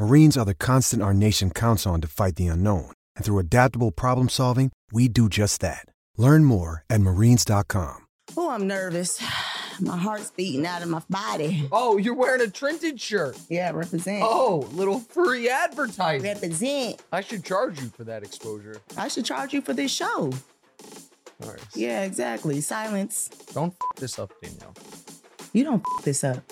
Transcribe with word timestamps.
Marines 0.00 0.38
are 0.38 0.46
the 0.46 0.54
constant 0.54 1.02
our 1.02 1.12
nation 1.12 1.50
counts 1.50 1.86
on 1.86 2.00
to 2.00 2.08
fight 2.08 2.36
the 2.36 2.46
unknown. 2.46 2.90
And 3.16 3.22
through 3.24 3.38
adaptable 3.38 3.90
problem 3.90 4.30
solving, 4.30 4.72
we 4.90 5.08
do 5.08 5.28
just 5.28 5.60
that. 5.60 5.84
Learn 6.16 6.42
more 6.46 6.84
at 6.88 7.02
marines.com. 7.02 8.06
Oh, 8.34 8.48
I'm 8.48 8.66
nervous. 8.66 9.20
My 9.80 9.98
heart's 9.98 10.30
beating 10.30 10.64
out 10.66 10.80
of 10.82 10.88
my 10.88 11.02
body. 11.10 11.66
Oh, 11.72 11.96
you're 11.98 12.14
wearing 12.14 12.40
a 12.42 12.48
Trenton 12.48 12.96
shirt. 12.98 13.38
Yeah, 13.48 13.70
represent. 13.72 14.22
Oh, 14.22 14.68
little 14.72 15.00
free 15.00 15.48
advertising. 15.48 16.22
Represent. 16.28 17.02
I 17.12 17.20
should 17.22 17.44
charge 17.44 17.80
you 17.80 17.88
for 17.88 18.04
that 18.04 18.22
exposure. 18.22 18.76
I 18.98 19.08
should 19.08 19.24
charge 19.24 19.54
you 19.54 19.62
for 19.62 19.72
this 19.72 19.90
show. 19.90 20.32
All 21.42 21.50
right. 21.50 21.60
Yeah, 21.74 22.02
exactly. 22.02 22.60
Silence. 22.60 23.28
Don't 23.54 23.72
f- 23.72 23.96
this 24.00 24.18
up, 24.18 24.32
Danielle. 24.42 24.74
You 25.54 25.64
don't 25.64 25.82
f- 25.98 26.04
this 26.04 26.24
up. 26.24 26.42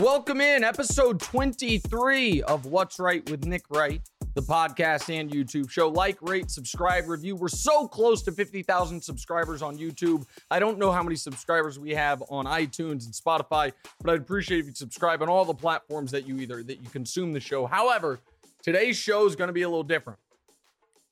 Welcome 0.00 0.40
in 0.40 0.62
episode 0.62 1.18
23 1.20 2.42
of 2.42 2.66
What's 2.66 3.00
Wright 3.00 3.28
with 3.28 3.44
Nick 3.46 3.64
Wright, 3.70 4.02
the 4.36 4.42
podcast 4.42 5.08
and 5.08 5.30
YouTube 5.30 5.70
show. 5.70 5.88
Like, 5.88 6.18
rate, 6.20 6.50
subscribe, 6.50 7.08
review. 7.08 7.34
We're 7.34 7.48
so 7.48 7.88
close 7.88 8.20
to 8.24 8.32
50,000 8.32 9.00
subscribers 9.00 9.62
on 9.62 9.78
YouTube. 9.78 10.26
I 10.50 10.58
don't 10.58 10.78
know 10.78 10.92
how 10.92 11.02
many 11.02 11.16
subscribers 11.16 11.78
we 11.78 11.92
have 11.92 12.22
on 12.28 12.44
iTunes 12.44 13.06
and 13.06 13.14
Spotify, 13.14 13.72
but 14.02 14.12
I'd 14.12 14.20
appreciate 14.20 14.60
if 14.60 14.66
you 14.66 14.74
subscribe 14.74 15.22
on 15.22 15.30
all 15.30 15.46
the 15.46 15.54
platforms 15.54 16.10
that 16.10 16.28
you 16.28 16.36
either 16.36 16.62
that 16.64 16.82
you 16.82 16.90
consume 16.90 17.32
the 17.32 17.40
show. 17.40 17.64
However, 17.64 18.20
today's 18.62 18.98
show 18.98 19.24
is 19.24 19.36
going 19.36 19.48
to 19.48 19.54
be 19.54 19.62
a 19.62 19.68
little 19.70 19.82
different. 19.82 20.18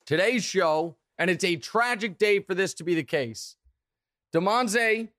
Today's 0.05 0.43
show, 0.43 0.95
and 1.17 1.31
it's 1.31 1.43
a 1.43 1.55
tragic 1.55 2.19
day 2.19 2.41
for 2.41 2.53
this 2.53 2.75
to 2.75 2.83
be 2.83 2.93
the 2.93 3.03
case. 3.03 3.55
Demonze, 4.35 5.09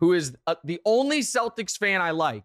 who 0.00 0.14
is 0.14 0.36
uh, 0.48 0.56
the 0.64 0.80
only 0.84 1.20
Celtics 1.20 1.78
fan 1.78 2.00
I 2.00 2.10
like, 2.10 2.42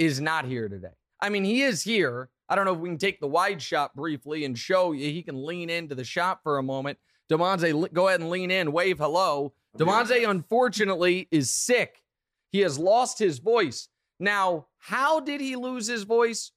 is 0.00 0.20
not 0.20 0.44
here 0.44 0.68
today. 0.68 0.96
I 1.20 1.28
mean, 1.28 1.44
he 1.44 1.62
is 1.62 1.84
here. 1.84 2.30
I 2.48 2.54
don't 2.54 2.64
know 2.64 2.72
if 2.74 2.78
we 2.78 2.88
can 2.88 2.98
take 2.98 3.20
the 3.20 3.28
wide 3.28 3.60
shot 3.60 3.94
briefly 3.94 4.44
and 4.44 4.58
show 4.58 4.92
you 4.92 5.06
he 5.10 5.22
can 5.22 5.44
lean 5.44 5.70
into 5.70 5.94
the 5.94 6.04
shot 6.04 6.42
for 6.42 6.58
a 6.58 6.62
moment. 6.62 6.98
Demonze, 7.30 7.92
go 7.92 8.08
ahead 8.08 8.20
and 8.20 8.30
lean 8.30 8.50
in, 8.50 8.72
wave 8.72 8.98
hello. 8.98 9.52
Demonze, 9.76 10.28
unfortunately, 10.28 11.28
is 11.30 11.50
sick. 11.50 12.02
He 12.50 12.60
has 12.60 12.78
lost 12.78 13.18
his 13.18 13.38
voice. 13.38 13.88
Now, 14.18 14.66
how 14.78 15.20
did 15.20 15.40
he 15.40 15.56
lose 15.56 15.86
his 15.86 16.04
voice? 16.04 16.52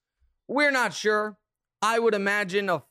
We're 0.47 0.71
not 0.71 0.93
sure. 0.93 1.37
I 1.81 1.99
would 1.99 2.13
imagine 2.13 2.69
a 2.69 2.83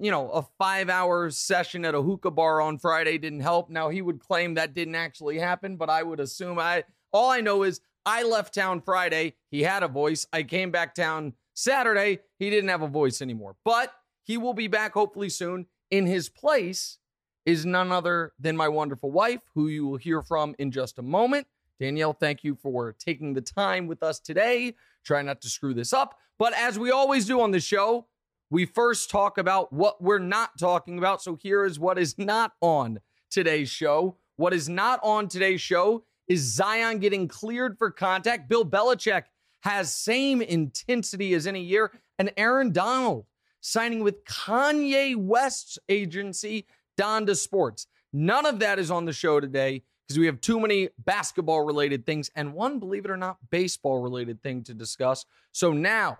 you 0.00 0.10
know 0.10 0.30
a 0.30 0.42
five 0.58 0.88
hour 0.88 1.30
session 1.30 1.84
at 1.84 1.94
a 1.94 2.02
hookah 2.02 2.30
bar 2.30 2.60
on 2.60 2.78
Friday 2.78 3.18
didn't 3.18 3.40
help. 3.40 3.70
Now 3.70 3.88
he 3.88 4.02
would 4.02 4.20
claim 4.20 4.54
that 4.54 4.74
didn't 4.74 4.94
actually 4.94 5.38
happen, 5.38 5.76
but 5.76 5.90
I 5.90 6.02
would 6.02 6.20
assume 6.20 6.58
I 6.58 6.84
all 7.12 7.30
I 7.30 7.40
know 7.40 7.62
is 7.62 7.80
I 8.06 8.22
left 8.22 8.54
town 8.54 8.80
Friday. 8.80 9.34
He 9.50 9.62
had 9.62 9.82
a 9.82 9.88
voice. 9.88 10.26
I 10.32 10.42
came 10.42 10.70
back 10.70 10.94
town 10.94 11.34
Saturday. 11.58 12.20
He 12.38 12.50
didn't 12.50 12.70
have 12.70 12.82
a 12.82 12.88
voice 12.88 13.20
anymore. 13.20 13.56
But 13.64 13.92
he 14.22 14.36
will 14.36 14.54
be 14.54 14.68
back 14.68 14.94
hopefully 14.94 15.28
soon. 15.28 15.66
In 15.90 16.06
his 16.06 16.28
place 16.28 16.98
is 17.44 17.66
none 17.66 17.90
other 17.90 18.32
than 18.38 18.56
my 18.56 18.68
wonderful 18.68 19.10
wife, 19.10 19.40
who 19.54 19.68
you 19.68 19.86
will 19.86 19.96
hear 19.96 20.22
from 20.22 20.54
in 20.58 20.70
just 20.70 20.98
a 20.98 21.02
moment. 21.02 21.48
Danielle, 21.80 22.12
thank 22.12 22.44
you 22.44 22.54
for 22.54 22.92
taking 22.92 23.34
the 23.34 23.40
time 23.40 23.86
with 23.86 24.02
us 24.02 24.20
today. 24.20 24.74
Try 25.04 25.22
not 25.22 25.40
to 25.40 25.48
screw 25.48 25.74
this 25.74 25.92
up. 25.92 26.16
But 26.38 26.52
as 26.52 26.78
we 26.78 26.92
always 26.92 27.26
do 27.26 27.40
on 27.40 27.50
the 27.50 27.60
show, 27.60 28.06
we 28.50 28.64
first 28.64 29.10
talk 29.10 29.36
about 29.36 29.72
what 29.72 30.00
we're 30.00 30.18
not 30.18 30.58
talking 30.58 30.98
about. 30.98 31.22
So 31.22 31.34
here 31.34 31.64
is 31.64 31.80
what 31.80 31.98
is 31.98 32.16
not 32.18 32.52
on 32.60 33.00
today's 33.30 33.68
show. 33.68 34.16
What 34.36 34.54
is 34.54 34.68
not 34.68 35.00
on 35.02 35.26
today's 35.26 35.60
show 35.60 36.04
is 36.28 36.40
Zion 36.40 36.98
getting 36.98 37.26
cleared 37.26 37.78
for 37.78 37.90
contact. 37.90 38.48
Bill 38.48 38.64
Belichick 38.64 39.24
has 39.62 39.92
same 39.92 40.40
intensity 40.40 41.34
as 41.34 41.46
any 41.46 41.62
year, 41.62 41.92
and 42.18 42.32
Aaron 42.36 42.72
Donald 42.72 43.26
signing 43.60 44.02
with 44.02 44.24
Kanye 44.24 45.16
West's 45.16 45.78
agency, 45.88 46.66
Donda 46.98 47.36
Sports. 47.36 47.86
None 48.12 48.46
of 48.46 48.60
that 48.60 48.78
is 48.78 48.90
on 48.90 49.04
the 49.04 49.12
show 49.12 49.40
today 49.40 49.82
because 50.06 50.18
we 50.18 50.26
have 50.26 50.40
too 50.40 50.58
many 50.58 50.88
basketball 50.98 51.62
related 51.62 52.06
things 52.06 52.30
and 52.34 52.54
one, 52.54 52.78
believe 52.78 53.04
it 53.04 53.10
or 53.10 53.16
not, 53.16 53.36
baseball 53.50 54.00
related 54.00 54.42
thing 54.42 54.62
to 54.64 54.74
discuss. 54.74 55.26
So 55.52 55.72
now 55.72 56.18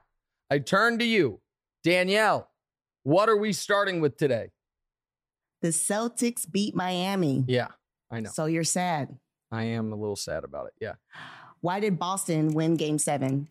I 0.50 0.58
turn 0.58 0.98
to 0.98 1.04
you, 1.04 1.40
Danielle. 1.82 2.50
What 3.04 3.28
are 3.28 3.36
we 3.36 3.52
starting 3.52 4.00
with 4.00 4.16
today? 4.16 4.50
The 5.62 5.68
Celtics 5.68 6.50
beat 6.50 6.74
Miami. 6.74 7.44
Yeah, 7.48 7.68
I 8.10 8.20
know. 8.20 8.30
So 8.32 8.44
you're 8.44 8.64
sad. 8.64 9.16
I 9.50 9.64
am 9.64 9.92
a 9.92 9.96
little 9.96 10.16
sad 10.16 10.44
about 10.44 10.66
it. 10.66 10.74
Yeah. 10.80 10.94
Why 11.60 11.80
did 11.80 11.98
Boston 11.98 12.54
win 12.54 12.76
game 12.76 12.98
seven? 12.98 13.48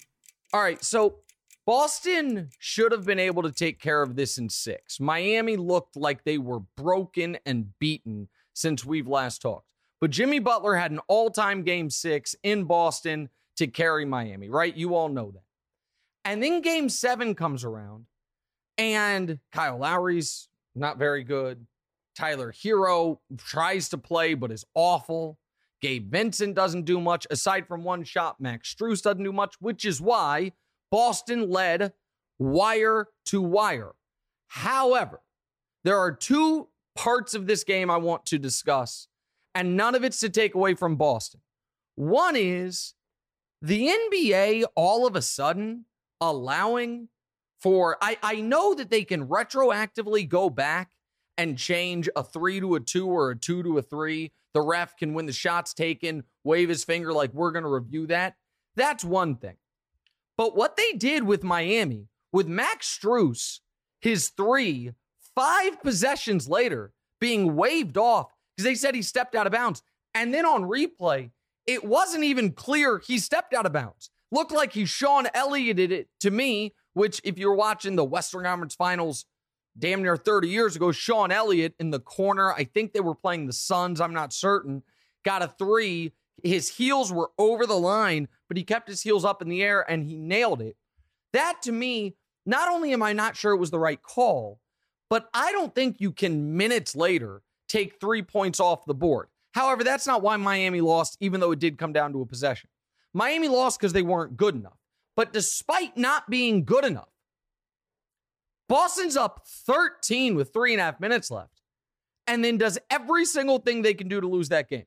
All 0.54 0.62
right. 0.62 0.84
So 0.84 1.18
Boston 1.66 2.50
should 2.60 2.92
have 2.92 3.06
been 3.06 3.20
able 3.20 3.44
to 3.44 3.52
take 3.52 3.80
care 3.80 4.02
of 4.02 4.16
this 4.16 4.38
in 4.38 4.50
six. 4.50 5.00
Miami 5.00 5.58
looked 5.58 5.98
like 5.98 6.24
they 6.24 6.38
were 6.38 6.62
broken 6.78 7.38
and 7.46 7.78
beaten 7.80 8.30
since 8.54 8.86
we've 8.86 9.08
last 9.08 9.42
talked. 9.42 9.74
But 10.00 10.12
Jimmy 10.12 10.40
Butler 10.40 10.76
had 10.76 10.92
an 10.92 11.00
all 11.08 11.30
time 11.30 11.64
game 11.64 11.90
six 11.90 12.36
in 12.44 12.64
Boston 12.64 13.30
to 13.58 13.68
carry 13.68 14.06
Miami, 14.06 14.50
right? 14.50 14.76
You 14.76 14.96
all 14.96 15.10
know 15.10 15.32
that. 15.32 15.44
And 16.24 16.42
then 16.42 16.62
game 16.62 16.90
seven 16.90 17.36
comes 17.36 17.64
around, 17.64 18.06
and 18.78 19.40
Kyle 19.52 19.78
Lowry's 19.78 20.50
not 20.76 20.98
very 20.98 21.24
good. 21.24 21.66
Tyler 22.16 22.52
Herro 22.52 23.20
tries 23.38 23.90
to 23.90 23.98
play, 23.98 24.34
but 24.34 24.52
is 24.52 24.66
awful. 24.74 25.38
Gabe 25.82 26.12
Vincent 26.12 26.56
doesn't 26.56 26.86
do 26.86 27.00
much 27.00 27.28
aside 27.30 27.68
from 27.68 27.84
one 27.84 28.04
shot. 28.04 28.40
Max 28.40 28.74
Strus 28.74 29.02
doesn't 29.02 29.24
do 29.24 29.34
much, 29.34 29.56
which 29.60 29.86
is 29.86 30.02
why 30.02 30.54
Boston 30.92 31.50
led 31.50 31.94
wire 32.40 33.08
to 33.26 33.42
wire. 33.42 33.94
However, 34.48 35.22
there 35.84 35.98
are 35.98 36.12
two 36.12 36.70
parts 36.96 37.34
of 37.34 37.48
this 37.48 37.64
game 37.64 37.92
I 37.92 37.98
want 37.98 38.26
to 38.28 38.40
discuss, 38.40 39.08
and 39.54 39.78
none 39.78 39.96
of 39.96 40.04
it's 40.04 40.20
to 40.22 40.30
take 40.30 40.56
away 40.56 40.74
from 40.74 40.96
Boston. 40.96 41.42
One 41.96 42.36
is 42.36 42.94
the 43.62 43.88
NBA 43.88 44.66
all 44.76 45.06
of 45.06 45.16
a 45.16 45.22
sudden 45.22 45.86
allowing 46.22 47.10
for, 47.60 47.98
I, 48.02 48.18
I 48.22 48.36
know 48.42 48.74
that 48.76 48.90
they 48.90 49.04
can 49.04 49.28
retroactively 49.28 50.28
go 50.28 50.50
back 50.50 50.92
and 51.38 51.58
change 51.58 52.10
a 52.16 52.24
three 52.24 52.60
to 52.60 52.76
a 52.76 52.80
two 52.80 53.08
or 53.08 53.32
a 53.32 53.36
two 53.38 53.64
to 53.64 53.78
a 53.78 53.82
three. 53.82 54.32
The 54.54 54.62
ref 54.62 54.98
can, 54.98 55.14
when 55.14 55.26
the 55.26 55.34
shot's 55.34 55.74
taken, 55.74 56.24
wave 56.44 56.70
his 56.70 56.84
finger 56.84 57.14
like 57.14 57.34
we're 57.34 57.52
going 57.52 57.64
to 57.64 57.70
review 57.70 58.08
that. 58.08 58.36
That's 58.76 59.04
one 59.04 59.36
thing. 59.36 59.58
But 60.38 60.56
what 60.56 60.78
they 60.78 60.94
did 60.94 61.24
with 61.24 61.44
Miami, 61.44 62.08
with 62.32 62.48
Max 62.48 62.98
Strus, 62.98 63.60
his 64.02 64.30
three, 64.30 64.92
five 65.36 65.82
possessions 65.82 66.48
later, 66.48 66.92
being 67.20 67.56
waved 67.56 67.98
off 67.98 68.32
because 68.56 68.66
they 68.66 68.76
said 68.76 68.96
he 68.96 69.02
stepped 69.02 69.36
out 69.36 69.48
of 69.48 69.54
bounds. 69.54 69.82
And 70.14 70.34
then 70.34 70.46
on 70.46 70.64
replay, 70.64 71.32
it 71.66 71.84
wasn't 71.84 72.24
even 72.24 72.52
clear 72.52 73.00
he 73.00 73.20
stepped 73.20 73.54
out 73.54 73.66
of 73.66 73.74
bounds. 73.74 74.10
Looked 74.32 74.52
like 74.52 74.74
he 74.74 74.86
Sean 74.86 75.28
Elliott 75.34 75.78
did 75.78 75.92
it 75.92 76.10
to 76.22 76.32
me, 76.32 76.74
which, 76.94 77.22
if 77.24 77.38
you're 77.38 77.56
watching 77.56 77.96
the 77.96 78.04
Western 78.04 78.44
Conference 78.44 78.76
Finals 78.76 79.26
damn 79.78 80.02
near 80.02 80.18
30 80.18 80.50
years 80.50 80.76
ago, 80.76 80.92
Sean 80.92 81.32
Elliott 81.32 81.76
in 81.80 81.92
the 81.92 82.00
corner. 82.00 82.52
I 82.54 82.64
think 82.64 82.94
they 82.94 83.00
were 83.00 83.16
playing 83.16 83.48
the 83.48 83.54
Suns. 83.54 84.02
I'm 84.02 84.14
not 84.14 84.34
certain. 84.34 84.84
Got 85.24 85.44
a 85.44 85.54
three. 85.60 86.14
His 86.44 86.70
heels 86.70 87.12
were 87.12 87.32
over 87.38 87.66
the 87.66 87.78
line, 87.78 88.28
but 88.48 88.58
he 88.58 88.64
kept 88.64 88.88
his 88.88 89.02
heels 89.02 89.26
up 89.26 89.42
in 89.42 89.50
the 89.50 89.64
air 89.64 89.90
and 89.90 90.04
he 90.04 90.18
nailed 90.18 90.62
it. 90.62 90.78
That 91.34 91.62
to 91.64 91.72
me, 91.72 92.16
not 92.46 92.70
only 92.70 92.94
am 92.94 93.04
I 93.04 93.14
not 93.14 93.36
sure 93.36 93.54
it 93.54 93.60
was 93.60 93.72
the 93.72 93.80
right 93.80 94.02
call, 94.02 94.60
but 95.10 95.30
I 95.34 95.52
don't 95.52 95.74
think 95.74 96.00
you 96.00 96.12
can 96.12 96.58
minutes 96.58 96.96
later 96.96 97.42
take 97.68 98.00
three 98.00 98.22
points 98.22 98.60
off 98.60 98.86
the 98.86 98.94
board. 98.94 99.28
However, 99.54 99.84
that's 99.84 100.08
not 100.08 100.22
why 100.22 100.38
Miami 100.38 100.82
lost, 100.82 101.18
even 101.20 101.40
though 101.40 101.52
it 101.52 101.60
did 101.60 101.78
come 101.78 101.94
down 101.94 102.14
to 102.14 102.22
a 102.22 102.26
possession. 102.26 102.70
Miami 103.14 103.48
lost 103.48 103.80
because 103.80 103.94
they 103.94 104.02
weren't 104.02 104.38
good 104.38 104.56
enough. 104.56 104.78
But 105.16 105.34
despite 105.34 105.98
not 105.98 106.30
being 106.30 106.64
good 106.64 106.86
enough, 106.86 107.10
Boston's 108.70 109.16
up 109.16 109.44
13 109.66 110.36
with 110.36 110.52
three 110.54 110.74
and 110.74 110.82
a 110.82 110.86
half 110.86 111.00
minutes 111.00 111.32
left 111.32 111.62
and 112.28 112.44
then 112.44 112.58
does 112.58 112.78
every 112.90 113.26
single 113.26 113.60
thing 113.60 113.82
they 113.82 113.94
can 113.94 114.08
do 114.08 114.20
to 114.20 114.28
lose 114.28 114.50
that 114.50 114.70
game. 114.70 114.86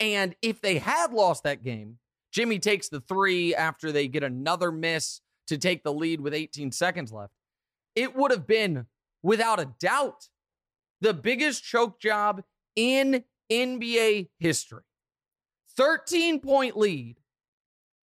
And 0.00 0.34
if 0.42 0.60
they 0.60 0.78
had 0.78 1.12
lost 1.12 1.44
that 1.44 1.62
game, 1.62 1.98
Jimmy 2.32 2.58
takes 2.58 2.88
the 2.88 3.00
three 3.00 3.54
after 3.54 3.90
they 3.90 4.08
get 4.08 4.22
another 4.22 4.70
miss 4.70 5.20
to 5.46 5.58
take 5.58 5.82
the 5.82 5.92
lead 5.92 6.20
with 6.20 6.34
18 6.34 6.72
seconds 6.72 7.12
left. 7.12 7.32
It 7.94 8.14
would 8.14 8.30
have 8.30 8.46
been, 8.46 8.86
without 9.22 9.60
a 9.60 9.70
doubt, 9.80 10.28
the 11.00 11.14
biggest 11.14 11.64
choke 11.64 12.00
job 12.00 12.42
in 12.76 13.24
NBA 13.50 14.28
history. 14.38 14.82
13 15.76 16.40
point 16.40 16.76
lead 16.76 17.16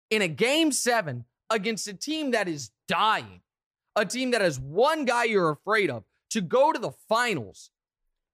in 0.09 0.21
a 0.21 0.27
game 0.27 0.71
seven 0.71 1.25
against 1.49 1.87
a 1.87 1.93
team 1.93 2.31
that 2.31 2.47
is 2.47 2.71
dying, 2.87 3.41
a 4.01 4.05
team 4.05 4.31
that 4.31 4.41
has 4.41 4.59
one 4.59 5.05
guy 5.05 5.25
you're 5.25 5.51
afraid 5.51 5.89
of, 5.89 6.03
to 6.31 6.41
go 6.41 6.71
to 6.71 6.79
the 6.79 6.91
finals. 7.07 7.71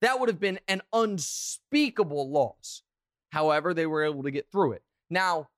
That 0.01 0.19
would 0.19 0.29
have 0.29 0.39
been 0.39 0.59
an 0.67 0.81
unspeakable 0.93 2.29
loss. 2.29 2.83
However, 3.31 3.73
they 3.73 3.85
were 3.85 4.03
able 4.03 4.23
to 4.23 4.31
get 4.31 4.51
through 4.51 4.73
it. 4.73 4.83
Now, 5.09 5.49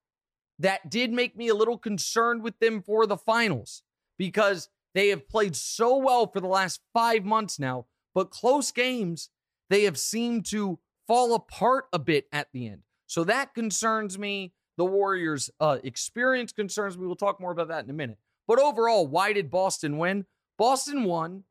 that 0.57 0.89
did 0.89 1.11
make 1.11 1.37
me 1.37 1.47
a 1.47 1.55
little 1.55 1.77
concerned 1.77 2.43
with 2.43 2.59
them 2.59 2.81
for 2.81 3.05
the 3.05 3.17
finals 3.17 3.83
because 4.17 4.69
they 4.93 5.09
have 5.09 5.29
played 5.29 5.55
so 5.55 5.97
well 5.97 6.27
for 6.27 6.39
the 6.39 6.47
last 6.47 6.81
five 6.93 7.23
months 7.23 7.59
now, 7.59 7.85
but 8.13 8.31
close 8.31 8.71
games, 8.71 9.29
they 9.69 9.83
have 9.83 9.97
seemed 9.97 10.45
to 10.47 10.79
fall 11.07 11.33
apart 11.33 11.85
a 11.93 11.99
bit 11.99 12.27
at 12.31 12.47
the 12.51 12.67
end. 12.67 12.81
So 13.07 13.23
that 13.23 13.53
concerns 13.53 14.17
me. 14.17 14.53
The 14.77 14.85
Warriors' 14.85 15.49
uh, 15.59 15.79
experience 15.83 16.51
concerns 16.51 16.97
me. 16.97 17.05
We'll 17.05 17.15
talk 17.15 17.39
more 17.41 17.51
about 17.51 17.67
that 17.67 17.83
in 17.83 17.89
a 17.89 17.93
minute. 17.93 18.17
But 18.49 18.59
overall, 18.59 19.05
why 19.05 19.31
did 19.31 19.51
Boston 19.51 19.99
win? 19.99 20.25
Boston 20.57 21.03
won 21.03 21.43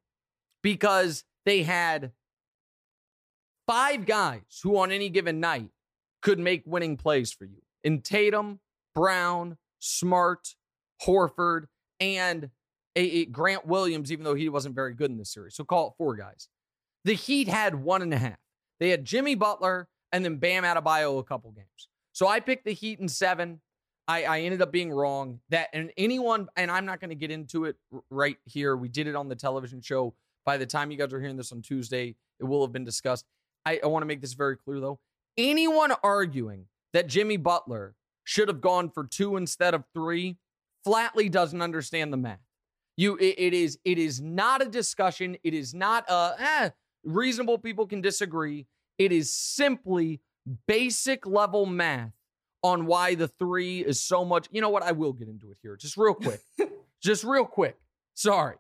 because 0.65 1.23
they 1.47 1.63
had 1.63 2.11
five 3.69 4.05
guys 4.05 4.43
who, 4.65 4.77
on 4.77 4.91
any 4.91 5.09
given 5.09 5.39
night, 5.39 5.71
could 6.23 6.41
make 6.41 6.65
winning 6.67 6.97
plays 6.97 7.33
for 7.33 7.45
you. 7.45 7.63
In 7.85 8.01
Tatum, 8.01 8.59
Brown, 8.97 9.59
Smart, 9.79 10.57
Horford, 11.01 11.67
and 12.01 12.51
a, 12.97 13.01
a 13.01 13.25
Grant 13.27 13.65
Williams, 13.65 14.11
even 14.11 14.25
though 14.25 14.35
he 14.35 14.49
wasn't 14.49 14.75
very 14.75 14.93
good 14.93 15.13
in 15.13 15.19
this 15.19 15.33
series. 15.33 15.55
So 15.55 15.63
call 15.63 15.91
it 15.91 15.95
four 15.99 16.17
guys. 16.17 16.49
The 17.05 17.15
Heat 17.15 17.47
had 17.47 17.77
one 17.77 18.03
and 18.03 18.13
a 18.13 18.19
half. 18.19 18.39
They 18.81 18.89
had 18.89 19.05
Jimmy 19.05 19.37
Butler 19.37 19.87
and 20.11 20.25
then 20.25 20.39
Bam 20.39 20.65
Adebayo 20.65 21.21
a 21.21 21.23
couple 21.23 21.53
games. 21.53 21.89
So 22.13 22.27
I 22.27 22.41
picked 22.41 22.65
the 22.65 22.73
Heat 22.73 22.99
in 22.99 23.09
seven. 23.09 23.61
I, 24.09 24.23
I 24.25 24.41
ended 24.41 24.63
up 24.63 24.73
being 24.73 24.91
wrong. 24.91 25.39
That 25.51 25.69
and 25.75 25.93
anyone, 25.99 26.49
and 26.57 26.71
I'm 26.71 26.87
not 26.87 26.99
going 26.99 27.11
to 27.11 27.17
get 27.17 27.31
into 27.31 27.67
it 27.67 27.77
right 28.11 28.39
here. 28.47 28.75
We 28.75 28.89
did 28.89 29.07
it 29.07 29.15
on 29.15 29.29
the 29.29 29.37
television 29.37 29.83
show. 29.83 30.15
By 30.47 30.57
the 30.57 30.67
time 30.67 30.91
you 30.91 30.97
guys 30.97 31.13
are 31.13 31.21
hearing 31.21 31.37
this 31.37 31.53
on 31.53 31.61
Tuesday, 31.61 32.17
it 32.41 32.45
will 32.45 32.63
have 32.63 32.73
been 32.73 32.85
discussed. 32.85 33.27
I, 33.67 33.81
I 33.85 33.87
want 33.87 34.03
to 34.03 34.07
make 34.07 34.23
this 34.23 34.33
very 34.33 34.57
clear 34.57 34.81
though. 34.81 34.99
Anyone 35.37 35.93
arguing 36.03 36.67
that 36.95 37.07
Jimmy 37.07 37.37
Butler 37.37 37.95
should 38.25 38.49
have 38.49 38.63
gone 38.63 38.91
for 38.91 39.05
two 39.05 39.37
instead 39.37 39.75
of 39.75 39.85
three 39.93 40.39
flatly 40.85 41.29
doesn't 41.29 41.61
understand 41.61 42.13
the 42.13 42.17
math. 42.17 42.41
You, 42.97 43.17
it, 43.19 43.35
it 43.39 43.55
is, 43.55 43.79
it 43.85 43.99
is 43.99 44.21
not 44.21 44.63
a 44.63 44.69
discussion. 44.69 45.37
It 45.45 45.55
is 45.55 45.75
not 45.75 46.05
a 46.09 46.35
eh, 46.39 46.71
reasonable 47.05 47.59
people 47.59 47.87
can 47.87 48.01
disagree. 48.01 48.67
It 48.97 49.13
is 49.13 49.31
simply 49.31 50.21
basic 50.67 51.27
level 51.27 51.67
math 51.67 52.13
on 52.63 52.87
why 52.87 53.15
the 53.15 53.29
three 53.29 53.81
is 53.81 54.01
so 54.01 54.25
much. 54.25 54.49
You 54.51 54.61
know 54.61 54.71
what? 54.71 54.83
I 54.83 54.93
will 54.93 55.13
get 55.13 55.29
into 55.29 55.51
it 55.51 55.59
here 55.63 55.77
just 55.77 55.97
real 55.97 56.15
quick. 56.15 56.41
just 57.03 57.25
real 57.25 57.45
quick. 57.45 57.77
Sorry. 58.15 58.57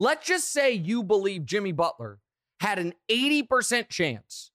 Let's 0.00 0.26
just 0.26 0.52
say 0.52 0.72
you 0.72 1.02
believe 1.02 1.44
Jimmy 1.44 1.72
Butler 1.72 2.18
had 2.60 2.78
an 2.78 2.94
80% 3.10 3.88
chance 3.88 4.50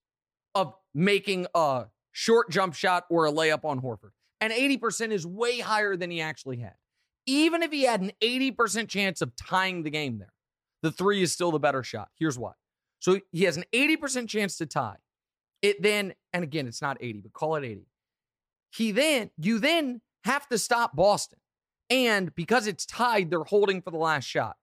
of 0.56 0.74
making 0.94 1.48
a 1.54 1.86
short 2.12 2.50
jump 2.50 2.74
shot 2.74 3.06
or 3.10 3.28
a 3.28 3.32
layup 3.32 3.64
on 3.64 3.82
Horford. 3.82 4.12
And 4.42 4.52
80% 4.52 5.12
is 5.12 5.26
way 5.26 5.60
higher 5.60 5.96
than 5.96 6.12
he 6.12 6.22
actually 6.22 6.58
had. 6.58 6.76
Even 7.26 7.62
if 7.62 7.72
he 7.72 7.84
had 7.84 8.02
an 8.02 8.12
80% 8.22 8.88
chance 8.88 9.22
of 9.22 9.36
tying 9.36 9.84
the 9.84 9.90
game 9.90 10.20
there, 10.20 10.34
the 10.82 10.92
three 10.92 11.22
is 11.22 11.32
still 11.32 11.52
the 11.52 11.60
better 11.60 11.84
shot. 11.84 12.10
Here's 12.18 12.38
why. 12.38 12.54
So 13.00 13.20
he 13.32 13.44
has 13.44 13.58
an 13.58 13.66
80% 13.74 14.28
chance 14.28 14.58
to 14.58 14.66
tie. 14.66 14.98
It 15.62 15.82
then, 15.82 16.14
and 16.34 16.44
again, 16.44 16.68
it's 16.68 16.82
not 16.82 16.98
80, 17.00 17.22
but 17.22 17.34
call 17.34 17.56
it 17.56 17.64
80. 17.64 17.88
He 18.78 18.92
then, 18.92 19.32
you 19.38 19.58
then 19.58 20.02
have 20.24 20.48
to 20.50 20.58
stop 20.60 20.96
Boston. 20.96 21.40
And 21.90 22.36
because 22.36 22.68
it's 22.68 22.86
tied, 22.86 23.32
they're 23.32 23.44
holding 23.44 23.82
for 23.82 23.90
the 23.90 23.98
last 23.98 24.26
shot. 24.26 24.56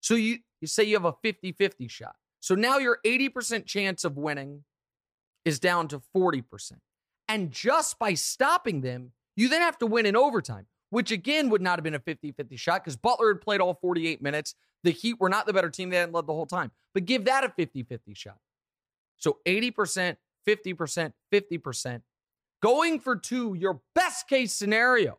So 0.00 0.14
you, 0.14 0.38
you 0.60 0.68
say 0.68 0.84
you 0.84 0.94
have 0.94 1.04
a 1.04 1.14
50 1.22 1.52
50 1.52 1.88
shot. 1.88 2.14
So 2.40 2.54
now 2.54 2.78
your 2.78 2.98
80% 3.04 3.66
chance 3.66 4.04
of 4.04 4.16
winning 4.16 4.64
is 5.44 5.58
down 5.58 5.88
to 5.88 6.00
40%. 6.16 6.72
And 7.28 7.50
just 7.50 7.98
by 7.98 8.14
stopping 8.14 8.80
them, 8.80 9.12
you 9.36 9.48
then 9.48 9.60
have 9.60 9.76
to 9.78 9.86
win 9.86 10.06
in 10.06 10.16
overtime, 10.16 10.66
which 10.90 11.10
again 11.10 11.50
would 11.50 11.60
not 11.60 11.78
have 11.78 11.84
been 11.84 11.94
a 11.94 12.00
50 12.00 12.32
50 12.32 12.56
shot 12.56 12.84
because 12.84 12.96
Butler 12.96 13.34
had 13.34 13.42
played 13.42 13.60
all 13.60 13.74
48 13.74 14.22
minutes. 14.22 14.54
The 14.82 14.92
Heat 14.92 15.20
were 15.20 15.28
not 15.28 15.46
the 15.46 15.52
better 15.52 15.68
team. 15.68 15.90
They 15.90 15.96
hadn't 15.96 16.14
led 16.14 16.26
the 16.26 16.32
whole 16.32 16.46
time. 16.46 16.70
But 16.94 17.04
give 17.04 17.26
that 17.26 17.44
a 17.44 17.50
50 17.50 17.82
50 17.82 18.14
shot. 18.14 18.38
So 19.18 19.38
80%, 19.44 20.16
50%, 20.46 21.12
50%. 21.32 22.02
Going 22.62 23.00
for 23.00 23.16
two, 23.16 23.54
your 23.54 23.80
best 23.94 24.28
case 24.28 24.52
scenario 24.52 25.18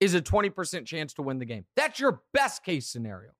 is 0.00 0.14
a 0.14 0.20
20% 0.20 0.86
chance 0.86 1.14
to 1.14 1.22
win 1.22 1.38
the 1.38 1.44
game. 1.44 1.64
That's 1.76 2.00
your 2.00 2.22
best 2.32 2.64
case 2.64 2.86
scenario. 2.86 3.30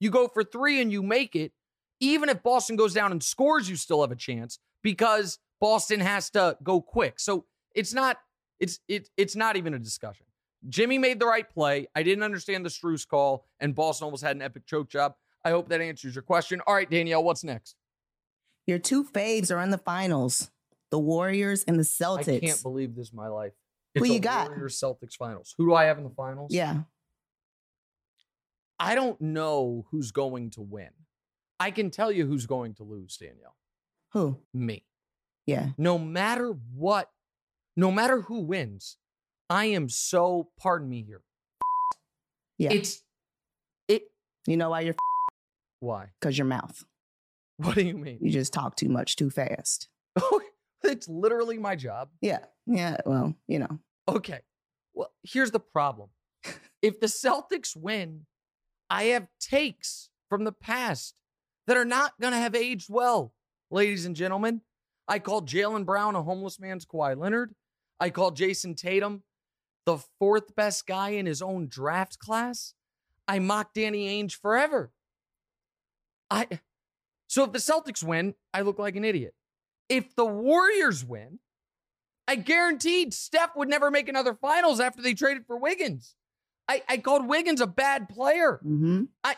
You 0.00 0.10
go 0.10 0.28
for 0.28 0.42
three 0.44 0.80
and 0.80 0.90
you 0.90 1.02
make 1.02 1.36
it. 1.36 1.52
Even 2.00 2.28
if 2.30 2.42
Boston 2.42 2.76
goes 2.76 2.94
down 2.94 3.12
and 3.12 3.22
scores, 3.22 3.68
you 3.68 3.76
still 3.76 4.00
have 4.00 4.10
a 4.10 4.16
chance 4.16 4.58
because 4.82 5.38
Boston 5.60 6.00
has 6.00 6.30
to 6.30 6.56
go 6.62 6.80
quick. 6.80 7.20
So 7.20 7.44
it's 7.74 7.92
not 7.92 8.16
it's 8.58 8.80
it, 8.88 9.08
it's 9.16 9.36
not 9.36 9.56
even 9.56 9.74
a 9.74 9.78
discussion. 9.78 10.26
Jimmy 10.68 10.98
made 10.98 11.18
the 11.18 11.26
right 11.26 11.48
play. 11.48 11.88
I 11.94 12.02
didn't 12.02 12.22
understand 12.22 12.64
the 12.64 12.70
Strus 12.70 13.06
call, 13.08 13.46
and 13.60 13.74
Boston 13.74 14.04
almost 14.04 14.22
had 14.22 14.36
an 14.36 14.42
epic 14.42 14.66
choke 14.66 14.90
job. 14.90 15.14
I 15.44 15.50
hope 15.50 15.68
that 15.70 15.80
answers 15.80 16.14
your 16.14 16.22
question. 16.22 16.60
All 16.66 16.74
right, 16.74 16.90
Danielle, 16.90 17.24
what's 17.24 17.42
next? 17.42 17.76
Your 18.66 18.78
two 18.78 19.04
faves 19.04 19.54
are 19.54 19.60
in 19.62 19.70
the 19.70 19.78
finals 19.78 20.50
the 20.90 20.98
Warriors 20.98 21.64
and 21.64 21.78
the 21.78 21.82
Celtics. 21.84 22.36
I 22.36 22.40
can't 22.40 22.62
believe 22.62 22.94
this 22.94 23.08
is 23.08 23.12
my 23.12 23.28
life. 23.28 23.52
It's 23.94 24.06
Who 24.06 24.12
you 24.12 24.20
got? 24.20 24.48
Warriors 24.48 24.78
Celtics 24.78 25.14
finals. 25.18 25.54
Who 25.58 25.66
do 25.66 25.74
I 25.74 25.84
have 25.84 25.98
in 25.98 26.04
the 26.04 26.10
finals? 26.10 26.52
Yeah. 26.52 26.82
I 28.78 28.94
don't 28.94 29.20
know 29.20 29.86
who's 29.90 30.10
going 30.10 30.50
to 30.50 30.62
win. 30.62 30.90
I 31.58 31.70
can 31.70 31.90
tell 31.90 32.10
you 32.10 32.26
who's 32.26 32.46
going 32.46 32.74
to 32.74 32.84
lose, 32.84 33.16
Danielle. 33.16 33.56
Who? 34.12 34.38
Me. 34.54 34.84
Yeah. 35.46 35.70
No 35.76 35.98
matter 35.98 36.54
what, 36.74 37.10
no 37.76 37.90
matter 37.90 38.22
who 38.22 38.40
wins, 38.40 38.96
I 39.50 39.66
am 39.66 39.88
so, 39.88 40.48
pardon 40.58 40.88
me 40.88 41.02
here. 41.02 41.20
Yeah. 42.56 42.72
It's, 42.72 43.02
it. 43.88 44.04
You 44.46 44.56
know 44.56 44.70
why 44.70 44.80
you're. 44.80 44.94
Why? 45.80 46.06
Because 46.18 46.38
your 46.38 46.46
mouth. 46.46 46.82
What 47.56 47.74
do 47.74 47.82
you 47.82 47.94
mean? 47.94 48.18
You 48.22 48.30
just 48.30 48.54
talk 48.54 48.76
too 48.76 48.88
much 48.88 49.16
too 49.16 49.30
fast. 49.30 49.88
Oh, 50.20 50.40
it's 50.82 51.08
literally 51.08 51.58
my 51.58 51.76
job. 51.76 52.10
Yeah. 52.20 52.44
Yeah. 52.66 52.98
Well, 53.04 53.34
you 53.46 53.58
know. 53.58 53.78
Okay. 54.08 54.40
Well, 54.94 55.12
here's 55.22 55.50
the 55.50 55.60
problem. 55.60 56.10
if 56.82 57.00
the 57.00 57.06
Celtics 57.06 57.76
win, 57.76 58.26
I 58.88 59.04
have 59.04 59.28
takes 59.40 60.10
from 60.28 60.44
the 60.44 60.52
past 60.52 61.14
that 61.66 61.76
are 61.76 61.84
not 61.84 62.12
going 62.20 62.32
to 62.32 62.38
have 62.38 62.54
aged 62.54 62.88
well, 62.90 63.32
ladies 63.70 64.06
and 64.06 64.16
gentlemen. 64.16 64.62
I 65.06 65.18
called 65.18 65.48
Jaylen 65.48 65.84
Brown 65.84 66.14
a 66.14 66.22
homeless 66.22 66.60
man's 66.60 66.86
Kawhi 66.86 67.16
Leonard. 67.16 67.54
I 67.98 68.10
called 68.10 68.36
Jayson 68.36 68.76
Tatum 68.76 69.22
the 69.86 69.98
fourth 70.18 70.54
best 70.54 70.86
guy 70.86 71.10
in 71.10 71.26
his 71.26 71.42
own 71.42 71.68
draft 71.68 72.18
class. 72.18 72.74
I 73.26 73.38
mocked 73.38 73.74
Danny 73.74 74.08
Ainge 74.08 74.34
forever. 74.34 74.92
I 76.30 76.46
so 77.26 77.44
if 77.44 77.52
the 77.52 77.58
Celtics 77.58 78.02
win, 78.02 78.34
I 78.52 78.62
look 78.62 78.78
like 78.78 78.96
an 78.96 79.04
idiot. 79.04 79.34
If 79.90 80.14
the 80.14 80.24
Warriors 80.24 81.04
win, 81.04 81.40
I 82.26 82.36
guaranteed 82.36 83.12
Steph 83.12 83.56
would 83.56 83.68
never 83.68 83.90
make 83.90 84.08
another 84.08 84.34
finals 84.34 84.80
after 84.80 85.02
they 85.02 85.14
traded 85.14 85.46
for 85.46 85.58
Wiggins. 85.58 86.14
I, 86.68 86.82
I 86.88 86.98
called 86.98 87.26
Wiggins 87.26 87.60
a 87.60 87.66
bad 87.66 88.08
player. 88.08 88.60
Mm-hmm. 88.64 89.02
I 89.24 89.34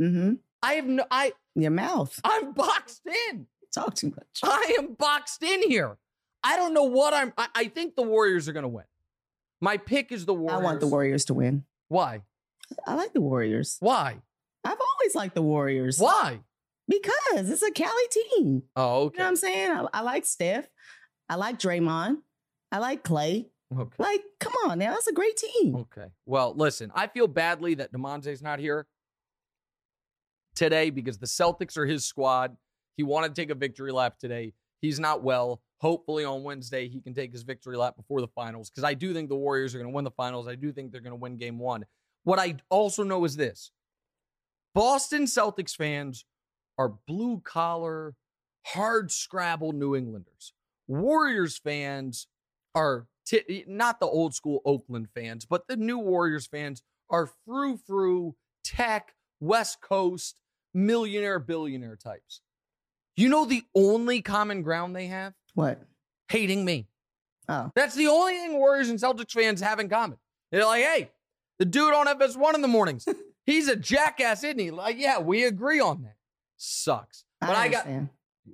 mm-hmm. 0.00 0.34
I 0.62 0.74
have 0.74 0.86
no. 0.86 1.04
I 1.10 1.32
Your 1.56 1.72
mouth. 1.72 2.18
I'm 2.22 2.52
boxed 2.52 3.02
in. 3.30 3.48
Talk 3.74 3.94
too 3.94 4.10
much. 4.10 4.40
I 4.44 4.76
am 4.78 4.94
boxed 4.94 5.42
in 5.42 5.68
here. 5.68 5.98
I 6.44 6.56
don't 6.56 6.72
know 6.72 6.84
what 6.84 7.12
I'm. 7.12 7.32
I, 7.36 7.48
I 7.54 7.64
think 7.64 7.96
the 7.96 8.02
Warriors 8.02 8.48
are 8.48 8.52
going 8.52 8.62
to 8.62 8.68
win. 8.68 8.84
My 9.60 9.76
pick 9.76 10.12
is 10.12 10.24
the 10.24 10.34
Warriors. 10.34 10.60
I 10.60 10.62
want 10.62 10.80
the 10.80 10.86
Warriors 10.86 11.24
to 11.26 11.34
win. 11.34 11.64
Why? 11.88 12.22
I 12.86 12.94
like 12.94 13.12
the 13.12 13.20
Warriors. 13.20 13.76
Why? 13.80 14.18
I've 14.64 14.78
always 14.80 15.14
liked 15.16 15.34
the 15.34 15.42
Warriors. 15.42 15.98
Why? 15.98 16.40
Because 16.88 17.50
it's 17.50 17.62
a 17.62 17.70
Cali 17.72 17.92
team. 18.10 18.62
Oh, 18.76 19.00
You 19.02 19.06
okay. 19.06 19.18
know 19.18 19.24
what 19.24 19.28
I'm 19.30 19.36
saying? 19.36 19.70
I, 19.72 19.86
I 19.92 20.00
like 20.02 20.24
Steph. 20.24 20.68
I 21.28 21.34
like 21.34 21.58
Draymond. 21.58 22.18
I 22.70 22.78
like 22.78 23.02
Clay. 23.02 23.48
okay. 23.76 23.94
Like, 23.98 24.22
come 24.38 24.52
on 24.68 24.78
now. 24.78 24.92
That's 24.92 25.08
a 25.08 25.12
great 25.12 25.36
team. 25.36 25.74
Okay. 25.76 26.06
Well, 26.26 26.54
listen, 26.56 26.92
I 26.94 27.08
feel 27.08 27.26
badly 27.26 27.74
that 27.74 27.92
DeMonte's 27.92 28.42
not 28.42 28.58
here 28.60 28.86
today 30.54 30.90
because 30.90 31.18
the 31.18 31.26
Celtics 31.26 31.76
are 31.76 31.86
his 31.86 32.04
squad. 32.04 32.56
He 32.96 33.02
wanted 33.02 33.34
to 33.34 33.40
take 33.42 33.50
a 33.50 33.54
victory 33.54 33.92
lap 33.92 34.18
today. 34.18 34.54
He's 34.80 35.00
not 35.00 35.22
well. 35.22 35.60
Hopefully 35.80 36.24
on 36.24 36.42
Wednesday 36.42 36.88
he 36.88 37.00
can 37.00 37.12
take 37.12 37.32
his 37.32 37.42
victory 37.42 37.76
lap 37.76 37.96
before 37.96 38.20
the 38.22 38.28
finals 38.28 38.70
because 38.70 38.84
I 38.84 38.94
do 38.94 39.12
think 39.12 39.28
the 39.28 39.36
Warriors 39.36 39.74
are 39.74 39.78
going 39.78 39.90
to 39.90 39.94
win 39.94 40.04
the 40.04 40.10
finals. 40.12 40.48
I 40.48 40.54
do 40.54 40.72
think 40.72 40.90
they're 40.92 41.02
going 41.02 41.10
to 41.12 41.16
win 41.16 41.36
game 41.36 41.58
1. 41.58 41.84
What 42.24 42.38
I 42.38 42.56
also 42.70 43.02
know 43.02 43.24
is 43.24 43.36
this. 43.36 43.70
Boston 44.74 45.24
Celtics 45.24 45.74
fans 45.76 46.24
are 46.78 46.88
blue 47.06 47.40
collar, 47.40 48.14
hard 48.66 49.10
scrabble 49.10 49.72
New 49.72 49.94
Englanders. 49.94 50.52
Warriors 50.88 51.58
fans 51.58 52.28
are 52.74 53.06
t- 53.26 53.42
eh, 53.48 53.62
not 53.66 54.00
the 54.00 54.06
old 54.06 54.34
school 54.34 54.60
Oakland 54.64 55.08
fans, 55.14 55.44
but 55.44 55.66
the 55.68 55.76
new 55.76 55.98
Warriors 55.98 56.46
fans 56.46 56.82
are 57.10 57.30
frou 57.44 57.76
frou, 57.76 58.36
tech, 58.64 59.14
West 59.40 59.80
Coast, 59.80 60.40
millionaire, 60.74 61.38
billionaire 61.38 61.96
types. 61.96 62.40
You 63.16 63.28
know 63.28 63.44
the 63.44 63.64
only 63.74 64.20
common 64.20 64.62
ground 64.62 64.94
they 64.94 65.06
have? 65.06 65.32
What? 65.54 65.80
Hating 66.28 66.64
me. 66.64 66.86
Oh. 67.48 67.70
That's 67.74 67.94
the 67.94 68.08
only 68.08 68.34
thing 68.34 68.54
Warriors 68.54 68.90
and 68.90 68.98
Celtics 68.98 69.32
fans 69.32 69.60
have 69.60 69.80
in 69.80 69.88
common. 69.88 70.18
They're 70.50 70.66
like, 70.66 70.82
hey, 70.82 71.10
the 71.58 71.64
dude 71.64 71.94
on 71.94 72.06
FS1 72.06 72.54
in 72.54 72.60
the 72.60 72.68
mornings, 72.68 73.06
he's 73.46 73.68
a 73.68 73.76
jackass, 73.76 74.44
isn't 74.44 74.58
he? 74.58 74.70
Like, 74.70 74.96
yeah, 74.98 75.18
we 75.18 75.44
agree 75.44 75.80
on 75.80 76.02
that. 76.02 76.16
Sucks. 76.56 77.24
But 77.40 77.50
I, 77.50 77.68
got, 77.68 77.86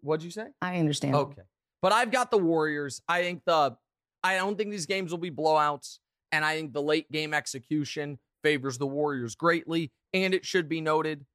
what'd 0.01 0.25
you 0.25 0.31
say? 0.31 0.47
I 0.61 0.79
understand. 0.79 1.15
Okay. 1.15 1.43
But 1.81 1.93
I've 1.93 2.11
got 2.11 2.31
the 2.31 2.39
Warriors. 2.39 3.01
I 3.09 3.23
think 3.23 3.45
the 3.45 3.77
I 4.25 4.37
don't 4.37 4.57
think 4.57 4.71
these 4.71 4.87
games 4.87 5.11
will 5.11 5.19
be 5.19 5.31
blowouts. 5.31 5.99
And 6.31 6.45
I 6.45 6.57
think 6.57 6.73
the 6.73 6.83
late 6.83 7.11
game 7.11 7.35
execution 7.35 8.19
favors 8.43 8.79
the 8.79 8.87
Warriors 8.87 9.35
greatly. 9.35 9.93
And 10.15 10.33
it 10.35 10.47
should 10.47 10.69
be 10.69 10.81
noted 10.81 11.27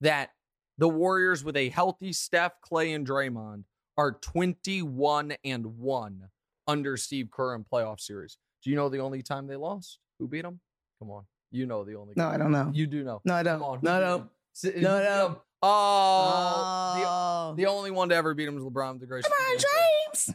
that 0.00 0.30
the 0.78 0.88
Warriors 0.88 1.44
with 1.44 1.56
a 1.56 1.68
healthy 1.68 2.12
Steph, 2.12 2.60
Clay, 2.60 2.92
and 2.92 3.06
Draymond 3.06 3.64
are 3.98 4.12
21 4.12 5.34
and 5.44 5.66
1 5.66 6.22
under 6.66 6.96
Steve 6.96 7.28
Kerr 7.30 7.54
in 7.54 7.64
playoff 7.64 8.00
series. 8.00 8.38
Do 8.62 8.70
you 8.70 8.76
know 8.76 8.88
the 8.88 8.98
only 8.98 9.22
time 9.22 9.46
they 9.46 9.56
lost? 9.56 9.98
Who 10.18 10.28
beat 10.28 10.42
them? 10.42 10.60
Come 10.98 11.10
on. 11.10 11.24
You 11.50 11.66
know 11.66 11.84
the 11.84 11.94
only 11.94 12.14
No, 12.16 12.28
I 12.28 12.36
don't 12.36 12.52
know. 12.52 12.70
You 12.74 12.86
do 12.86 13.04
know. 13.04 13.20
No, 13.24 13.34
I 13.34 13.42
don't. 13.42 13.60
Come 13.60 13.68
on. 13.68 13.78
No, 13.82 14.00
no. 14.00 14.30
No, 14.64 14.98
no. 14.98 15.42
Oh, 15.62 16.94
the- 16.96 17.06
Oh. 17.06 17.54
the 17.56 17.66
only 17.66 17.90
one 17.90 18.08
to 18.10 18.14
ever 18.14 18.34
beat 18.34 18.48
him 18.48 18.56
is 18.56 18.62
LeBron 18.64 19.00
the 19.00 19.06
gracious. 19.06 19.30
LeBron 19.30 19.64
James. 20.12 20.34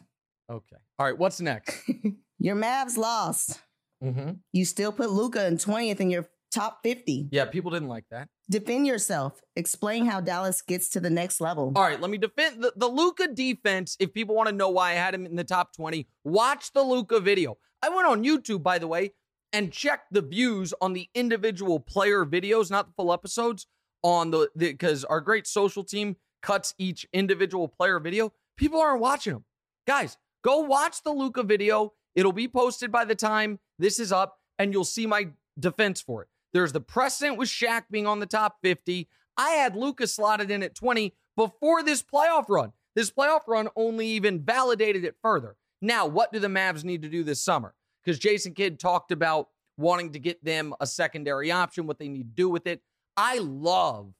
Okay. 0.50 0.76
All 1.00 1.06
right. 1.06 1.18
What's 1.18 1.40
next? 1.42 1.78
Your 2.40 2.56
Mavs 2.56 2.98
lost. 2.98 3.60
Mm-hmm. 4.04 4.32
You 4.52 4.66
still 4.66 4.92
put 4.92 5.12
Luka 5.12 5.46
in 5.46 5.58
20th 5.58 6.00
in 6.00 6.10
your 6.10 6.28
top 6.52 6.80
50. 6.82 7.28
Yeah, 7.32 7.46
people 7.46 7.70
didn't 7.70 7.88
like 7.88 8.06
that. 8.10 8.30
Defend 8.50 8.88
yourself. 8.88 9.40
Explain 9.56 10.06
how 10.08 10.20
Dallas 10.22 10.62
gets 10.64 10.90
to 10.90 11.00
the 11.00 11.10
next 11.12 11.40
level. 11.40 11.72
All 11.76 11.84
right, 11.84 12.02
let 12.02 12.10
me 12.10 12.18
defend 12.18 12.64
the, 12.64 12.74
the 12.76 12.88
Luka 12.88 13.28
defense. 13.28 13.96
If 14.00 14.12
people 14.14 14.34
want 14.36 14.50
to 14.50 14.56
know 14.56 14.70
why 14.70 14.92
I 14.92 14.94
had 14.96 15.14
him 15.14 15.28
in 15.28 15.36
the 15.36 15.44
top 15.44 15.74
20, 15.76 16.08
watch 16.24 16.74
the 16.74 16.82
Luka 16.82 17.20
video. 17.20 17.58
I 17.84 17.90
went 17.90 18.08
on 18.08 18.24
YouTube, 18.24 18.64
by 18.64 18.80
the 18.80 18.88
way, 18.88 19.14
and 19.54 19.72
checked 19.72 20.12
the 20.12 20.22
views 20.24 20.74
on 20.82 20.94
the 20.94 21.08
individual 21.14 21.80
player 21.80 22.26
videos, 22.26 22.72
not 22.72 22.88
the 22.88 22.94
full 22.98 23.14
episodes, 23.14 23.68
on 24.04 24.32
the 24.32 24.50
because 24.56 25.04
our 25.06 25.22
great 25.22 25.48
social 25.48 25.84
team 25.84 26.16
cuts 26.42 26.74
each 26.78 27.08
individual 27.14 27.68
player 27.68 28.00
video. 28.00 28.34
People 28.58 28.80
aren't 28.80 29.02
watching 29.02 29.34
them. 29.34 29.46
Guys, 29.88 30.18
go 30.44 30.60
watch 30.60 31.04
the 31.04 31.12
Luka 31.12 31.44
video. 31.44 31.94
It'll 32.16 32.34
be 32.34 32.48
posted 32.48 32.92
by 32.92 33.06
the 33.06 33.16
time 33.16 33.60
this 33.80 34.00
is 34.00 34.12
up, 34.12 34.40
and 34.60 34.74
you'll 34.74 34.84
see 34.84 35.06
my 35.06 35.30
defense 35.60 36.02
for 36.02 36.24
it. 36.24 36.28
There's 36.54 36.74
the 36.74 36.82
precedent 36.82 37.38
with 37.38 37.50
Shaq 37.50 37.84
being 37.90 38.08
on 38.08 38.20
the 38.20 38.26
top 38.26 38.58
50. 38.62 39.08
I 39.38 39.52
had 39.52 39.76
Luka 39.76 40.08
slotted 40.08 40.52
in 40.52 40.64
at 40.64 40.76
20 40.76 41.14
before 41.38 41.84
this 41.84 42.04
playoff 42.04 42.50
run. 42.50 42.74
This 42.96 43.10
playoff 43.10 43.48
run 43.48 43.70
only 43.76 44.08
even 44.08 44.44
validated 44.44 45.06
it 45.06 45.16
further. 45.22 45.56
Now, 45.82 46.06
what 46.06 46.34
do 46.34 46.40
the 46.40 46.48
Mavs 46.48 46.84
need 46.84 47.02
to 47.04 47.10
do 47.10 47.24
this 47.24 47.42
summer? 47.42 47.74
Because 48.04 48.20
Jason 48.20 48.54
Kidd 48.54 48.80
talked 48.80 49.12
about 49.12 49.48
wanting 49.78 50.12
to 50.12 50.20
get 50.20 50.44
them 50.44 50.74
a 50.80 50.86
secondary 50.86 51.52
option, 51.52 51.88
what 51.88 51.98
they 51.98 52.10
need 52.10 52.24
to 52.24 52.36
do 52.36 52.50
with 52.50 52.68
it. 52.68 52.82
I 53.22 53.38
love 53.38 54.16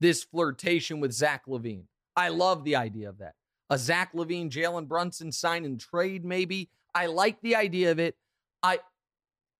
this 0.00 0.24
flirtation 0.24 0.98
with 0.98 1.12
Zach 1.12 1.42
LaVine. 1.46 1.84
I 2.16 2.30
love 2.30 2.64
the 2.64 2.74
idea 2.74 3.08
of 3.08 3.18
that. 3.18 3.34
A 3.70 3.78
Zach 3.78 4.12
LaVine, 4.12 4.50
Jalen 4.50 4.88
Brunson 4.88 5.30
sign 5.30 5.64
and 5.64 5.78
trade, 5.78 6.24
maybe. 6.24 6.68
I 6.92 7.06
like 7.06 7.40
the 7.42 7.54
idea 7.54 7.92
of 7.92 8.00
it. 8.00 8.16
I 8.60 8.80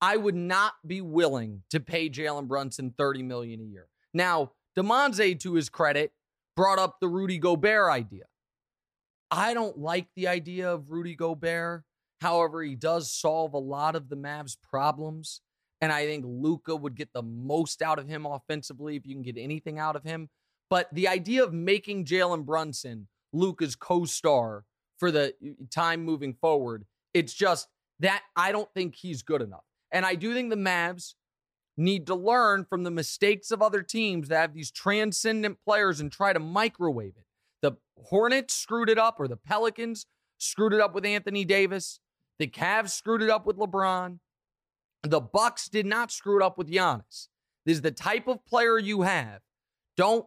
I 0.00 0.16
would 0.16 0.35
not 0.35 0.73
be 0.85 1.02
willing 1.02 1.62
to 1.70 1.78
pay 1.78 2.11
Jalen 2.11 2.49
Brunson 2.49 2.92
30 2.99 3.23
million 3.23 3.61
a 3.61 3.64
year. 3.64 3.87
Now, 4.12 4.50
Demonze, 4.76 5.38
to 5.38 5.54
his 5.54 5.68
credit, 5.68 6.11
brought 6.56 6.80
up 6.80 6.97
the 7.00 7.06
Rudy 7.06 7.38
Gobert 7.38 7.92
idea. 7.92 8.25
I 9.30 9.54
don't 9.54 9.78
like 9.78 10.09
the 10.16 10.26
idea 10.26 10.68
of 10.68 10.90
Rudy 10.90 11.14
Gobert. 11.14 11.85
However, 12.20 12.61
he 12.61 12.75
does 12.75 13.12
solve 13.12 13.54
a 13.54 13.59
lot 13.59 13.94
of 13.94 14.09
the 14.09 14.16
Mavs' 14.16 14.56
problems. 14.61 15.42
And 15.80 15.92
I 15.92 16.04
think 16.04 16.25
Luka 16.26 16.76
would 16.76 16.94
get 16.94 17.12
the 17.12 17.22
most 17.22 17.80
out 17.80 17.99
of 17.99 18.08
him 18.08 18.26
offensively 18.26 18.96
if 18.96 19.06
you 19.06 19.14
can 19.14 19.22
get 19.22 19.38
anything 19.38 19.78
out 19.78 19.96
of 19.96 20.04
him. 20.04 20.28
But 20.68 20.88
the 20.92 21.08
idea 21.08 21.42
of 21.42 21.52
making 21.52 22.04
Jalen 22.04 22.44
Brunson 22.44 23.08
Luka's 23.32 23.76
co 23.76 24.04
star 24.04 24.64
for 24.99 25.10
the 25.10 25.34
uh, 25.44 25.50
time 25.70 26.04
moving 26.04 26.34
forward, 26.34 26.84
it's 27.14 27.32
just 27.32 27.68
that 28.00 28.22
I 28.37 28.52
don't 28.52 28.72
think 28.75 28.94
he's 28.94 29.22
good 29.22 29.42
enough. 29.42 29.64
And 29.92 30.04
I 30.06 30.14
do 30.14 30.34
think 30.34 30.50
the 30.50 30.56
Mavs 30.56 31.14
need 31.76 32.06
to 32.06 32.14
learn 32.14 32.64
from 32.64 32.82
the 32.82 32.90
mistakes 32.90 33.50
of 33.50 33.62
other 33.62 33.82
teams 33.82 34.28
that 34.28 34.40
have 34.40 34.54
these 34.54 34.70
transcendent 34.70 35.58
players 35.64 36.00
and 36.00 36.12
try 36.12 36.32
to 36.32 36.38
microwave 36.38 37.14
it. 37.16 37.25
The 37.62 37.72
Hornets 38.04 38.54
screwed 38.54 38.88
it 38.88 38.99
up, 38.99 39.16
or 39.18 39.28
the 39.28 39.37
Pelicans 39.37 40.06
screwed 40.38 40.72
it 40.72 40.80
up 40.80 40.94
with 40.94 41.04
Anthony 41.04 41.44
Davis. 41.44 42.00
The 42.38 42.46
Cavs 42.46 42.90
screwed 42.90 43.22
it 43.22 43.30
up 43.30 43.46
with 43.46 43.56
LeBron. 43.56 44.18
The 45.02 45.21
Bucks 45.21 45.69
did 45.69 45.87
not 45.87 46.12
screw 46.12 46.37
it 46.37 46.42
up 46.42 46.59
with 46.59 46.71
Giannis. 46.71 47.28
This 47.64 47.76
is 47.76 47.83
the 47.83 47.90
type 47.90 48.28
of 48.28 48.45
player 48.47 48.78
you 48.78 49.02
have. 49.02 49.40
Don't 49.97 50.26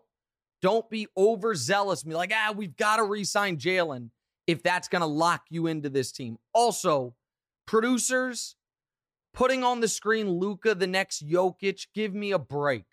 don't 0.62 0.90
be 0.90 1.08
overzealous. 1.18 2.04
Be 2.04 2.14
like, 2.14 2.32
ah, 2.34 2.54
we've 2.56 2.78
got 2.78 2.96
to 2.96 3.04
re-sign 3.04 3.58
Jalen 3.58 4.12
if 4.48 4.64
that's 4.64 4.88
going 4.88 5.02
to 5.02 5.08
lock 5.08 5.44
you 5.50 5.68
into 5.68 5.90
this 5.90 6.12
team. 6.12 6.38
Also, 6.54 7.16
producers 7.66 8.56
putting 9.34 9.64
on 9.64 9.82
the 9.82 9.90
screen 9.90 10.30
Luka, 10.30 10.74
the 10.74 10.88
next 10.88 11.28
Jokic. 11.28 11.88
Give 11.94 12.14
me 12.14 12.32
a 12.32 12.40
break. 12.40 12.86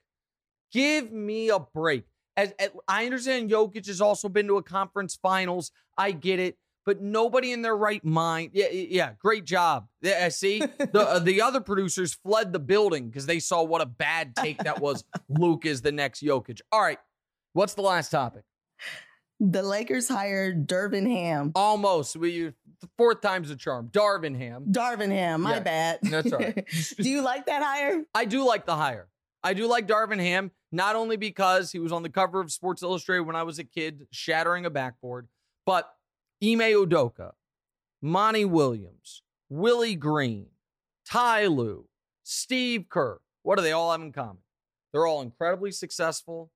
Give 0.73 1.13
me 1.13 1.49
a 1.49 1.61
break. 1.61 2.05
As, 2.37 2.53
as 2.59 2.71
I 2.89 3.05
understand, 3.05 3.51
Jokic 3.51 3.87
has 3.87 4.01
also 4.01 4.29
been 4.29 4.47
to 4.49 4.57
a 4.57 4.63
conference 4.63 5.17
finals. 5.21 5.71
I 5.97 6.13
get 6.13 6.41
it 6.41 6.57
but 6.87 7.01
nobody 7.01 7.53
in 7.53 7.63
their 7.63 7.77
right 7.77 8.05
mind. 8.05 8.51
Yeah, 8.55 8.69
yeah, 8.71 9.13
great 9.19 9.45
job. 9.45 9.87
Yeah, 10.03 10.29
see, 10.31 10.59
the 10.79 11.01
uh, 11.01 11.19
the 11.19 11.43
other 11.43 11.61
producers 11.61 12.15
fled 12.15 12.53
the 12.53 12.59
building 12.59 13.09
because 13.09 13.27
they 13.27 13.39
saw 13.41 13.63
what 13.63 13.81
a 13.81 13.87
bad 13.87 14.35
take 14.37 14.63
that 14.65 14.81
was. 14.81 15.05
Luke 15.29 15.67
is 15.67 15.83
the 15.83 15.93
next 15.93 16.23
Jokic. 16.23 16.61
All 16.73 16.81
right, 16.83 16.99
what's 17.53 17.75
the 17.75 17.83
last 17.83 18.11
topic? 18.11 18.43
The 19.43 19.63
Lakers 19.63 20.07
hired 20.09 20.67
Durbin 20.67 21.07
Ham. 21.07 21.53
Almost. 21.55 22.17
We 22.17 22.53
fourth 22.99 23.23
time's 23.23 23.51
a 23.51 23.57
charm. 23.57 23.89
Darvin 23.91 24.37
Ham. 24.37 24.67
Darvin 24.71 25.11
Ham. 25.11 25.41
My 25.43 25.55
Yeah, 25.55 25.61
bad. 25.61 25.99
that's 26.03 26.33
all 26.33 26.41
right. 26.41 26.67
Do 26.99 27.09
you 27.09 27.23
like 27.23 27.47
that 27.47 27.63
hire? 27.63 28.05
I 28.15 28.27
do 28.27 28.47
like 28.47 28.67
the 28.67 28.77
hire. 28.77 29.09
I 29.43 29.55
do 29.55 29.67
like 29.67 29.87
Darvin 29.89 30.21
Ham, 30.21 30.51
not 30.71 30.95
only 30.97 31.17
because 31.17 31.73
he 31.73 31.79
was 31.79 31.93
on 31.93 32.03
the 32.03 32.11
cover 32.11 32.41
of 32.41 32.53
Sports 32.53 32.83
Illustrated 32.83 33.23
when 33.23 33.37
I 33.37 33.43
was 33.45 33.59
a 33.59 33.65
kid, 33.65 34.07
shattering 34.13 34.67
a 34.67 34.71
backboard, 34.71 35.29
but 35.65 35.91
Ime 36.43 36.61
Udoka, 36.61 37.33
Monty 38.01 38.45
Williams, 38.45 39.23
Willie 39.49 39.95
Green, 39.95 40.47
Ty 41.07 41.47
Lue, 41.47 41.87
Steve 42.23 42.87
Kerr. 42.89 43.21
What 43.43 43.57
do 43.57 43.63
they 43.63 43.73
all 43.73 43.93
have 43.93 44.01
in 44.01 44.13
common? 44.13 44.43
They're 44.93 45.07
all 45.07 45.23
incredibly 45.23 45.73
successful 45.73 46.51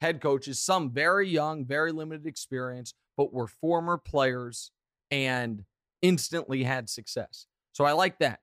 head 0.00 0.20
coaches, 0.20 0.58
some 0.58 0.90
very 0.90 1.28
young, 1.28 1.64
very 1.64 1.92
limited 1.92 2.26
experience, 2.26 2.92
but 3.16 3.32
were 3.32 3.46
former 3.46 3.96
players 3.96 4.70
and 5.10 5.64
instantly 6.02 6.64
had 6.64 6.90
success. 6.90 7.46
So 7.72 7.84
I 7.84 7.92
like 7.92 8.18
that. 8.18 8.40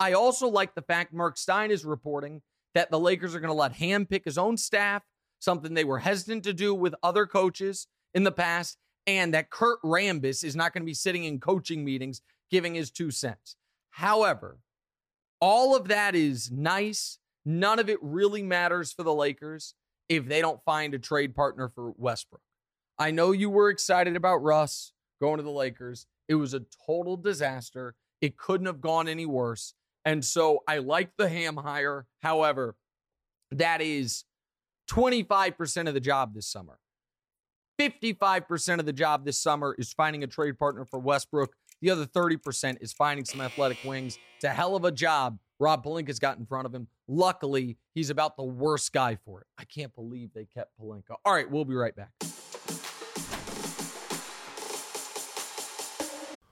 I 0.00 0.12
also 0.12 0.48
like 0.48 0.74
the 0.74 0.82
fact 0.82 1.12
Mark 1.12 1.38
Stein 1.38 1.70
is 1.70 1.84
reporting 1.84 2.42
that 2.74 2.90
the 2.90 2.98
Lakers 2.98 3.34
are 3.34 3.40
going 3.40 3.48
to 3.48 3.54
let 3.54 3.72
Ham 3.74 4.06
pick 4.06 4.24
his 4.24 4.38
own 4.38 4.56
staff. 4.56 5.02
something 5.40 5.74
they 5.74 5.84
were 5.84 6.00
hesitant 6.00 6.44
to 6.44 6.52
do 6.52 6.74
with 6.74 6.94
other 7.02 7.26
coaches 7.26 7.86
in 8.14 8.24
the 8.24 8.32
past, 8.32 8.76
and 9.08 9.32
that 9.32 9.48
Kurt 9.48 9.80
Rambis 9.82 10.44
is 10.44 10.54
not 10.54 10.74
going 10.74 10.82
to 10.82 10.86
be 10.86 10.92
sitting 10.92 11.24
in 11.24 11.40
coaching 11.40 11.82
meetings 11.82 12.20
giving 12.50 12.74
his 12.74 12.90
two 12.90 13.10
cents. 13.10 13.56
However, 13.88 14.58
all 15.40 15.74
of 15.74 15.88
that 15.88 16.14
is 16.14 16.50
nice. 16.50 17.18
None 17.42 17.78
of 17.78 17.88
it 17.88 17.98
really 18.02 18.42
matters 18.42 18.92
for 18.92 19.02
the 19.02 19.14
Lakers 19.14 19.74
if 20.10 20.26
they 20.26 20.42
don't 20.42 20.62
find 20.62 20.92
a 20.92 20.98
trade 20.98 21.34
partner 21.34 21.70
for 21.74 21.92
Westbrook. 21.96 22.42
I 22.98 23.10
know 23.10 23.32
you 23.32 23.48
were 23.48 23.70
excited 23.70 24.14
about 24.14 24.42
Russ 24.42 24.92
going 25.22 25.38
to 25.38 25.42
the 25.42 25.50
Lakers. 25.50 26.06
It 26.28 26.34
was 26.34 26.52
a 26.52 26.64
total 26.86 27.16
disaster. 27.16 27.94
It 28.20 28.36
couldn't 28.36 28.66
have 28.66 28.82
gone 28.82 29.08
any 29.08 29.24
worse. 29.24 29.72
And 30.04 30.22
so 30.22 30.64
I 30.68 30.78
like 30.78 31.12
the 31.16 31.30
ham 31.30 31.56
hire. 31.56 32.06
However, 32.22 32.76
that 33.52 33.80
is 33.80 34.24
25% 34.90 35.88
of 35.88 35.94
the 35.94 36.00
job 36.00 36.34
this 36.34 36.46
summer. 36.46 36.78
55% 37.78 38.80
of 38.80 38.86
the 38.86 38.92
job 38.92 39.24
this 39.24 39.38
summer 39.38 39.74
is 39.78 39.92
finding 39.92 40.24
a 40.24 40.26
trade 40.26 40.58
partner 40.58 40.84
for 40.84 40.98
Westbrook. 40.98 41.54
The 41.80 41.90
other 41.90 42.06
30% 42.06 42.78
is 42.80 42.92
finding 42.92 43.24
some 43.24 43.40
athletic 43.40 43.78
wings. 43.84 44.18
It's 44.34 44.44
a 44.44 44.48
hell 44.48 44.74
of 44.74 44.84
a 44.84 44.90
job 44.90 45.38
Rob 45.60 45.84
Pelinka's 45.84 46.18
got 46.18 46.38
in 46.38 46.46
front 46.46 46.66
of 46.66 46.74
him. 46.74 46.88
Luckily, 47.06 47.78
he's 47.94 48.10
about 48.10 48.36
the 48.36 48.44
worst 48.44 48.92
guy 48.92 49.16
for 49.24 49.40
it. 49.40 49.46
I 49.58 49.64
can't 49.64 49.94
believe 49.94 50.30
they 50.34 50.44
kept 50.44 50.72
Pelinka. 50.80 51.16
All 51.24 51.32
right, 51.32 51.48
we'll 51.48 51.64
be 51.64 51.74
right 51.74 51.94
back. 51.94 52.10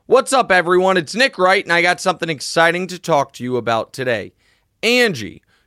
What's 0.06 0.32
up, 0.32 0.52
everyone? 0.52 0.96
It's 0.96 1.16
Nick 1.16 1.38
Wright, 1.38 1.64
and 1.64 1.72
I 1.72 1.82
got 1.82 2.00
something 2.00 2.28
exciting 2.28 2.86
to 2.86 2.98
talk 2.98 3.32
to 3.34 3.44
you 3.44 3.56
about 3.56 3.92
today. 3.92 4.32
Angie, 4.82 5.42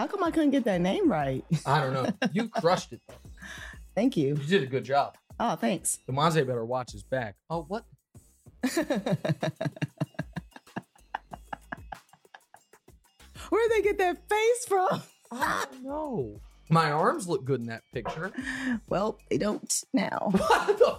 How 0.00 0.06
come 0.06 0.24
I 0.24 0.30
couldn't 0.30 0.52
get 0.52 0.64
that 0.64 0.80
name 0.80 1.12
right? 1.12 1.44
I 1.66 1.78
don't 1.82 1.92
know. 1.92 2.10
You 2.32 2.48
crushed 2.48 2.94
it, 2.94 3.02
though. 3.06 3.16
Thank 3.94 4.16
you. 4.16 4.28
You 4.28 4.46
did 4.46 4.62
a 4.62 4.66
good 4.66 4.82
job. 4.82 5.18
Oh, 5.38 5.56
thanks. 5.56 5.98
Demonze 6.08 6.46
better 6.46 6.64
watch 6.64 6.92
his 6.92 7.02
back. 7.02 7.36
Oh, 7.50 7.66
what? 7.68 7.84
Where'd 13.50 13.70
they 13.72 13.82
get 13.82 13.98
that 13.98 14.26
face 14.26 14.64
from? 14.66 15.02
I 15.32 15.66
don't 15.70 15.84
know. 15.84 16.40
My 16.70 16.90
arms 16.92 17.28
look 17.28 17.44
good 17.44 17.60
in 17.60 17.66
that 17.66 17.82
picture. 17.92 18.32
Well, 18.88 19.18
they 19.28 19.36
don't 19.36 19.70
now. 19.92 20.30
What 20.30 20.78
the 20.78 20.98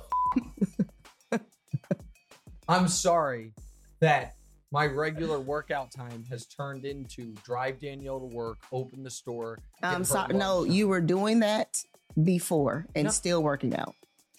f- 1.32 1.42
I'm 2.70 2.88
sorry 2.88 3.54
that 4.00 4.36
my 4.72 4.86
regular 4.86 5.40
workout 5.40 5.92
time 5.92 6.24
has 6.30 6.46
turned 6.46 6.86
into 6.86 7.34
drive 7.44 7.80
Danielle 7.80 8.20
to 8.20 8.36
work, 8.36 8.60
open 8.72 9.04
the 9.04 9.10
store. 9.12 9.58
I'm 9.84 10.04
sorry. 10.04 10.34
No, 10.34 10.64
you 10.64 10.88
were 10.88 11.02
doing 11.02 11.40
that 11.42 11.78
before 12.24 12.86
and 12.96 13.06
No. 13.06 13.12
still 13.12 13.44
working 13.44 13.76
out. 13.76 13.94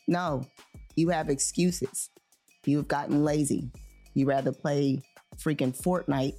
No, 0.08 0.46
you 0.96 1.10
have 1.10 1.28
excuses. 1.28 2.10
You've 2.64 2.88
gotten 2.88 3.24
lazy. 3.24 3.70
You 4.14 4.26
rather 4.26 4.52
play 4.52 5.02
freaking 5.36 5.76
Fortnite 5.76 6.34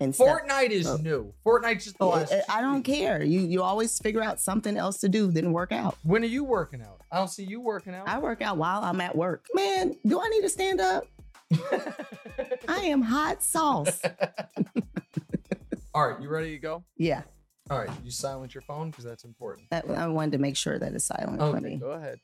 instead. 0.00 0.26
Fortnite 0.26 0.70
is 0.70 0.86
Oh. 0.86 0.96
new. 0.96 1.32
Fortnite's 1.44 1.84
just 1.84 1.98
the 1.98 2.04
Oh, 2.04 2.10
last 2.10 2.32
I, 2.48 2.58
I 2.58 2.60
don't 2.60 2.82
care. 2.82 3.22
You 3.22 3.40
you 3.40 3.62
always 3.62 3.98
figure 3.98 4.22
out 4.22 4.40
something 4.40 4.76
else 4.76 4.98
to 5.00 5.08
do 5.08 5.30
than 5.30 5.52
work 5.52 5.72
out. 5.72 5.96
When 6.02 6.22
are 6.22 6.26
you 6.26 6.44
working 6.44 6.80
out? 6.82 7.00
I 7.12 7.16
don't 7.18 7.28
see 7.28 7.44
you 7.44 7.60
working 7.60 7.94
out. 7.94 8.08
I 8.08 8.18
work 8.18 8.40
out 8.42 8.56
while 8.56 8.82
I'm 8.82 9.00
at 9.00 9.16
work. 9.16 9.46
Man, 9.54 9.96
do 10.06 10.20
I 10.20 10.28
need 10.28 10.42
to 10.42 10.48
stand 10.48 10.80
up? 10.80 11.06
I 12.68 12.78
am 12.84 13.02
hot 13.02 13.42
sauce. 13.42 14.00
All 15.94 16.08
right, 16.08 16.20
you 16.20 16.28
ready 16.28 16.50
to 16.52 16.58
go? 16.58 16.84
yeah, 16.96 17.22
All 17.68 17.78
right, 17.78 17.90
you 18.04 18.10
silence 18.10 18.54
your 18.54 18.62
phone 18.62 18.90
because 18.90 19.04
that's 19.04 19.24
important. 19.24 19.68
that, 19.70 19.88
I 19.90 20.06
wanted 20.06 20.32
to 20.32 20.38
make 20.38 20.56
sure 20.56 20.78
that 20.78 20.92
it's 20.92 21.06
silent. 21.06 21.40
Okay, 21.40 21.60
me. 21.60 21.76
go 21.76 21.90
ahead. 21.90 22.20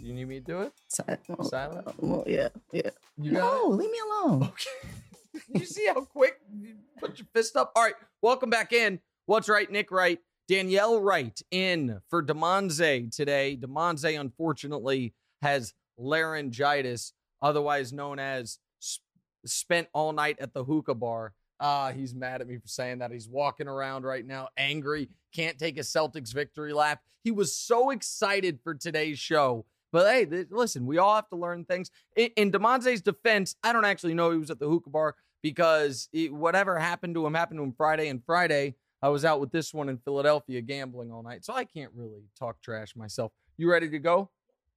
You 0.00 0.12
need 0.12 0.28
me 0.28 0.38
to 0.40 0.44
do 0.44 0.60
it? 0.60 0.72
Si- 0.88 1.02
well, 1.28 1.48
Silent? 1.48 1.88
uh, 1.88 1.92
well, 1.98 2.24
yeah, 2.26 2.48
yeah. 2.72 2.90
You 3.16 3.32
no, 3.32 3.72
it? 3.72 3.76
leave 3.76 3.90
me 3.90 3.98
alone. 4.10 4.42
Okay. 4.42 5.40
you 5.54 5.64
see 5.64 5.86
how 5.86 6.02
quick 6.04 6.38
you 6.60 6.74
put 7.00 7.18
your 7.18 7.26
fist 7.34 7.56
up? 7.56 7.72
All 7.74 7.82
right, 7.82 7.94
welcome 8.22 8.50
back 8.50 8.72
in. 8.72 9.00
What's 9.26 9.48
Wright, 9.48 9.70
Nick 9.70 9.90
Wright? 9.90 10.18
Danielle 10.46 11.00
Wright 11.00 11.40
in 11.50 12.00
for 12.10 12.22
Demonze 12.22 13.10
today. 13.16 13.56
Demonze, 13.58 14.20
unfortunately, 14.20 15.14
has 15.40 15.72
laryngitis, 15.96 17.13
otherwise 17.44 17.92
known 17.92 18.18
as 18.18 18.58
sp- 18.80 19.04
spent 19.44 19.86
all 19.92 20.12
night 20.12 20.38
at 20.40 20.54
the 20.54 20.64
hookah 20.64 20.94
bar. 20.94 21.34
Ah, 21.60 21.92
he's 21.92 22.14
mad 22.14 22.40
at 22.40 22.48
me 22.48 22.56
for 22.56 22.66
saying 22.66 22.98
that. 22.98 23.12
He's 23.12 23.28
walking 23.28 23.68
around 23.68 24.04
right 24.04 24.26
now, 24.26 24.48
angry, 24.56 25.08
can't 25.32 25.58
take 25.58 25.76
a 25.76 25.82
Celtics 25.82 26.32
victory 26.32 26.72
lap. 26.72 27.00
He 27.22 27.30
was 27.30 27.54
so 27.54 27.90
excited 27.90 28.58
for 28.64 28.74
today's 28.74 29.18
show. 29.18 29.66
But 29.92 30.12
hey, 30.12 30.24
th- 30.24 30.48
listen, 30.50 30.86
we 30.86 30.98
all 30.98 31.14
have 31.14 31.28
to 31.28 31.36
learn 31.36 31.64
things. 31.64 31.90
In, 32.16 32.30
in 32.36 32.50
Demonze's 32.50 33.00
defense, 33.00 33.54
I 33.62 33.72
don't 33.72 33.84
actually 33.84 34.14
know 34.14 34.32
he 34.32 34.38
was 34.38 34.50
at 34.50 34.58
the 34.58 34.68
hookah 34.68 34.90
bar 34.90 35.14
because 35.42 36.08
it, 36.12 36.32
whatever 36.34 36.78
happened 36.78 37.14
to 37.14 37.26
him 37.26 37.34
happened 37.34 37.58
to 37.58 37.64
him 37.64 37.74
Friday. 37.76 38.08
And 38.08 38.24
Friday, 38.24 38.74
I 39.02 39.10
was 39.10 39.24
out 39.24 39.38
with 39.38 39.52
this 39.52 39.72
one 39.72 39.88
in 39.88 39.98
Philadelphia 39.98 40.62
gambling 40.62 41.12
all 41.12 41.22
night. 41.22 41.44
So 41.44 41.52
I 41.52 41.64
can't 41.64 41.92
really 41.94 42.24
talk 42.38 42.60
trash 42.62 42.96
myself. 42.96 43.30
You 43.56 43.70
ready 43.70 43.88
to 43.90 43.98
go? 43.98 44.30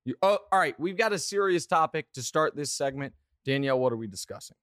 You, 0.08 0.16
oh, 0.22 0.40
all 0.54 0.60
right. 0.60 0.80
We've 0.80 0.96
got 0.96 1.12
a 1.12 1.20
serious 1.20 1.66
topic 1.66 2.08
to 2.14 2.24
start 2.24 2.56
this 2.56 2.72
segment. 2.72 3.14
Danielle, 3.46 3.78
what 3.78 3.92
are 3.92 3.98
we 3.98 4.08
discussing? 4.08 4.56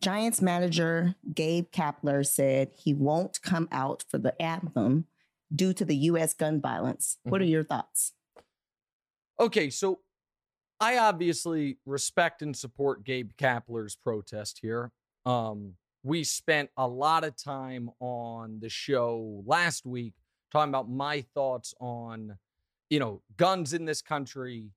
Giants 0.00 0.40
manager 0.40 1.16
Gabe 1.34 1.66
Kapler 1.72 2.24
said 2.24 2.70
he 2.76 2.94
won't 2.94 3.42
come 3.42 3.68
out 3.72 4.04
for 4.08 4.18
the 4.18 4.40
anthem 4.40 5.06
due 5.52 5.72
to 5.72 5.84
the 5.84 5.96
U.S. 5.96 6.32
gun 6.32 6.60
violence. 6.60 7.18
What 7.24 7.40
are 7.40 7.44
your 7.44 7.64
thoughts? 7.64 8.12
Okay, 9.40 9.68
so 9.68 9.98
I 10.78 10.98
obviously 10.98 11.78
respect 11.84 12.40
and 12.40 12.56
support 12.56 13.02
Gabe 13.02 13.32
Kapler's 13.36 13.96
protest 13.96 14.60
here. 14.62 14.92
Um, 15.26 15.72
we 16.04 16.22
spent 16.22 16.70
a 16.76 16.86
lot 16.86 17.24
of 17.24 17.36
time 17.36 17.90
on 17.98 18.60
the 18.60 18.68
show 18.68 19.42
last 19.44 19.84
week 19.84 20.14
talking 20.52 20.68
about 20.68 20.88
my 20.88 21.24
thoughts 21.34 21.74
on, 21.80 22.38
you 22.92 22.98
know, 22.98 23.22
guns 23.38 23.72
in 23.72 23.86
this 23.86 24.02
country 24.02 24.68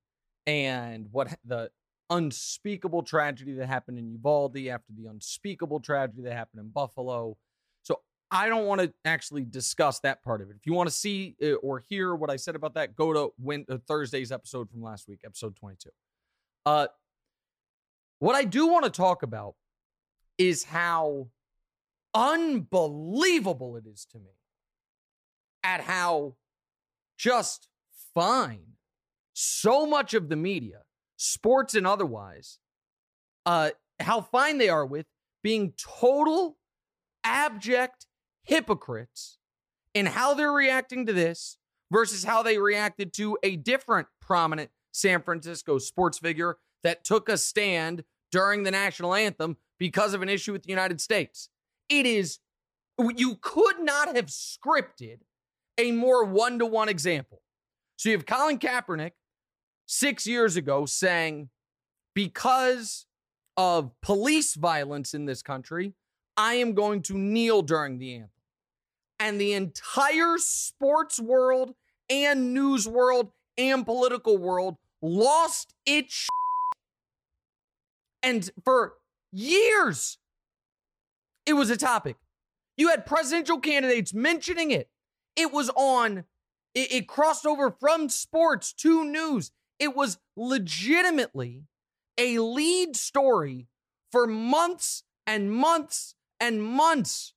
and 0.47 1.10
what 1.12 1.38
the 1.43 1.69
unspeakable 2.10 3.04
tragedy 3.04 3.51
that 3.51 3.67
happened 3.67 3.99
in 3.99 4.10
Uvalde 4.10 4.69
after 4.69 4.93
the 4.97 5.10
unspeakable 5.10 5.82
tragedy 5.82 6.21
that 6.21 6.32
happened 6.32 6.62
in 6.62 6.69
Buffalo. 6.69 7.36
So 7.84 7.99
I 8.32 8.47
don't 8.47 8.67
want 8.67 8.80
to 8.80 8.93
actually 9.04 9.43
discuss 9.43 9.99
that 9.99 10.23
part 10.23 10.41
of 10.41 10.49
it. 10.49 10.56
If 10.56 10.65
you 10.65 10.71
want 10.71 10.88
to 10.88 10.95
see 10.95 11.36
uh, 11.43 11.56
or 11.56 11.80
hear 11.89 12.15
what 12.15 12.30
I 12.30 12.38
said 12.38 12.56
about 12.56 12.75
that, 12.75 12.95
go 12.95 13.12
to 13.12 13.65
uh, 13.69 13.78
Thursday's 13.86 14.32
episode 14.32 14.69
from 14.69 14.82
last 14.82 15.10
week, 15.10 15.19
episode 15.25 15.58
22. 15.58 15.89
Uh, 16.65 16.88
what 18.19 18.34
I 18.34 18.45
do 18.45 18.67
want 18.67 18.86
to 18.86 18.91
talk 18.91 19.23
about 19.23 19.56
is 20.38 20.63
how 20.63 21.28
unbelievable 22.13 23.75
it 23.75 23.86
is 23.86 24.08
to 24.13 24.19
me 24.19 24.32
at 25.65 25.82
how 25.82 26.36
just 27.17 27.67
fine 28.15 28.65
so 29.34 29.86
much 29.86 30.13
of 30.13 30.30
the 30.30 30.36
media, 30.36 30.80
sports 31.17 31.75
and 31.75 31.86
otherwise, 31.86 32.58
uh, 33.45 33.69
how 33.99 34.21
fine 34.21 34.58
they 34.58 34.69
are 34.69 34.86
with 34.86 35.06
being 35.43 35.73
total 35.78 36.58
abject 37.23 38.08
hypocrites 38.43 39.38
in 39.93 40.06
how 40.06 40.34
they're 40.34 40.51
reacting 40.51 41.06
to 41.06 41.13
this 41.13 41.58
versus 41.91 42.23
how 42.23 42.41
they 42.41 42.58
reacted 42.58 43.13
to 43.13 43.38
a 43.43 43.56
different 43.58 44.08
prominent 44.21 44.71
San 44.91 45.21
Francisco 45.21 45.78
sports 45.78 46.17
figure 46.17 46.58
that 46.84 47.04
took 47.04 47.30
a 47.30 47.38
stand 47.38 48.04
during 48.32 48.63
the 48.63 48.71
national 48.71 49.13
anthem 49.13 49.58
because 49.78 50.13
of 50.13 50.21
an 50.21 50.30
issue 50.30 50.54
with 50.54 50.63
the 50.63 50.69
United 50.69 51.01
States. 51.01 51.49
It 51.89 52.06
is, 52.06 52.39
you 53.15 53.38
could 53.41 53.80
not 53.80 54.15
have 54.15 54.28
scripted 54.28 55.19
a 55.78 55.91
more 55.91 56.23
one 56.23 56.58
to 56.60 56.65
one 56.65 56.89
example. 56.89 57.41
So 57.97 58.10
you 58.10 58.17
have 58.17 58.25
Colin 58.25 58.60
Kaepernick 58.60 59.12
six 59.86 60.27
years 60.27 60.55
ago 60.55 60.86
saying, 60.86 61.49
because 62.13 63.05
of 63.58 63.91
police 64.01 64.55
violence 64.55 65.13
in 65.13 65.25
this 65.25 65.41
country, 65.41 65.93
I 66.38 66.55
am 66.55 66.73
going 66.73 67.01
to 67.03 67.17
kneel 67.17 67.62
during 67.62 67.97
the 67.97 68.15
anthem. 68.15 68.29
And 69.19 69.39
the 69.39 69.53
entire 69.53 70.38
sports 70.38 71.19
world 71.19 71.73
and 72.10 72.53
news 72.53 72.88
world 72.88 73.31
and 73.58 73.86
political 73.86 74.38
world 74.38 74.75
lost 75.01 75.73
its 75.86 76.13
shit. 76.13 76.29
And 78.21 78.49
for 78.65 78.95
years, 79.31 80.17
it 81.45 81.53
was 81.53 81.69
a 81.69 81.77
topic. 81.77 82.17
You 82.75 82.89
had 82.89 83.05
presidential 83.05 83.60
candidates 83.60 84.13
mentioning 84.13 84.71
it. 84.71 84.89
It 85.38 85.53
was 85.53 85.69
on, 85.75 86.25
it, 86.76 86.92
it 86.92 87.08
crossed 87.08 87.46
over 87.46 87.72
from 87.72 88.10
sports 88.10 88.74
to 88.74 89.04
news. 89.04 89.52
It 89.80 89.96
was 89.96 90.20
legitimately 90.38 91.64
a 92.18 92.40
lead 92.40 92.96
story 92.96 93.68
for 94.12 94.28
months 94.28 95.04
and 95.26 95.52
months 95.52 96.16
and 96.40 96.62
months. 96.62 97.34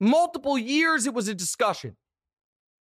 Multiple 0.00 0.56
years 0.56 1.06
it 1.06 1.12
was 1.12 1.28
a 1.28 1.34
discussion. 1.34 1.96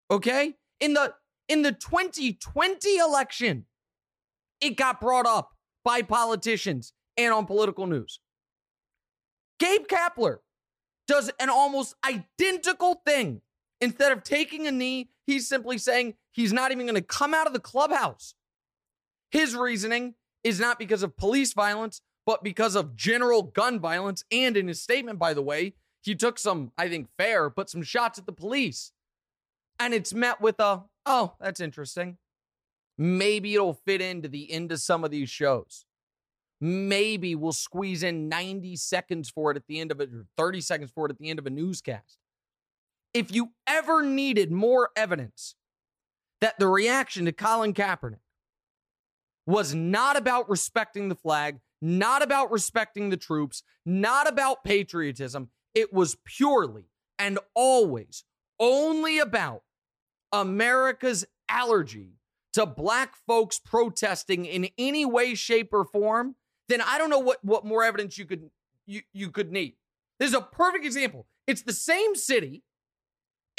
Okay? 0.10 0.56
In 0.80 0.94
the 0.94 1.14
in 1.48 1.64
the 1.64 1.72
2020 1.72 2.98
election, 2.98 3.66
it 4.62 4.78
got 4.78 5.02
brought 5.02 5.26
up 5.26 5.52
by 5.84 6.02
politicians 6.02 6.94
and 7.18 7.34
on 7.34 7.46
political 7.46 7.88
news. 7.88 8.20
Gabe 9.60 9.88
Kapler 9.88 10.38
does 11.08 11.32
an 11.40 11.50
almost 11.50 11.96
identical 12.08 13.02
thing. 13.06 13.42
Instead 13.82 14.12
of 14.12 14.24
taking 14.24 14.68
a 14.68 14.72
knee, 14.72 15.10
he's 15.26 15.48
simply 15.48 15.78
saying 15.78 16.16
he's 16.32 16.52
not 16.52 16.72
even 16.72 16.86
going 16.86 16.96
to 16.96 17.02
come 17.02 17.34
out 17.34 17.48
of 17.48 17.54
the 17.54 17.60
clubhouse. 17.60 18.34
His 19.32 19.56
reasoning 19.56 20.16
is 20.44 20.60
not 20.60 20.80
because 20.80 21.04
of 21.04 21.16
police 21.16 21.54
violence, 21.54 22.02
but 22.26 22.44
because 22.44 22.76
of 22.76 22.96
general 22.96 23.44
gun 23.44 23.80
violence. 23.80 24.24
And 24.32 24.58
in 24.58 24.68
his 24.68 24.82
statement, 24.82 25.20
by 25.20 25.34
the 25.34 25.42
way, 25.42 25.76
he 26.02 26.16
took 26.16 26.40
some, 26.40 26.72
I 26.78 26.90
think, 26.90 27.08
fair, 27.18 27.50
but 27.50 27.70
some 27.70 27.84
shots 27.84 28.20
at 28.20 28.26
the 28.26 28.34
police. 28.34 28.92
And 29.80 29.94
it's 29.94 30.14
met 30.14 30.42
with 30.42 30.60
a, 30.60 30.84
oh, 31.06 31.36
that's 31.40 31.60
interesting. 31.62 32.18
Maybe 32.98 33.56
it'll 33.56 33.74
fit 33.86 34.02
into 34.02 34.28
the 34.28 34.52
end 34.52 34.72
of 34.72 34.80
some 34.82 35.04
of 35.04 35.12
these 35.12 35.30
shows. 35.30 35.86
Maybe 36.62 37.36
we'll 37.36 37.54
squeeze 37.54 38.04
in 38.04 38.28
90 38.28 38.76
seconds 38.76 39.30
for 39.30 39.52
it 39.52 39.58
at 39.58 39.68
the 39.68 39.80
end 39.80 39.92
of 39.92 40.02
it, 40.02 40.10
or 40.14 40.26
30 40.38 40.60
seconds 40.60 40.92
for 40.94 41.06
it 41.06 41.12
at 41.12 41.18
the 41.18 41.30
end 41.30 41.40
of 41.40 41.46
a 41.46 41.50
newscast. 41.50 42.18
If 43.14 43.34
you 43.34 43.52
ever 43.66 44.04
needed 44.04 44.52
more 44.52 44.90
evidence 44.96 45.56
that 46.42 46.60
the 46.60 46.68
reaction 46.68 47.26
to 47.26 47.32
Colin 47.32 47.74
Kaepernick 47.74 48.20
was 49.46 49.74
not 49.74 50.16
about 50.16 50.50
respecting 50.50 51.10
the 51.10 51.16
flag, 51.16 51.60
not 51.82 52.22
about 52.22 52.52
respecting 52.52 53.10
the 53.10 53.18
troops, 53.18 53.64
not 53.86 54.28
about 54.28 54.64
patriotism. 54.64 55.50
It 55.74 55.92
was 55.92 56.18
purely 56.24 56.86
and 57.18 57.40
always 57.56 58.24
only 58.60 59.20
about 59.20 59.64
America's 60.32 61.26
allergy 61.48 62.14
to 62.54 62.66
black 62.66 63.16
folks 63.28 63.60
protesting 63.60 64.46
in 64.46 64.70
any 64.78 65.06
way, 65.06 65.36
shape, 65.36 65.70
or 65.74 65.86
form, 65.86 66.36
then 66.68 66.82
I 66.82 66.98
don't 66.98 67.10
know 67.10 67.20
what, 67.20 67.44
what 67.44 67.66
more 67.66 67.84
evidence 67.84 68.18
you 68.18 68.26
could 68.26 68.50
you, 68.86 69.02
you 69.14 69.30
could 69.30 69.52
need. 69.52 69.76
This 70.20 70.30
is 70.30 70.36
a 70.36 70.42
perfect 70.42 70.86
example. 70.86 71.28
It's 71.48 71.62
the 71.62 71.74
same 71.74 72.16
city. 72.16 72.64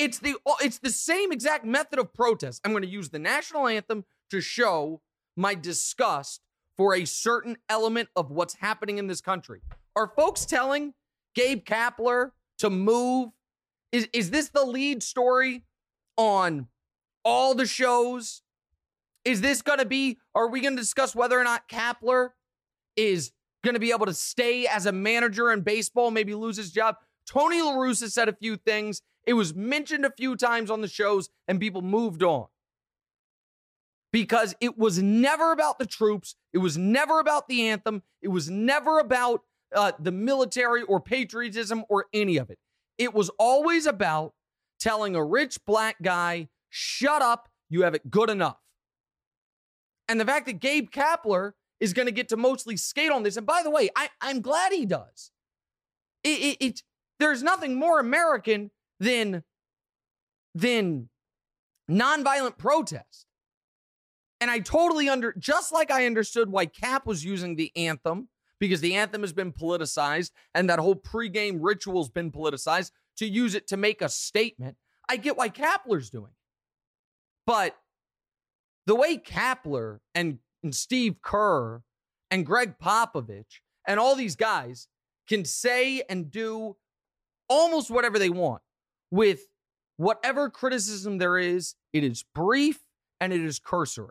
It's 0.00 0.18
the 0.18 0.36
it's 0.62 0.78
the 0.78 0.90
same 0.90 1.30
exact 1.30 1.66
method 1.66 1.98
of 1.98 2.14
protest. 2.14 2.62
I'm 2.64 2.72
going 2.72 2.82
to 2.84 2.88
use 2.88 3.10
the 3.10 3.18
national 3.18 3.66
anthem 3.66 4.06
to 4.30 4.40
show 4.40 5.02
my 5.36 5.54
disgust 5.54 6.40
for 6.74 6.94
a 6.94 7.04
certain 7.04 7.58
element 7.68 8.08
of 8.16 8.30
what's 8.30 8.54
happening 8.54 8.96
in 8.96 9.08
this 9.08 9.20
country. 9.20 9.60
Are 9.94 10.10
folks 10.16 10.46
telling 10.46 10.94
Gabe 11.34 11.66
Kapler 11.66 12.30
to 12.58 12.70
move? 12.70 13.28
Is, 13.92 14.08
is 14.14 14.30
this 14.30 14.48
the 14.48 14.64
lead 14.64 15.02
story 15.02 15.64
on 16.16 16.68
all 17.22 17.54
the 17.54 17.66
shows? 17.66 18.40
Is 19.26 19.42
this 19.42 19.60
going 19.60 19.80
to 19.80 19.84
be, 19.84 20.16
are 20.34 20.48
we 20.48 20.62
going 20.62 20.76
to 20.76 20.80
discuss 20.80 21.14
whether 21.14 21.38
or 21.38 21.44
not 21.44 21.68
Kapler 21.68 22.30
is 22.96 23.32
going 23.62 23.74
to 23.74 23.80
be 23.80 23.90
able 23.90 24.06
to 24.06 24.14
stay 24.14 24.66
as 24.66 24.86
a 24.86 24.92
manager 24.92 25.52
in 25.52 25.60
baseball, 25.60 26.10
maybe 26.10 26.34
lose 26.34 26.56
his 26.56 26.72
job? 26.72 26.96
Tony 27.26 27.60
La 27.60 27.74
Russa 27.74 28.10
said 28.10 28.30
a 28.30 28.32
few 28.32 28.56
things. 28.56 29.02
It 29.26 29.34
was 29.34 29.54
mentioned 29.54 30.04
a 30.04 30.10
few 30.10 30.36
times 30.36 30.70
on 30.70 30.80
the 30.80 30.88
shows, 30.88 31.28
and 31.46 31.60
people 31.60 31.82
moved 31.82 32.22
on 32.22 32.46
because 34.12 34.54
it 34.60 34.76
was 34.78 35.02
never 35.02 35.52
about 35.52 35.78
the 35.78 35.86
troops. 35.86 36.36
It 36.52 36.58
was 36.58 36.76
never 36.76 37.20
about 37.20 37.48
the 37.48 37.68
anthem. 37.68 38.02
It 38.22 38.28
was 38.28 38.50
never 38.50 38.98
about 38.98 39.42
uh, 39.74 39.92
the 39.98 40.12
military 40.12 40.82
or 40.82 41.00
patriotism 41.00 41.84
or 41.88 42.06
any 42.12 42.36
of 42.36 42.50
it. 42.50 42.58
It 42.98 43.14
was 43.14 43.30
always 43.38 43.86
about 43.86 44.34
telling 44.78 45.14
a 45.14 45.24
rich 45.24 45.58
black 45.64 45.96
guy, 46.02 46.48
shut 46.68 47.22
up, 47.22 47.48
you 47.68 47.82
have 47.82 47.94
it 47.94 48.10
good 48.10 48.30
enough. 48.30 48.58
And 50.08 50.18
the 50.18 50.24
fact 50.24 50.46
that 50.46 50.54
Gabe 50.54 50.90
Kapler 50.90 51.52
is 51.78 51.92
going 51.92 52.06
to 52.06 52.12
get 52.12 52.28
to 52.30 52.36
mostly 52.36 52.76
skate 52.76 53.12
on 53.12 53.22
this, 53.22 53.36
and 53.36 53.46
by 53.46 53.62
the 53.62 53.70
way, 53.70 53.90
I, 53.94 54.08
am 54.22 54.40
glad 54.40 54.72
he 54.72 54.84
does. 54.84 55.30
It, 56.24 56.40
it, 56.40 56.64
it, 56.64 56.82
there's 57.20 57.42
nothing 57.42 57.76
more 57.76 58.00
American 58.00 58.70
than, 59.00 59.42
than 60.54 61.08
nonviolent 61.90 62.58
protest. 62.58 63.26
And 64.40 64.50
I 64.50 64.60
totally 64.60 65.08
under, 65.08 65.34
just 65.38 65.72
like 65.72 65.90
I 65.90 66.06
understood 66.06 66.50
why 66.50 66.66
Kap 66.66 67.06
was 67.06 67.24
using 67.24 67.56
the 67.56 67.72
anthem, 67.76 68.28
because 68.58 68.80
the 68.80 68.94
anthem 68.94 69.22
has 69.22 69.32
been 69.32 69.52
politicized 69.52 70.30
and 70.54 70.70
that 70.70 70.78
whole 70.78 70.94
pregame 70.94 71.58
ritual's 71.60 72.10
been 72.10 72.30
politicized 72.30 72.92
to 73.16 73.26
use 73.26 73.54
it 73.54 73.66
to 73.68 73.76
make 73.76 74.00
a 74.00 74.08
statement. 74.08 74.76
I 75.08 75.16
get 75.16 75.36
why 75.36 75.48
Kapler's 75.48 76.10
doing. 76.10 76.32
But 77.46 77.76
the 78.86 78.94
way 78.94 79.16
Kapler 79.16 79.98
and, 80.14 80.38
and 80.62 80.74
Steve 80.74 81.16
Kerr 81.22 81.82
and 82.30 82.46
Gregg 82.46 82.78
Popovich 82.78 83.60
and 83.86 83.98
all 83.98 84.14
these 84.14 84.36
guys 84.36 84.88
can 85.28 85.44
say 85.44 86.02
and 86.08 86.30
do 86.30 86.76
almost 87.48 87.90
whatever 87.90 88.18
they 88.18 88.30
want 88.30 88.62
with 89.10 89.40
whatever 89.96 90.48
criticism 90.50 91.18
there 91.18 91.38
is, 91.38 91.74
it 91.92 92.04
is 92.04 92.24
brief 92.34 92.80
and 93.20 93.32
it 93.32 93.40
is 93.40 93.58
cursory. 93.58 94.08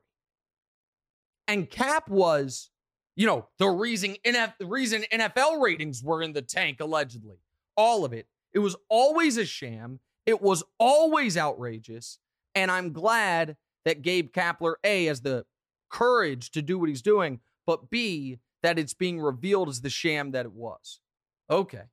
And 1.48 1.70
Kap 1.70 2.10
was, 2.10 2.70
you 3.16 3.26
know, 3.26 3.48
the 3.58 3.68
reason 3.68 4.16
NF, 4.26 4.54
reason 4.62 5.04
NFL 5.12 5.62
ratings 5.62 6.04
were 6.04 6.22
in 6.22 6.34
the 6.34 6.44
tank 6.44 6.80
allegedly. 6.80 7.38
All 7.76 8.06
of 8.06 8.14
it. 8.14 8.28
It 8.54 8.60
was 8.60 8.76
always 8.88 9.38
a 9.38 9.46
sham. 9.46 10.00
It 10.26 10.42
was 10.42 10.64
always 10.78 11.38
outrageous. 11.38 12.20
And 12.54 12.70
I'm 12.70 12.94
glad 12.94 13.58
that 13.86 14.02
Gabe 14.02 14.32
Kapler 14.32 14.76
A 14.84 15.06
has 15.06 15.22
the 15.22 15.46
courage 15.90 16.52
to 16.52 16.62
do 16.62 16.78
what 16.78 16.90
he's 16.90 17.02
doing, 17.02 17.40
but 17.66 17.90
B 17.90 18.40
that 18.62 18.78
it's 18.78 18.94
being 18.94 19.20
revealed 19.20 19.70
as 19.70 19.82
the 19.82 19.90
sham 19.90 20.32
that 20.32 20.46
it 20.46 20.52
was. 20.52 21.00
Okay. 21.50 21.84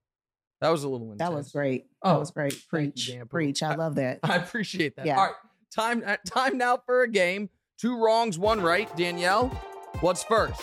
That 0.61 0.71
was 0.71 0.85
a 0.85 0.89
little 0.89 1.13
intense. 1.13 1.31
That 1.31 1.37
was 1.37 1.53
great. 1.53 1.87
That 2.03 2.17
oh, 2.17 2.19
was 2.21 2.31
great. 2.31 2.63
Preach. 2.69 3.09
You, 3.09 3.25
Preach. 3.27 3.63
I 3.63 3.75
love 3.77 3.97
that. 3.97 4.21
I 4.23 4.37
appreciate 4.37 4.97
that. 4.97 5.07
Yeah. 5.07 5.19
All 5.19 5.27
right. 5.27 5.35
Time 5.75 6.03
uh, 6.07 6.17
time 6.27 6.57
now 6.57 6.79
for 6.87 7.03
a 7.03 7.09
game. 7.09 7.51
Two 7.79 8.03
wrongs, 8.03 8.39
one 8.39 8.63
right. 8.63 8.95
Danielle, 8.97 9.49
what's 10.01 10.23
first? 10.23 10.63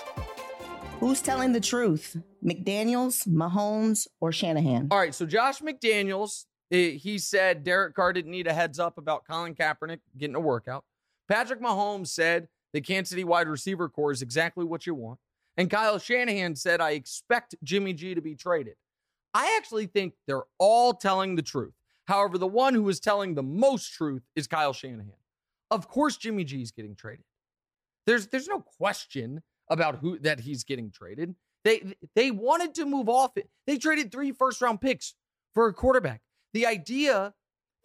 Who's 0.99 1.21
telling 1.21 1.51
the 1.51 1.59
truth? 1.59 2.17
McDaniels, 2.43 3.27
Mahomes, 3.27 4.07
or 4.19 4.31
Shanahan? 4.31 4.87
All 4.89 4.97
right, 4.97 5.13
so 5.13 5.25
Josh 5.27 5.59
McDaniels, 5.61 6.45
he 6.71 7.19
said 7.19 7.63
Derek 7.63 7.93
Carr 7.93 8.13
didn't 8.13 8.31
need 8.31 8.47
a 8.47 8.53
heads 8.53 8.79
up 8.79 8.97
about 8.97 9.27
Colin 9.29 9.53
Kaepernick 9.53 9.99
getting 10.17 10.35
a 10.35 10.39
workout. 10.39 10.85
Patrick 11.27 11.61
Mahomes 11.61 12.07
said 12.07 12.47
the 12.73 12.81
Kansas 12.81 13.09
City 13.09 13.23
wide 13.23 13.47
receiver 13.47 13.89
corps 13.89 14.11
is 14.11 14.21
exactly 14.21 14.65
what 14.65 14.87
you 14.87 14.95
want. 14.95 15.19
And 15.55 15.69
Kyle 15.69 15.99
Shanahan 15.99 16.55
said, 16.55 16.81
I 16.81 16.91
expect 16.91 17.55
Jimmy 17.63 17.93
G 17.93 18.15
to 18.15 18.21
be 18.21 18.35
traded. 18.35 18.73
I 19.33 19.55
actually 19.57 19.87
think 19.87 20.13
they're 20.27 20.43
all 20.59 20.93
telling 20.93 21.35
the 21.35 21.41
truth. 21.41 21.73
However, 22.05 22.37
the 22.37 22.47
one 22.47 22.73
who 22.73 22.87
is 22.89 22.99
telling 22.99 23.33
the 23.33 23.43
most 23.43 23.93
truth 23.93 24.23
is 24.35 24.47
Kyle 24.47 24.73
Shanahan. 24.73 25.13
Of 25.71 25.87
course, 25.87 26.17
Jimmy 26.17 26.43
G 26.43 26.61
is 26.61 26.71
getting 26.71 26.95
traded. 26.95 27.25
There's 28.05 28.27
there's 28.27 28.47
no 28.47 28.59
question 28.59 29.41
about 29.69 29.97
who 29.97 30.19
that 30.19 30.41
he's 30.41 30.63
getting 30.63 30.91
traded. 30.91 31.35
They 31.63 31.95
they 32.15 32.31
wanted 32.31 32.75
to 32.75 32.85
move 32.85 33.09
off 33.09 33.37
it. 33.37 33.49
They 33.65 33.77
traded 33.77 34.11
three 34.11 34.31
first 34.31 34.61
round 34.61 34.81
picks 34.81 35.15
for 35.53 35.67
a 35.67 35.73
quarterback. 35.73 36.21
The 36.53 36.65
idea 36.65 37.33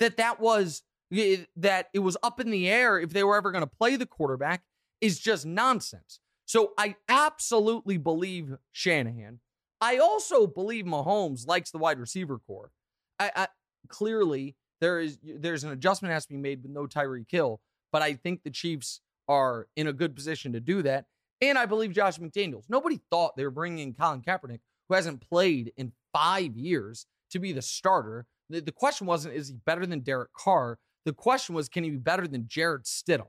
that 0.00 0.16
that 0.16 0.40
was 0.40 0.82
that 1.10 1.86
it 1.94 2.00
was 2.00 2.16
up 2.22 2.40
in 2.40 2.50
the 2.50 2.68
air 2.68 2.98
if 2.98 3.10
they 3.10 3.24
were 3.24 3.36
ever 3.36 3.50
going 3.50 3.64
to 3.64 3.70
play 3.70 3.96
the 3.96 4.06
quarterback 4.06 4.62
is 5.00 5.18
just 5.18 5.46
nonsense. 5.46 6.20
So 6.44 6.72
I 6.76 6.96
absolutely 7.08 7.98
believe 7.98 8.54
Shanahan. 8.72 9.40
I 9.80 9.98
also 9.98 10.46
believe 10.46 10.84
Mahomes 10.84 11.46
likes 11.46 11.70
the 11.70 11.78
wide 11.78 11.98
receiver 11.98 12.38
corps. 12.38 12.72
I, 13.18 13.30
I 13.34 13.48
clearly 13.88 14.56
there 14.80 15.00
is 15.00 15.18
there's 15.22 15.64
an 15.64 15.70
adjustment 15.70 16.12
has 16.12 16.26
to 16.26 16.32
be 16.32 16.38
made 16.38 16.62
with 16.62 16.72
no 16.72 16.86
Tyreek 16.86 17.30
Hill, 17.30 17.60
but 17.92 18.02
I 18.02 18.14
think 18.14 18.42
the 18.42 18.50
Chiefs 18.50 19.00
are 19.28 19.68
in 19.76 19.86
a 19.86 19.92
good 19.92 20.14
position 20.16 20.52
to 20.52 20.60
do 20.60 20.82
that. 20.82 21.06
And 21.40 21.56
I 21.56 21.66
believe 21.66 21.92
Josh 21.92 22.18
McDaniels. 22.18 22.64
Nobody 22.68 23.00
thought 23.10 23.36
they 23.36 23.44
were 23.44 23.50
bringing 23.50 23.78
in 23.78 23.94
Colin 23.94 24.22
Kaepernick, 24.22 24.60
who 24.88 24.94
hasn't 24.94 25.20
played 25.20 25.72
in 25.76 25.92
five 26.12 26.56
years, 26.56 27.06
to 27.30 27.38
be 27.38 27.52
the 27.52 27.62
starter. 27.62 28.26
The, 28.50 28.60
the 28.60 28.72
question 28.72 29.06
wasn't, 29.06 29.34
is 29.34 29.48
he 29.48 29.54
better 29.54 29.86
than 29.86 30.00
Derek 30.00 30.32
Carr? 30.32 30.78
The 31.04 31.12
question 31.12 31.54
was, 31.54 31.68
can 31.68 31.84
he 31.84 31.90
be 31.90 31.96
better 31.96 32.26
than 32.26 32.48
Jarrett 32.48 32.84
Stidham? 32.84 33.28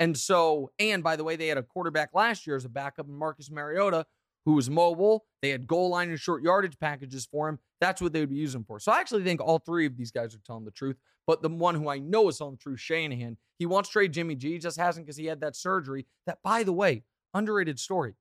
And 0.00 0.16
so, 0.16 0.70
and 0.78 1.02
by 1.02 1.16
the 1.16 1.24
way, 1.24 1.36
they 1.36 1.48
had 1.48 1.58
a 1.58 1.62
quarterback 1.62 2.10
last 2.14 2.46
year 2.46 2.56
as 2.56 2.64
a 2.64 2.68
backup 2.68 3.08
Marcus 3.08 3.50
Mariota, 3.50 4.06
who 4.44 4.52
was 4.52 4.68
mobile. 4.70 5.24
They 5.42 5.50
had 5.50 5.66
goal 5.66 5.90
line 5.90 6.10
and 6.10 6.18
short 6.18 6.42
yardage 6.42 6.78
packages 6.78 7.26
for 7.26 7.48
him. 7.48 7.58
That's 7.80 8.00
what 8.00 8.12
they 8.12 8.20
would 8.20 8.30
be 8.30 8.36
using 8.36 8.64
for. 8.64 8.78
So 8.78 8.92
I 8.92 9.00
actually 9.00 9.24
think 9.24 9.40
all 9.40 9.58
three 9.58 9.86
of 9.86 9.96
these 9.96 10.10
guys 10.10 10.34
are 10.34 10.40
telling 10.46 10.64
the 10.64 10.70
truth. 10.70 10.96
But 11.26 11.42
the 11.42 11.48
one 11.48 11.74
who 11.74 11.88
I 11.88 11.98
know 11.98 12.28
is 12.28 12.38
telling 12.38 12.54
the 12.54 12.58
truth, 12.58 12.80
Shanahan, 12.80 13.38
he 13.58 13.66
wants 13.66 13.88
to 13.88 13.92
trade 13.94 14.12
Jimmy 14.12 14.34
G, 14.34 14.58
just 14.58 14.78
hasn't 14.78 15.06
because 15.06 15.16
he 15.16 15.26
had 15.26 15.40
that 15.40 15.56
surgery. 15.56 16.06
That, 16.26 16.38
by 16.42 16.62
the 16.62 16.72
way, 16.72 17.04
underrated 17.32 17.78
story. 17.78 18.14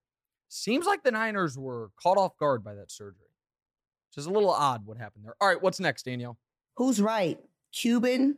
Seems 0.48 0.86
like 0.86 1.04
the 1.04 1.12
Niners 1.12 1.58
were 1.58 1.90
caught 2.02 2.18
off 2.18 2.38
guard 2.38 2.64
by 2.64 2.76
that 2.76 2.92
surgery. 2.92 3.28
Which 4.10 4.22
is 4.22 4.26
a 4.28 4.32
little 4.32 4.52
odd 4.52 4.86
what 4.86 4.98
happened 4.98 5.26
there. 5.26 5.36
All 5.42 5.48
right, 5.48 5.62
what's 5.62 5.80
next, 5.80 6.04
Danielle? 6.04 6.38
Who's 6.78 7.02
right? 7.02 7.40
Cuban, 7.74 8.38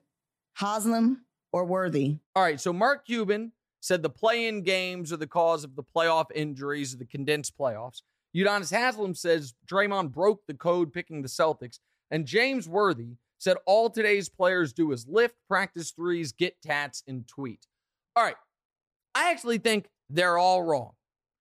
Haslem, 0.54 1.26
or 1.52 1.66
Worthy? 1.66 2.20
All 2.36 2.44
right, 2.44 2.60
so 2.60 2.72
Mark 2.72 3.06
Cuban 3.06 3.52
said 3.86 4.02
the 4.02 4.10
play-in 4.10 4.64
games 4.64 5.14
are 5.14 5.18
the 5.18 5.28
cause 5.28 5.64
of 5.64 5.76
the 5.76 5.84
playoff 5.84 6.26
injuries 6.34 6.92
of 6.92 6.98
the 6.98 7.06
condensed 7.06 7.56
playoffs. 7.56 8.02
Udonis 8.36 8.72
Haslem 8.72 9.14
says 9.14 9.54
Draymond 9.72 10.12
broke 10.12 10.42
the 10.48 10.56
code 10.56 10.92
picking 10.92 11.22
the 11.22 11.28
Celtics. 11.28 11.78
And 12.10 12.26
James 12.26 12.68
Worthy 12.68 13.18
said 13.38 13.58
all 13.68 13.92
today's 13.92 14.28
players 14.28 14.74
do 14.74 14.92
is 14.92 15.06
lift, 15.08 15.36
practice 15.48 15.92
threes, 15.92 16.32
get 16.32 16.60
tats, 16.64 17.04
and 17.08 17.28
tweet. 17.28 17.68
All 18.16 18.24
right. 18.24 18.36
I 19.14 19.30
actually 19.30 19.60
think 19.60 19.88
they're 20.10 20.40
all 20.40 20.64
wrong. 20.64 20.94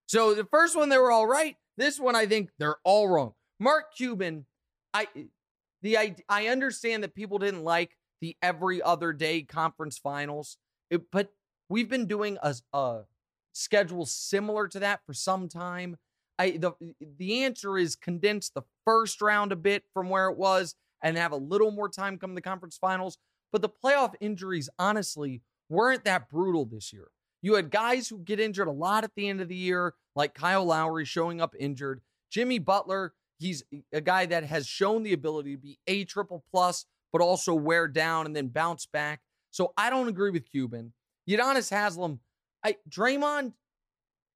So 0.07 0.35
the 0.35 0.45
first 0.45 0.77
one 0.77 0.91
they 0.91 0.99
were 0.99 1.11
all 1.11 1.27
right. 1.27 1.57
This 1.79 1.99
one 1.99 2.15
I 2.15 2.27
think 2.27 2.51
they're 2.59 2.77
all 2.85 3.09
wrong. 3.09 3.33
Mark 3.59 3.97
Cuban, 3.97 4.45
I 4.93 5.09
the 5.81 5.97
I, 5.97 6.17
I 6.29 6.49
understand 6.49 7.05
that 7.05 7.15
people 7.15 7.39
didn't 7.39 7.65
like 7.65 7.97
the 8.21 8.37
every 8.43 8.83
other 8.83 9.15
day 9.15 9.41
conference 9.41 9.97
finals, 9.97 10.59
it, 10.91 11.11
but 11.11 11.31
we've 11.68 11.88
been 11.88 12.07
doing 12.07 12.38
a, 12.42 12.55
a 12.72 13.00
schedule 13.53 14.07
similar 14.07 14.68
to 14.68 14.81
that 14.81 15.00
for 15.07 15.14
some 15.14 15.48
time. 15.48 15.96
I 16.38 16.53
the 16.53 16.72
the 17.00 17.44
answer 17.44 17.79
is 17.79 17.96
condense 17.96 18.50
the 18.50 18.62
first 18.85 19.22
round 19.22 19.53
a 19.53 19.57
bit 19.57 19.85
from 19.92 20.09
where 20.09 20.29
it 20.29 20.37
was 20.37 20.74
and 21.03 21.16
have 21.16 21.33
a 21.33 21.37
little 21.37 21.70
more 21.70 21.88
time 21.88 22.18
come 22.18 22.35
the 22.35 22.40
conference 22.40 22.77
finals. 22.77 23.18
But 23.53 23.62
the 23.62 23.68
playoff 23.68 24.14
injuries, 24.20 24.68
honestly, 24.79 25.42
weren't 25.68 26.05
that 26.05 26.29
brutal 26.29 26.64
this 26.64 26.92
year. 26.92 27.09
You 27.40 27.55
had 27.55 27.70
guys 27.70 28.09
who 28.09 28.18
get 28.18 28.40
injured 28.40 28.66
a 28.68 28.72
lot 28.72 29.05
at 29.05 29.14
the 29.14 29.29
end 29.29 29.40
of 29.40 29.48
the 29.48 29.55
year, 29.55 29.94
like 30.16 30.35
Kyle 30.35 30.64
Lowry 30.64 31.05
showing 31.05 31.40
up 31.40 31.55
injured. 31.59 32.00
Jimmy 32.31 32.59
Butler, 32.59 33.12
he's 33.38 33.62
a 33.92 34.00
guy 34.00 34.27
that 34.27 34.44
has 34.44 34.66
shown 34.66 35.03
the 35.03 35.12
ability 35.12 35.55
to 35.55 35.61
be 35.61 35.79
a 35.87 36.05
triple 36.05 36.42
plus, 36.50 36.87
but 37.12 37.20
also 37.20 37.55
wear 37.55 37.87
down 37.87 38.27
and 38.27 38.35
then 38.35 38.48
bounce 38.48 38.87
back. 38.87 39.20
So 39.50 39.72
I 39.77 39.90
don't 39.90 40.09
agree 40.09 40.31
with 40.31 40.50
Cuban. 40.50 40.94
Udonis 41.29 41.71
Haslem, 41.71 42.21
I 42.65 42.77
Draymond, 42.89 43.53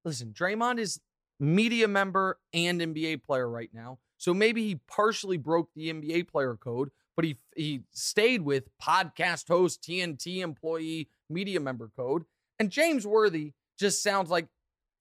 listen, 0.05 0.33
Draymond 0.33 0.79
is 0.79 0.99
media 1.39 1.87
member 1.87 2.39
and 2.53 2.81
NBA 2.81 3.23
player 3.23 3.49
right 3.49 3.69
now. 3.73 3.99
So 4.17 4.33
maybe 4.33 4.67
he 4.67 4.75
partially 4.87 5.37
broke 5.37 5.69
the 5.75 5.91
NBA 5.93 6.27
player 6.27 6.55
code, 6.55 6.89
but 7.15 7.25
he 7.25 7.37
he 7.55 7.81
stayed 7.91 8.41
with 8.41 8.65
podcast 8.81 9.47
host, 9.47 9.81
TNT 9.81 10.39
employee, 10.39 11.09
media 11.29 11.59
member 11.59 11.89
code. 11.95 12.25
And 12.59 12.69
James 12.69 13.07
Worthy 13.07 13.53
just 13.77 14.03
sounds 14.03 14.29
like 14.29 14.47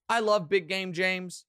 I 0.08 0.20
love 0.20 0.48
big 0.48 0.68
game 0.68 0.92
James, 0.92 1.44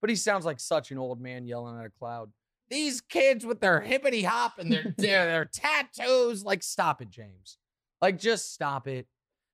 but 0.00 0.10
he 0.10 0.16
sounds 0.16 0.44
like 0.44 0.58
such 0.58 0.90
an 0.90 0.98
old 0.98 1.20
man 1.20 1.46
yelling 1.46 1.78
at 1.78 1.86
a 1.86 1.90
cloud. 1.90 2.32
These 2.68 3.00
kids 3.02 3.46
with 3.46 3.60
their 3.60 3.80
hippity 3.80 4.22
hop 4.22 4.58
and 4.58 4.72
their, 4.72 4.94
their 4.98 5.26
their 5.26 5.44
tattoos, 5.44 6.44
like 6.44 6.62
stop 6.62 7.00
it, 7.00 7.10
James. 7.10 7.58
Like 8.00 8.18
just 8.18 8.52
stop 8.52 8.88
it. 8.88 9.06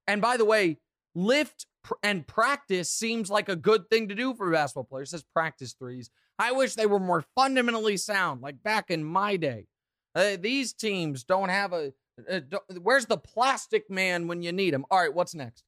And 0.09 0.21
by 0.21 0.37
the 0.39 0.45
way, 0.45 0.79
lift 1.15 1.67
and 2.03 2.27
practice 2.27 2.91
seems 2.91 3.31
like 3.31 3.49
a 3.49 3.57
good 3.57 3.89
thing 3.91 4.09
to 4.09 4.15
do 4.15 4.35
for 4.35 4.51
basketball 4.51 4.85
players. 4.85 5.09
It 5.09 5.11
says 5.13 5.25
practice 5.35 5.75
threes. 5.75 6.11
I 6.39 6.53
wish 6.53 6.75
they 6.75 6.87
were 6.87 6.99
more 6.99 7.25
fundamentally 7.37 7.97
sound, 7.97 8.41
like 8.41 8.63
back 8.63 8.91
in 8.91 9.05
my 9.05 9.37
day. 9.37 9.67
Uh, 10.15 10.37
these 10.41 10.73
teams 10.73 11.25
don't 11.25 11.51
have 11.51 11.73
a. 11.73 11.93
Uh, 12.29 12.41
don't, 12.49 12.63
where's 12.83 13.07
the 13.07 13.17
plastic 13.19 13.89
man 13.91 14.27
when 14.27 14.43
you 14.43 14.51
need 14.51 14.75
him? 14.75 14.85
All 14.91 14.99
right, 14.99 15.13
what's 15.15 15.35
next? 15.35 15.63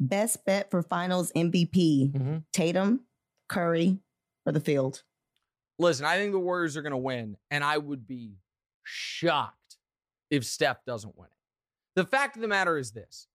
Best 0.00 0.44
bet 0.44 0.70
for 0.70 0.82
finals 0.82 1.30
MVP 1.36 2.12
Mm-hmm. 2.12 2.36
Tatum, 2.52 3.00
Curry, 3.48 3.98
or 4.44 4.52
the 4.52 4.60
field? 4.60 5.02
Listen, 5.78 6.06
I 6.06 6.16
think 6.16 6.32
the 6.32 6.38
Warriors 6.38 6.76
are 6.76 6.82
going 6.82 6.92
to 6.92 6.96
win, 6.96 7.36
and 7.50 7.62
I 7.62 7.78
would 7.78 8.06
be 8.06 8.36
shocked 8.82 9.76
if 10.30 10.44
Steph 10.44 10.84
doesn't 10.84 11.16
win 11.16 11.28
it. 11.28 11.41
The 11.94 12.04
fact 12.04 12.36
of 12.36 12.42
the 12.42 12.48
matter 12.48 12.78
is 12.78 12.92
this 12.92 13.28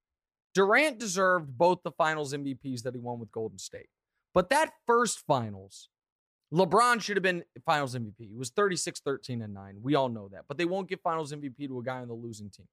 Durant 0.53 0.97
deserved 0.97 1.57
both 1.57 1.83
the 1.83 1.91
finals 1.91 2.33
MVPs 2.33 2.83
that 2.83 2.93
he 2.93 2.99
won 2.99 3.19
with 3.19 3.31
Golden 3.31 3.59
State. 3.59 3.89
But 4.33 4.49
that 4.49 4.71
first 4.85 5.19
finals, 5.25 5.89
LeBron 6.53 7.01
should 7.01 7.17
have 7.17 7.23
been 7.23 7.43
finals 7.65 7.95
MVP. 7.95 8.29
He 8.29 8.35
was 8.37 8.49
36, 8.49 8.99
13, 9.01 9.41
and 9.41 9.53
9. 9.53 9.77
We 9.81 9.95
all 9.95 10.09
know 10.09 10.29
that. 10.29 10.45
But 10.47 10.57
they 10.57 10.65
won't 10.65 10.89
give 10.89 11.01
finals 11.01 11.33
MVP 11.33 11.67
to 11.67 11.79
a 11.79 11.83
guy 11.83 11.99
on 11.99 12.07
the 12.07 12.13
losing 12.13 12.49
team. 12.49 12.67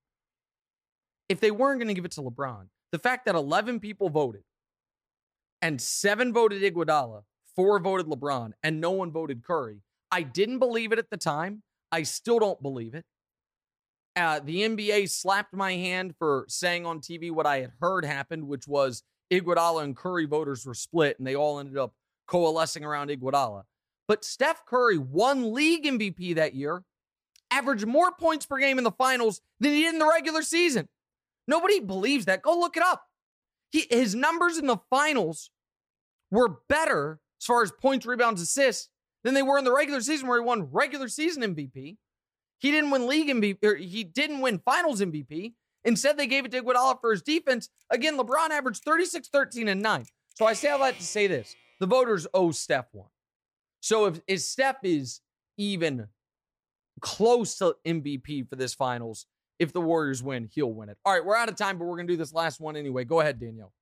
If 1.28 1.40
they 1.40 1.50
weren't 1.50 1.80
going 1.80 1.88
to 1.88 1.94
give 1.94 2.04
it 2.04 2.12
to 2.12 2.22
LeBron, 2.22 2.66
the 2.92 2.98
fact 2.98 3.26
that 3.26 3.34
11 3.34 3.80
people 3.80 4.08
voted 4.08 4.44
and 5.60 5.80
seven 5.80 6.32
voted 6.32 6.62
Iguodala, 6.62 7.22
four 7.56 7.78
voted 7.80 8.06
LeBron, 8.06 8.52
and 8.62 8.80
no 8.80 8.90
one 8.92 9.10
voted 9.10 9.42
Curry, 9.42 9.82
I 10.10 10.22
didn't 10.22 10.58
believe 10.58 10.92
it 10.92 10.98
at 10.98 11.10
the 11.10 11.16
time. 11.16 11.62
I 11.90 12.02
still 12.02 12.38
don't 12.38 12.62
believe 12.62 12.94
it. 12.94 13.04
Uh, 14.16 14.40
the 14.40 14.62
NBA 14.62 15.10
slapped 15.10 15.52
my 15.52 15.72
hand 15.72 16.14
for 16.18 16.44
saying 16.48 16.86
on 16.86 17.00
TV 17.00 17.32
what 17.32 17.46
I 17.46 17.60
had 17.60 17.72
heard 17.80 18.04
happened, 18.04 18.46
which 18.46 18.68
was 18.68 19.02
Iguodala 19.32 19.82
and 19.82 19.96
Curry 19.96 20.26
voters 20.26 20.64
were 20.64 20.74
split 20.74 21.18
and 21.18 21.26
they 21.26 21.34
all 21.34 21.58
ended 21.58 21.76
up 21.76 21.92
coalescing 22.26 22.84
around 22.84 23.10
Iguodala. 23.10 23.62
But 24.06 24.24
Steph 24.24 24.64
Curry 24.66 24.98
won 24.98 25.52
league 25.52 25.84
MVP 25.84 26.36
that 26.36 26.54
year, 26.54 26.84
averaged 27.50 27.86
more 27.86 28.12
points 28.12 28.46
per 28.46 28.58
game 28.58 28.78
in 28.78 28.84
the 28.84 28.92
finals 28.92 29.40
than 29.60 29.72
he 29.72 29.82
did 29.82 29.94
in 29.94 29.98
the 29.98 30.06
regular 30.06 30.42
season. 30.42 30.88
Nobody 31.48 31.80
believes 31.80 32.26
that. 32.26 32.42
Go 32.42 32.58
look 32.58 32.76
it 32.76 32.82
up. 32.82 33.04
He, 33.70 33.86
his 33.90 34.14
numbers 34.14 34.58
in 34.58 34.66
the 34.66 34.78
finals 34.90 35.50
were 36.30 36.58
better 36.68 37.20
as 37.40 37.46
far 37.46 37.62
as 37.62 37.72
points, 37.72 38.06
rebounds, 38.06 38.40
assists 38.40 38.88
than 39.24 39.34
they 39.34 39.42
were 39.42 39.58
in 39.58 39.64
the 39.64 39.72
regular 39.72 40.00
season 40.00 40.28
where 40.28 40.40
he 40.40 40.46
won 40.46 40.70
regular 40.70 41.08
season 41.08 41.54
MVP. 41.54 41.96
He 42.64 42.70
didn't 42.70 42.92
win 42.92 43.06
league 43.06 43.28
MVP, 43.28 43.78
he 43.78 44.04
didn't 44.04 44.40
win 44.40 44.58
finals 44.64 45.02
MVP. 45.02 45.52
Instead, 45.84 46.16
they 46.16 46.26
gave 46.26 46.46
it 46.46 46.52
to 46.52 46.62
Iguodala 46.62 46.98
for 46.98 47.10
his 47.10 47.20
defense. 47.20 47.68
Again, 47.90 48.16
LeBron 48.16 48.48
averaged 48.48 48.82
36, 48.84 49.28
13, 49.28 49.68
and 49.68 49.82
9. 49.82 50.06
So 50.34 50.46
I 50.46 50.54
say 50.54 50.70
all 50.70 50.78
that 50.78 50.96
to 50.96 51.02
say 51.02 51.26
this. 51.26 51.54
The 51.78 51.86
voters 51.86 52.26
owe 52.32 52.52
Steph 52.52 52.86
one. 52.92 53.10
So 53.80 54.06
if, 54.06 54.20
if 54.26 54.40
Steph 54.40 54.78
is 54.82 55.20
even 55.58 56.08
close 57.02 57.58
to 57.58 57.76
MVP 57.86 58.48
for 58.48 58.56
this 58.56 58.72
finals, 58.72 59.26
if 59.58 59.74
the 59.74 59.82
Warriors 59.82 60.22
win, 60.22 60.48
he'll 60.50 60.72
win 60.72 60.88
it. 60.88 60.96
All 61.04 61.12
right, 61.12 61.22
we're 61.22 61.36
out 61.36 61.50
of 61.50 61.56
time, 61.56 61.76
but 61.76 61.84
we're 61.84 61.96
going 61.96 62.06
to 62.06 62.14
do 62.14 62.16
this 62.16 62.32
last 62.32 62.60
one 62.60 62.76
anyway. 62.76 63.04
Go 63.04 63.20
ahead, 63.20 63.38
Danielle. 63.38 63.74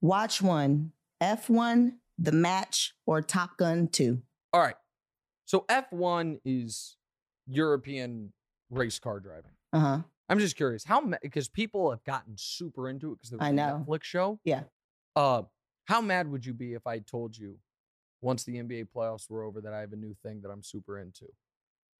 Watch 0.00 0.40
one, 0.40 0.92
F1, 1.20 1.94
The 2.20 2.30
Match, 2.30 2.94
or 3.04 3.20
Top 3.20 3.56
Gun 3.56 3.88
2. 3.88 4.22
All 4.52 4.60
right. 4.60 4.76
So 5.44 5.64
F1 5.68 6.38
is 6.44 6.96
European 7.46 8.32
race 8.70 8.98
car 8.98 9.20
driving. 9.20 9.52
Uh 9.72 9.80
huh. 9.80 9.98
I'm 10.28 10.38
just 10.38 10.56
curious 10.56 10.84
how 10.84 11.02
because 11.20 11.48
people 11.48 11.90
have 11.90 12.04
gotten 12.04 12.34
super 12.36 12.88
into 12.88 13.12
it 13.12 13.18
because 13.20 13.36
I 13.40 13.50
a 13.50 13.52
know. 13.52 13.84
Netflix 13.86 14.04
show. 14.04 14.40
Yeah. 14.44 14.62
Uh, 15.14 15.42
how 15.86 16.00
mad 16.00 16.30
would 16.30 16.46
you 16.46 16.54
be 16.54 16.74
if 16.74 16.86
I 16.86 17.00
told 17.00 17.36
you 17.36 17.58
once 18.20 18.44
the 18.44 18.54
NBA 18.54 18.86
playoffs 18.94 19.28
were 19.28 19.42
over 19.42 19.60
that 19.60 19.74
I 19.74 19.80
have 19.80 19.92
a 19.92 19.96
new 19.96 20.14
thing 20.22 20.40
that 20.42 20.50
I'm 20.50 20.62
super 20.62 20.98
into? 20.98 21.26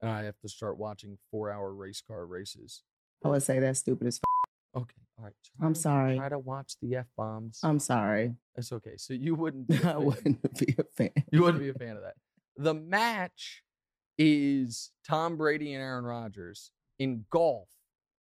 and 0.03 0.11
I 0.11 0.25
have 0.25 0.39
to 0.41 0.49
start 0.49 0.77
watching 0.77 1.17
four-hour 1.31 1.73
race 1.73 2.03
car 2.07 2.27
races. 2.27 2.83
I 3.25 3.29
would 3.29 3.43
say 3.43 3.61
that's 3.61 3.79
stupid 3.79 4.09
as 4.09 4.19
fuck. 4.19 4.83
Okay, 4.83 4.97
all 5.17 5.25
right. 5.25 5.35
try 5.57 5.67
I'm 5.67 5.75
sorry. 5.77 6.17
Try 6.17 6.29
to 6.29 6.39
watch 6.39 6.75
the 6.83 6.97
f 6.97 7.07
bombs. 7.17 7.61
I'm 7.63 7.79
sorry. 7.79 8.35
it's 8.57 8.73
okay. 8.73 8.97
So 8.97 9.15
you 9.15 9.35
wouldn't. 9.37 9.85
I 9.85 9.97
wouldn't 9.97 10.59
be 10.59 10.75
a 10.77 10.85
fan. 10.97 11.11
You 11.31 11.43
wouldn't 11.43 11.63
be 11.63 11.69
a 11.69 11.75
fan 11.75 11.97
of 11.97 12.03
that. 12.03 12.15
The 12.57 12.75
match 12.75 13.63
is 14.25 14.93
Tom 15.05 15.37
Brady 15.37 15.75
and 15.75 15.83
Aaron 15.83 16.05
Rodgers 16.05 16.71
in 17.01 17.25
golf 17.31 17.69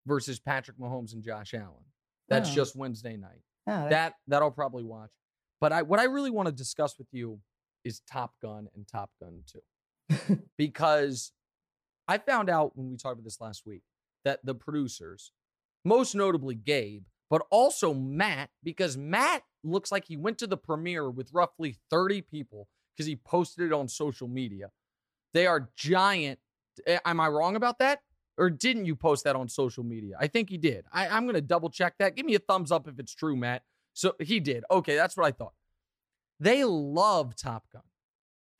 versus 0.07 0.39
Patrick 0.39 0.79
Mahomes 0.79 1.13
and 1.13 1.23
Josh 1.25 1.55
Allen. 1.55 1.85
That's 2.29 2.51
Oh. 2.51 2.55
just 2.55 2.77
Wednesday 2.77 3.17
night. 3.17 3.43
Oh, 3.67 3.89
that- 3.89 4.15
That 4.29 4.43
I'll 4.43 4.53
probably 4.53 4.85
watch. 4.85 5.11
But 5.61 5.73
I 5.73 5.83
what 5.83 5.99
I 5.99 6.05
really 6.05 6.31
want 6.31 6.47
to 6.47 6.53
discuss 6.53 6.99
with 6.99 7.09
you 7.11 7.41
is 7.83 8.01
Top 8.01 8.35
Gun 8.41 8.69
and 8.77 8.87
Top 8.87 9.11
Gun 9.21 9.43
2. 10.09 10.43
because 10.57 11.33
I 12.07 12.19
found 12.19 12.49
out 12.49 12.77
when 12.77 12.91
we 12.91 12.97
talked 12.97 13.15
about 13.15 13.25
this 13.25 13.41
last 13.41 13.67
week 13.67 13.83
that 14.25 14.39
the 14.45 14.55
producers, 14.55 15.33
most 15.85 16.15
notably 16.15 16.55
Gabe, 16.55 17.05
but 17.29 17.43
also 17.51 17.93
Matt, 17.93 18.51
because 18.63 18.97
Matt 18.97 19.43
looks 19.65 19.91
like 19.91 20.05
he 20.07 20.17
went 20.17 20.39
to 20.39 20.47
the 20.47 20.57
premiere 20.57 21.11
with 21.11 21.33
roughly 21.33 21.77
30 21.91 22.23
people 22.23 22.69
because 22.97 23.07
he 23.07 23.17
posted 23.17 23.67
it 23.67 23.73
on 23.73 23.89
social 23.89 24.29
media. 24.29 24.71
They 25.35 25.47
are 25.47 25.69
giant. 25.77 26.39
eh, 26.87 26.99
Am 27.05 27.21
I 27.21 27.29
wrong 27.29 27.57
about 27.57 27.79
that? 27.81 28.01
Or 28.37 28.51
didn't 28.51 28.85
you 28.85 28.95
post 28.95 29.25
that 29.25 29.35
on 29.35 29.49
social 29.49 29.83
media? 29.83 30.15
I 30.21 30.29
think 30.29 30.49
he 30.49 30.59
did. 30.59 30.85
I, 30.93 31.09
I'm 31.09 31.25
going 31.25 31.35
to 31.35 31.41
double 31.41 31.71
check 31.71 31.95
that. 31.99 32.15
Give 32.15 32.25
me 32.25 32.35
a 32.37 32.39
thumbs 32.39 32.71
up 32.71 32.87
if 32.87 32.99
it's 33.01 33.13
true, 33.15 33.37
Matt. 33.37 33.63
So 33.95 34.15
he 34.21 34.39
did. 34.39 34.65
Okay, 34.71 34.95
that's 34.95 35.17
what 35.17 35.27
I 35.27 35.33
thought. 35.33 35.55
They 36.39 36.63
love 36.65 37.35
Top 37.35 37.65
Gun. 37.73 37.83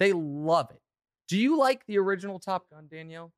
They 0.01 0.13
love 0.13 0.71
it. 0.73 0.81
Do 1.29 1.39
you 1.39 1.57
like 1.59 1.87
the 1.87 1.99
original 1.99 2.41
Top 2.41 2.69
Gun, 2.71 2.89
Danielle? 2.91 3.33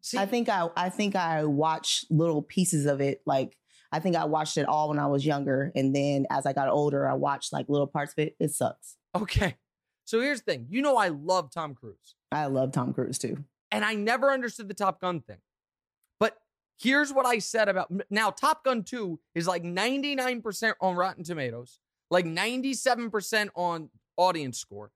See, 0.00 0.18
I 0.18 0.26
think 0.26 0.48
I 0.48 0.68
I 0.76 0.90
think 0.90 1.16
I 1.16 1.44
watched 1.44 2.06
little 2.10 2.42
pieces 2.42 2.86
of 2.86 3.00
it. 3.00 3.20
Like 3.26 3.56
I 3.90 3.98
think 4.00 4.14
I 4.16 4.24
watched 4.26 4.56
it 4.58 4.66
all 4.66 4.88
when 4.90 4.98
I 4.98 5.06
was 5.06 5.24
younger, 5.26 5.72
and 5.74 5.94
then 5.94 6.26
as 6.30 6.44
I 6.46 6.52
got 6.52 6.68
older, 6.68 7.08
I 7.08 7.14
watched 7.14 7.52
like 7.52 7.66
little 7.68 7.86
parts 7.86 8.12
of 8.16 8.24
it. 8.24 8.36
It 8.38 8.52
sucks. 8.52 8.96
okay. 9.14 9.56
So 10.04 10.20
here's 10.20 10.42
the 10.42 10.52
thing. 10.52 10.66
You 10.68 10.82
know 10.82 10.96
I 10.96 11.08
love 11.08 11.50
Tom 11.50 11.74
Cruise. 11.74 12.14
I 12.30 12.46
love 12.46 12.72
Tom 12.72 12.92
Cruise 12.92 13.18
too. 13.18 13.44
and 13.70 13.84
I 13.84 13.94
never 13.94 14.30
understood 14.30 14.68
the 14.68 14.74
Top 14.74 15.00
Gun 15.00 15.20
thing. 15.20 15.38
But 16.20 16.38
here's 16.78 17.12
what 17.12 17.26
I 17.26 17.38
said 17.38 17.68
about 17.68 17.90
now 18.10 18.30
Top 18.30 18.64
Gun 18.64 18.82
2 18.82 19.18
is 19.34 19.46
like 19.46 19.62
99% 19.62 20.74
on 20.80 20.96
Rotten 20.96 21.24
Tomatoes, 21.24 21.78
like 22.10 22.24
97% 22.26 23.48
on 23.54 23.90
audience 24.16 24.58
score. 24.58 24.90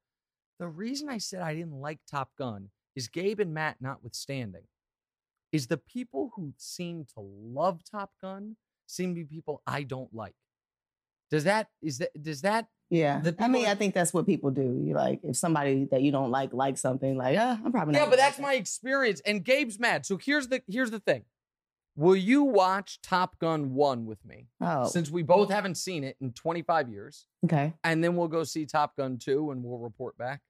The 0.58 0.68
reason 0.68 1.08
I 1.08 1.18
said 1.18 1.40
I 1.40 1.54
didn't 1.54 1.80
like 1.80 2.00
Top 2.10 2.30
Gun 2.38 2.70
is 2.94 3.08
Gabe 3.08 3.40
and 3.40 3.52
Matt 3.52 3.76
notwithstanding, 3.80 4.62
is 5.52 5.66
the 5.66 5.76
people 5.76 6.32
who 6.34 6.52
seem 6.56 7.04
to 7.14 7.20
love 7.20 7.80
Top 7.84 8.12
Gun 8.20 8.56
seem 8.86 9.14
to 9.14 9.20
be 9.20 9.36
people 9.36 9.62
I 9.66 9.82
don't 9.82 10.14
like. 10.14 10.34
Does 11.30 11.44
that 11.44 11.68
is 11.82 11.98
that 11.98 12.22
does 12.22 12.42
that 12.42 12.68
Yeah, 12.88 13.20
I 13.40 13.48
mean, 13.48 13.66
I 13.66 13.74
think 13.74 13.94
that's 13.94 14.14
what 14.14 14.26
people 14.26 14.50
do. 14.50 14.80
You 14.84 14.94
like 14.94 15.20
if 15.24 15.36
somebody 15.36 15.88
that 15.90 16.02
you 16.02 16.12
don't 16.12 16.30
like 16.30 16.52
likes 16.52 16.80
something, 16.80 17.16
like, 17.16 17.36
ah, 17.38 17.58
I'm 17.64 17.72
probably 17.72 17.94
not. 17.94 17.98
Yeah, 18.04 18.10
but 18.10 18.16
that's 18.16 18.36
that." 18.36 18.42
my 18.42 18.54
experience. 18.54 19.20
And 19.26 19.44
Gabe's 19.44 19.80
mad. 19.80 20.06
So 20.06 20.16
here's 20.16 20.48
the 20.48 20.62
here's 20.68 20.92
the 20.92 21.00
thing. 21.00 21.24
Will 21.96 22.14
you 22.14 22.42
watch 22.42 23.00
Top 23.00 23.38
Gun 23.38 23.72
1 23.74 24.04
with 24.04 24.22
me? 24.24 24.48
Oh, 24.60 24.86
Since 24.86 25.10
we 25.10 25.22
both 25.22 25.50
haven't 25.50 25.76
seen 25.76 26.04
it 26.04 26.16
in 26.20 26.32
25 26.32 26.90
years. 26.90 27.26
okay. 27.46 27.72
And 27.82 28.04
then 28.04 28.16
we'll 28.16 28.28
go 28.28 28.44
see 28.44 28.66
Top 28.66 28.96
Gun 28.96 29.16
2 29.16 29.50
and 29.50 29.64
we'll 29.64 29.78
report 29.78 30.18
back. 30.18 30.42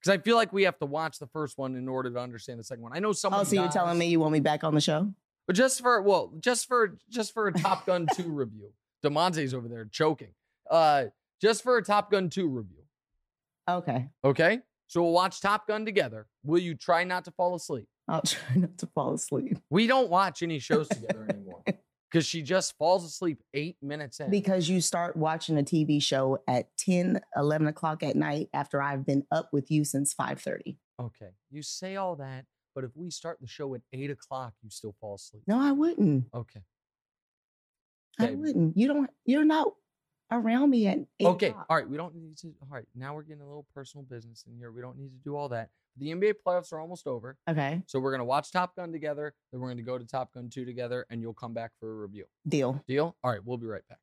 Because 0.00 0.18
I 0.18 0.22
feel 0.22 0.36
like 0.36 0.54
we 0.54 0.62
have 0.62 0.78
to 0.78 0.86
watch 0.86 1.18
the 1.18 1.26
first 1.26 1.58
one 1.58 1.76
in 1.76 1.86
order 1.86 2.10
to 2.10 2.18
understand 2.18 2.58
the 2.58 2.64
second 2.64 2.82
one. 2.82 2.92
I 2.94 3.00
know 3.00 3.12
someone. 3.12 3.42
Oh, 3.42 3.44
so 3.44 3.56
you're 3.56 3.68
telling 3.68 3.98
me 3.98 4.06
you 4.06 4.20
want 4.20 4.32
me 4.32 4.40
back 4.40 4.64
on 4.64 4.74
the 4.74 4.80
show? 4.80 5.12
But 5.46 5.54
just 5.54 5.82
for 5.82 6.00
well, 6.00 6.32
just 6.40 6.66
for 6.66 6.96
just 7.10 7.34
for 7.34 7.46
a 7.48 7.52
Top 7.58 7.84
Gun 7.86 8.06
2 8.14 8.24
review. 8.24 8.72
Demonte's 9.04 9.52
over 9.52 9.68
there 9.68 9.84
choking. 9.84 10.32
Uh 10.70 11.06
just 11.40 11.62
for 11.62 11.76
a 11.76 11.82
Top 11.84 12.10
Gun 12.10 12.28
2 12.30 12.48
review. 12.48 12.82
Okay, 13.68 14.08
Okay? 14.24 14.60
So 14.88 15.02
we'll 15.02 15.12
watch 15.12 15.40
Top 15.40 15.66
Gun 15.66 15.84
together. 15.84 16.26
Will 16.44 16.60
you 16.60 16.74
try 16.76 17.02
not 17.04 17.24
to 17.24 17.32
fall 17.32 17.54
asleep? 17.56 17.86
I'll 18.08 18.22
try 18.22 18.54
not 18.56 18.78
to 18.78 18.86
fall 18.94 19.14
asleep 19.14 19.58
We 19.68 19.88
don't 19.88 20.08
watch 20.10 20.42
any 20.42 20.60
shows 20.60 20.86
together 20.88 21.26
anymore 21.30 21.64
because 22.08 22.24
she 22.24 22.42
just 22.42 22.76
falls 22.78 23.04
asleep 23.04 23.42
eight 23.52 23.76
minutes 23.82 24.20
in. 24.20 24.30
because 24.30 24.68
you 24.68 24.80
start 24.80 25.16
watching 25.16 25.58
a 25.58 25.62
TV 25.64 26.00
show 26.00 26.38
at 26.46 26.68
10, 26.78 27.20
11 27.36 27.66
o'clock 27.66 28.04
at 28.04 28.14
night 28.14 28.48
after 28.54 28.80
I've 28.80 29.04
been 29.04 29.24
up 29.32 29.48
with 29.52 29.72
you 29.72 29.84
since 29.84 30.14
5:30. 30.14 30.76
okay, 31.02 31.30
you 31.50 31.62
say 31.62 31.96
all 31.96 32.14
that, 32.16 32.44
but 32.76 32.84
if 32.84 32.92
we 32.94 33.10
start 33.10 33.38
the 33.40 33.48
show 33.48 33.74
at 33.74 33.80
eight 33.92 34.10
o'clock, 34.12 34.54
you 34.62 34.70
still 34.70 34.94
fall 35.00 35.16
asleep. 35.16 35.42
No, 35.48 35.60
I 35.60 35.72
wouldn't. 35.72 36.26
Okay. 36.32 36.62
I 38.20 38.30
wouldn't. 38.30 38.76
You 38.78 38.86
don't. 38.88 39.10
You're 39.24 39.44
not 39.44 39.72
around 40.30 40.70
me 40.70 40.86
at 40.86 40.98
eight. 41.20 41.26
Okay. 41.26 41.48
o'clock. 41.48 41.66
All 41.68 41.76
right. 41.76 41.88
We 41.88 41.96
don't 41.96 42.14
need 42.14 42.36
to. 42.38 42.48
All 42.62 42.68
right. 42.70 42.86
Now 42.94 43.14
we're 43.14 43.22
getting 43.22 43.42
a 43.42 43.46
little 43.46 43.66
personal 43.74 44.04
business 44.04 44.44
in 44.48 44.56
here. 44.56 44.70
We 44.70 44.80
don't 44.82 44.98
need 44.98 45.10
to 45.10 45.18
do 45.24 45.36
all 45.36 45.48
that. 45.50 45.70
The 45.98 46.12
NBA 46.12 46.34
playoffs 46.46 46.72
are 46.72 46.80
almost 46.80 47.06
over. 47.06 47.38
Okay. 47.48 47.82
So 47.86 47.98
we're 47.98 48.10
to 48.20 48.24
watch 48.24 48.52
Top 48.52 48.76
Gun 48.76 48.92
together. 48.92 49.34
Then 49.50 49.60
we're 49.60 49.68
to 49.78 49.82
go 49.82 49.96
to 49.96 50.04
Top 50.04 50.34
Gun 50.34 50.50
2 50.50 50.66
together, 50.66 51.06
and 51.08 51.22
you'll 51.22 51.32
come 51.32 51.54
back 51.54 51.70
for 51.80 51.90
a 51.90 51.94
review. 51.94 52.26
Deal. 52.46 52.84
Deal? 52.86 53.16
All 53.24 53.30
right. 53.30 53.40
We'll 53.42 53.56
be 53.56 53.66
right 53.66 53.82
back. 53.88 53.98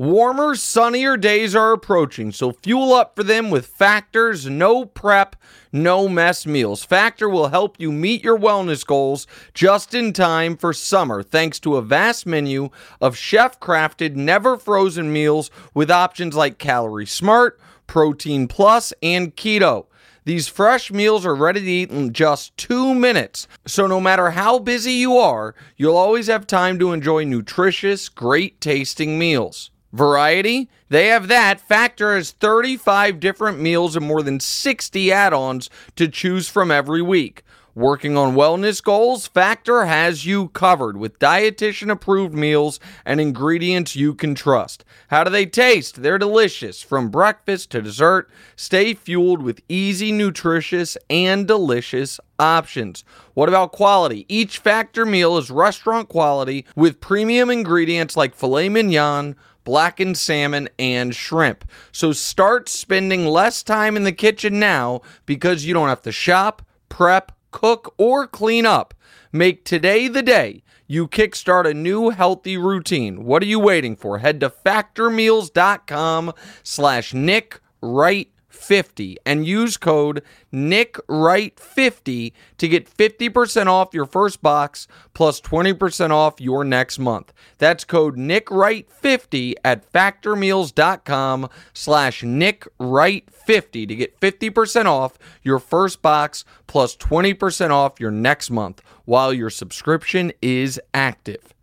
Warmer, 0.00 0.54
sunnier 0.54 1.18
days 1.18 1.54
are 1.54 1.72
approaching, 1.72 2.32
so 2.32 2.52
fuel 2.52 2.94
up 2.94 3.14
for 3.14 3.22
them 3.22 3.50
with 3.50 3.66
Factor's 3.66 4.46
no 4.46 4.86
prep, 4.86 5.36
no 5.72 6.08
mess 6.08 6.46
meals. 6.46 6.84
Factor 6.84 7.28
will 7.28 7.48
help 7.48 7.78
you 7.78 7.92
meet 7.92 8.24
your 8.24 8.38
wellness 8.38 8.84
goals 8.84 9.26
just 9.54 9.94
in 9.94 10.12
time 10.12 10.56
for 10.56 10.72
summer, 10.72 11.22
thanks 11.22 11.58
to 11.60 11.76
a 11.76 11.82
vast 11.82 12.26
menu 12.26 12.70
of 13.00 13.16
chef 13.16 13.60
crafted, 13.60 14.14
never 14.14 14.56
frozen 14.56 15.12
meals 15.12 15.50
with 15.74 15.90
options 15.90 16.34
like 16.34 16.58
Calorie 16.58 17.06
Smart, 17.06 17.58
Protein 17.86 18.48
Plus, 18.48 18.92
and 19.02 19.36
Keto. 19.36 19.86
These 20.24 20.48
fresh 20.48 20.92
meals 20.92 21.24
are 21.24 21.34
ready 21.34 21.60
to 21.60 21.66
eat 21.66 21.90
in 21.90 22.12
just 22.12 22.56
two 22.56 22.94
minutes. 22.94 23.48
So, 23.66 23.86
no 23.86 24.00
matter 24.00 24.30
how 24.30 24.58
busy 24.58 24.92
you 24.92 25.16
are, 25.16 25.54
you'll 25.76 25.96
always 25.96 26.26
have 26.26 26.46
time 26.46 26.78
to 26.78 26.92
enjoy 26.92 27.24
nutritious, 27.24 28.08
great 28.08 28.60
tasting 28.60 29.18
meals. 29.18 29.70
Variety? 29.92 30.68
They 30.88 31.08
have 31.08 31.28
that. 31.28 31.60
Factor 31.60 32.14
has 32.14 32.30
35 32.32 33.18
different 33.20 33.60
meals 33.60 33.96
and 33.96 34.06
more 34.06 34.22
than 34.22 34.40
60 34.40 35.12
add 35.12 35.32
ons 35.32 35.68
to 35.96 36.06
choose 36.08 36.48
from 36.48 36.70
every 36.70 37.02
week. 37.02 37.42
Working 37.74 38.16
on 38.16 38.34
wellness 38.34 38.82
goals, 38.82 39.28
Factor 39.28 39.84
has 39.84 40.26
you 40.26 40.48
covered 40.48 40.96
with 40.96 41.20
dietitian 41.20 41.88
approved 41.88 42.34
meals 42.34 42.80
and 43.04 43.20
ingredients 43.20 43.94
you 43.94 44.12
can 44.12 44.34
trust. 44.34 44.84
How 45.08 45.22
do 45.22 45.30
they 45.30 45.46
taste? 45.46 46.02
They're 46.02 46.18
delicious. 46.18 46.82
From 46.82 47.10
breakfast 47.10 47.70
to 47.70 47.80
dessert, 47.80 48.28
stay 48.56 48.92
fueled 48.92 49.40
with 49.40 49.62
easy, 49.68 50.10
nutritious, 50.10 50.98
and 51.08 51.46
delicious 51.46 52.18
options. 52.40 53.04
What 53.34 53.48
about 53.48 53.70
quality? 53.70 54.26
Each 54.28 54.58
Factor 54.58 55.06
meal 55.06 55.38
is 55.38 55.48
restaurant 55.48 56.08
quality 56.08 56.66
with 56.74 57.00
premium 57.00 57.50
ingredients 57.50 58.16
like 58.16 58.34
filet 58.34 58.68
mignon 58.68 59.36
blackened 59.64 60.16
salmon, 60.18 60.68
and 60.78 61.14
shrimp. 61.14 61.64
So 61.92 62.12
start 62.12 62.68
spending 62.68 63.26
less 63.26 63.62
time 63.62 63.96
in 63.96 64.04
the 64.04 64.12
kitchen 64.12 64.58
now 64.58 65.02
because 65.26 65.64
you 65.64 65.74
don't 65.74 65.88
have 65.88 66.02
to 66.02 66.12
shop, 66.12 66.62
prep, 66.88 67.32
cook, 67.50 67.94
or 67.98 68.26
clean 68.26 68.66
up. 68.66 68.94
Make 69.32 69.64
today 69.64 70.08
the 70.08 70.22
day 70.22 70.62
you 70.86 71.06
kickstart 71.06 71.70
a 71.70 71.74
new 71.74 72.10
healthy 72.10 72.56
routine. 72.56 73.24
What 73.24 73.42
are 73.44 73.46
you 73.46 73.60
waiting 73.60 73.94
for? 73.94 74.18
Head 74.18 74.40
to 74.40 74.50
factormeals.com 74.50 76.32
slash 76.64 77.14
Nick 77.14 77.60
Wright 77.80 78.28
50 78.60 79.16
and 79.24 79.46
use 79.46 79.76
code 79.76 80.22
NickWright50 80.52 82.32
to 82.58 82.68
get 82.68 82.88
50% 82.88 83.66
off 83.66 83.94
your 83.94 84.06
first 84.06 84.42
box 84.42 84.86
plus 85.14 85.40
20% 85.40 86.10
off 86.10 86.40
your 86.40 86.62
next 86.64 86.98
month. 86.98 87.32
That's 87.58 87.84
code 87.84 88.16
NickWright50 88.16 89.54
at 89.64 89.90
factormeals.com 89.92 91.48
slash 91.72 92.22
NickWright50 92.22 93.88
to 93.88 93.94
get 93.96 94.20
50% 94.20 94.84
off 94.86 95.18
your 95.42 95.58
first 95.58 96.02
box 96.02 96.44
plus 96.66 96.96
20% 96.96 97.70
off 97.70 97.98
your 97.98 98.10
next 98.10 98.50
month 98.50 98.82
while 99.04 99.32
your 99.32 99.50
subscription 99.50 100.32
is 100.42 100.80
active. 100.92 101.54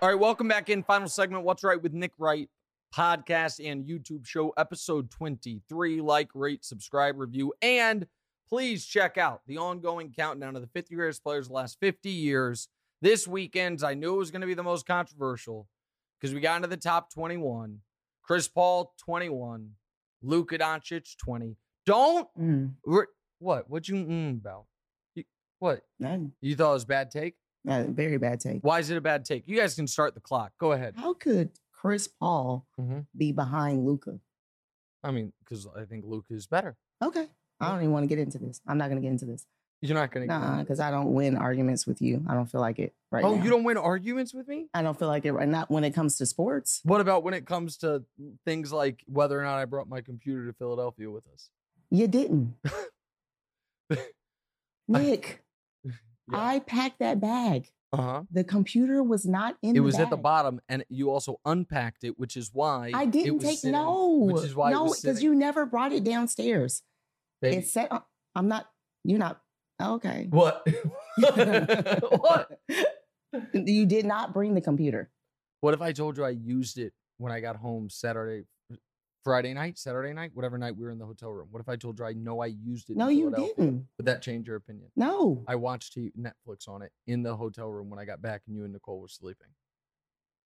All 0.00 0.08
right, 0.08 0.18
welcome 0.18 0.46
back 0.46 0.70
in. 0.70 0.84
Final 0.84 1.08
segment, 1.08 1.42
What's 1.42 1.64
Wright 1.64 1.82
with 1.82 1.92
Nick 1.92 2.12
Wright 2.18 2.48
podcast 2.94 3.64
and 3.64 3.84
YouTube 3.84 4.26
show, 4.26 4.52
episode 4.56 5.10
23. 5.10 6.00
Like, 6.00 6.28
rate, 6.34 6.64
subscribe, 6.64 7.18
review, 7.18 7.52
and 7.62 8.06
please 8.48 8.84
check 8.86 9.18
out 9.18 9.42
the 9.46 9.58
ongoing 9.58 10.12
countdown 10.16 10.56
of 10.56 10.62
the 10.62 10.68
50 10.68 10.94
greatest 10.94 11.22
players 11.22 11.46
of 11.46 11.48
the 11.48 11.54
last 11.54 11.78
50 11.80 12.08
years. 12.10 12.68
This 13.00 13.28
weekend, 13.28 13.82
I 13.84 13.94
knew 13.94 14.14
it 14.14 14.18
was 14.18 14.30
going 14.30 14.40
to 14.40 14.46
be 14.46 14.54
the 14.54 14.62
most 14.62 14.86
controversial 14.86 15.68
because 16.20 16.34
we 16.34 16.40
got 16.40 16.56
into 16.56 16.68
the 16.68 16.76
top 16.76 17.12
21. 17.12 17.78
Chris 18.22 18.48
Paul, 18.48 18.92
21. 19.04 19.70
Luka 20.22 20.58
Doncic 20.58 21.16
20. 21.16 21.56
Don't 21.86 22.28
Mm, 22.38 22.72
re- 22.84 23.06
what? 23.38 23.70
What 23.70 23.88
you 23.88 23.94
mm 23.94 24.32
about? 24.40 24.64
You, 25.14 25.24
what? 25.60 25.82
none. 26.00 26.32
You 26.40 26.56
thought 26.56 26.70
it 26.70 26.74
was 26.74 26.82
a 26.84 26.88
bad 26.88 27.10
take? 27.10 27.34
Very 27.64 28.16
bad 28.18 28.40
take. 28.40 28.60
Why 28.62 28.80
is 28.80 28.90
it 28.90 28.96
a 28.96 29.00
bad 29.00 29.24
take? 29.24 29.44
You 29.46 29.56
guys 29.56 29.74
can 29.74 29.86
start 29.86 30.14
the 30.14 30.20
clock. 30.20 30.52
Go 30.58 30.72
ahead. 30.72 30.94
How 30.96 31.14
could 31.14 31.50
Chris 31.80 32.08
Paul 32.08 32.66
Mhm. 32.78 33.06
be 33.16 33.30
behind 33.32 33.86
Luka? 33.86 34.20
I 35.04 35.12
mean, 35.12 35.32
because 35.40 35.66
I 35.76 35.84
think 35.84 36.04
Luka 36.04 36.34
is 36.34 36.46
better. 36.46 36.76
Okay. 37.02 37.28
I 37.60 37.68
don't 37.70 37.78
even 37.80 37.92
want 37.92 38.02
to 38.04 38.08
get 38.08 38.18
into 38.18 38.38
this. 38.38 38.60
I'm 38.66 38.78
not 38.78 38.88
going 38.88 39.00
to 39.00 39.02
get 39.02 39.12
into 39.12 39.26
this. 39.26 39.46
You're 39.80 39.94
not 39.94 40.10
gonna. 40.10 40.26
Nah, 40.26 40.58
because 40.58 40.80
I 40.80 40.90
don't 40.90 41.14
win 41.14 41.36
arguments 41.36 41.86
with 41.86 42.02
you. 42.02 42.24
I 42.28 42.34
don't 42.34 42.50
feel 42.50 42.60
like 42.60 42.80
it 42.80 42.96
right 43.12 43.24
oh, 43.24 43.36
now. 43.36 43.44
you 43.44 43.48
don't 43.48 43.62
win 43.62 43.76
arguments 43.76 44.34
with 44.34 44.48
me. 44.48 44.68
I 44.74 44.82
don't 44.82 44.98
feel 44.98 45.06
like 45.06 45.24
it 45.24 45.30
right 45.30 45.46
now 45.46 45.66
when 45.68 45.84
it 45.84 45.94
comes 45.94 46.16
to 46.18 46.26
sports. 46.26 46.80
What 46.82 47.00
about 47.00 47.22
when 47.22 47.32
it 47.32 47.46
comes 47.46 47.76
to 47.78 48.04
things 48.44 48.72
like 48.72 49.04
whether 49.06 49.40
or 49.40 49.44
not 49.44 49.58
I 49.58 49.66
brought 49.66 49.88
my 49.88 50.00
computer 50.00 50.46
to 50.46 50.52
Philadelphia 50.52 51.08
with 51.08 51.28
us? 51.32 51.50
You 51.90 52.08
didn't. 52.08 52.56
Nick, 54.88 55.44
Yeah. 55.84 55.92
I 56.32 56.58
packed 56.58 56.98
that 56.98 57.20
bag. 57.20 57.70
Uh 57.92 57.96
huh. 57.96 58.22
The 58.30 58.44
computer 58.44 59.02
was 59.02 59.24
not 59.24 59.56
in 59.62 59.74
It 59.74 59.80
was 59.80 59.98
at 59.98 60.10
the 60.10 60.16
bottom, 60.16 60.60
and 60.68 60.84
you 60.90 61.10
also 61.10 61.40
unpacked 61.46 62.04
it, 62.04 62.18
which 62.18 62.36
is 62.36 62.50
why 62.52 62.90
I 62.94 63.06
didn't 63.06 63.36
was 63.36 63.44
take 63.44 63.58
sitting- 63.60 63.72
no, 63.72 64.28
Which 64.30 64.44
is 64.44 64.54
why 64.54 64.70
no, 64.72 64.92
because 64.92 65.22
you 65.22 65.34
never 65.34 65.64
brought 65.64 65.92
it 65.92 66.04
downstairs. 66.04 66.82
Baby, 67.40 67.56
It's 67.58 67.72
set. 67.72 67.90
I'm 68.34 68.48
not. 68.48 68.66
You're 69.04 69.18
not. 69.18 69.40
Okay. 69.80 70.26
what? 70.30 70.66
what? 71.18 72.60
You 73.52 73.84
did 73.84 74.06
not 74.06 74.32
bring 74.32 74.54
the 74.54 74.60
computer. 74.62 75.10
What 75.60 75.74
if 75.74 75.82
I 75.82 75.92
told 75.92 76.16
you 76.16 76.24
I 76.24 76.30
used 76.30 76.78
it 76.78 76.94
when 77.18 77.30
I 77.30 77.40
got 77.40 77.56
home 77.56 77.90
Saturday, 77.90 78.46
Friday 79.24 79.52
night, 79.52 79.78
Saturday 79.78 80.12
night, 80.12 80.30
whatever 80.34 80.56
night 80.58 80.76
we 80.76 80.84
were 80.84 80.90
in 80.90 80.98
the 80.98 81.04
hotel 81.06 81.30
room? 81.30 81.48
What 81.50 81.60
if 81.60 81.68
I 81.68 81.76
told 81.76 81.98
you 81.98 82.04
I 82.04 82.12
know 82.12 82.40
I 82.40 82.46
used 82.46 82.88
it? 82.88 82.92
in 82.94 82.98
No, 82.98 83.08
you 83.08 83.30
didn't. 83.30 83.86
Would 83.98 84.06
that 84.06 84.22
change 84.22 84.46
your 84.46 84.56
opinion? 84.56 84.90
No. 84.96 85.44
I 85.46 85.56
watched 85.56 85.96
Netflix 85.96 86.68
on 86.68 86.82
it 86.82 86.92
in 87.06 87.22
the 87.22 87.36
hotel 87.36 87.68
room 87.68 87.90
when 87.90 87.98
I 87.98 88.04
got 88.04 88.22
back, 88.22 88.42
and 88.46 88.56
you 88.56 88.64
and 88.64 88.72
Nicole 88.72 89.00
were 89.00 89.08
sleeping. 89.08 89.48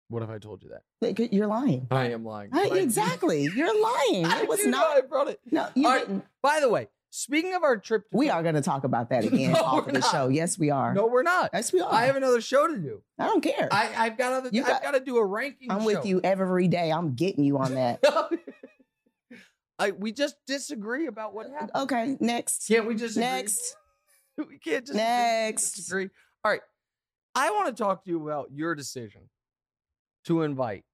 What 0.08 0.22
if 0.22 0.30
I 0.30 0.38
told 0.38 0.62
you 0.62 0.70
that? 1.00 1.32
You're 1.32 1.46
lying. 1.46 1.86
I 1.90 2.10
am 2.10 2.24
lying. 2.24 2.50
I- 2.52 2.70
exactly. 2.74 3.44
You're 3.54 3.66
lying. 3.68 4.26
I 4.26 4.42
It 4.42 4.48
was 4.48 4.64
not. 4.66 4.96
I 4.96 5.00
brought 5.02 5.28
it. 5.28 5.40
No, 5.50 5.68
you 5.74 5.86
All 5.86 5.92
right, 5.92 6.06
didn't. 6.06 6.24
By 6.42 6.60
the 6.60 6.68
way, 6.68 6.88
speaking 7.10 7.54
of 7.54 7.62
our 7.62 7.78
trip, 7.78 8.10
to 8.10 8.16
We 8.16 8.28
are 8.28 8.42
going 8.42 8.54
to 8.56 8.60
talk 8.62 8.84
about 8.84 9.08
that 9.10 9.24
again 9.32 9.52
No, 9.52 9.60
off 9.60 9.86
of 9.86 9.94
the 9.94 10.02
show. 10.02 10.28
Yes, 10.28 10.58
we 10.58 10.68
are. 10.70 10.92
No, 10.92 11.06
we're 11.06 11.22
not. 11.22 11.50
Yes, 11.54 11.72
we 11.72 11.80
are. 11.80 11.90
I 11.92 12.06
have 12.06 12.16
another 12.16 12.40
show 12.42 12.66
to 12.66 12.76
do. 12.76 13.00
I 13.18 13.26
don't 13.26 13.42
care. 13.42 13.68
I, 13.70 13.90
I've 13.96 14.18
got 14.18 14.32
other. 14.34 14.50
You 14.52 14.62
I've 14.62 14.68
got- 14.68 14.82
got 14.82 14.90
to 14.92 15.00
do 15.00 15.16
a 15.16 15.24
ranking. 15.24 15.70
I'm 15.70 15.84
with 15.84 16.04
you 16.04 16.20
every 16.24 16.68
day. 16.68 16.90
I'm 16.92 17.14
getting 17.14 17.44
you 17.44 17.56
on 17.58 17.74
that. 17.76 18.02
I 19.82 19.90
we 19.90 20.12
just 20.12 20.36
disagree 20.46 21.08
about 21.08 21.34
what 21.34 21.50
happened. 21.50 21.70
okay, 21.74 22.16
next. 22.20 22.68
Can't 22.68 22.86
we 22.86 22.94
just? 22.94 23.16
Next. 23.16 23.76
We 24.38 24.56
can't 24.58 24.86
just 24.86 24.96
Next. 24.96 25.72
disagree. 25.72 26.08
All 26.42 26.50
right. 26.50 26.62
I 27.34 27.50
want 27.50 27.66
to 27.66 27.82
talk 27.82 28.02
to 28.04 28.10
you 28.10 28.22
about 28.26 28.48
your 28.50 28.74
decision 28.74 29.28
to 30.24 30.40
invite 30.40 30.84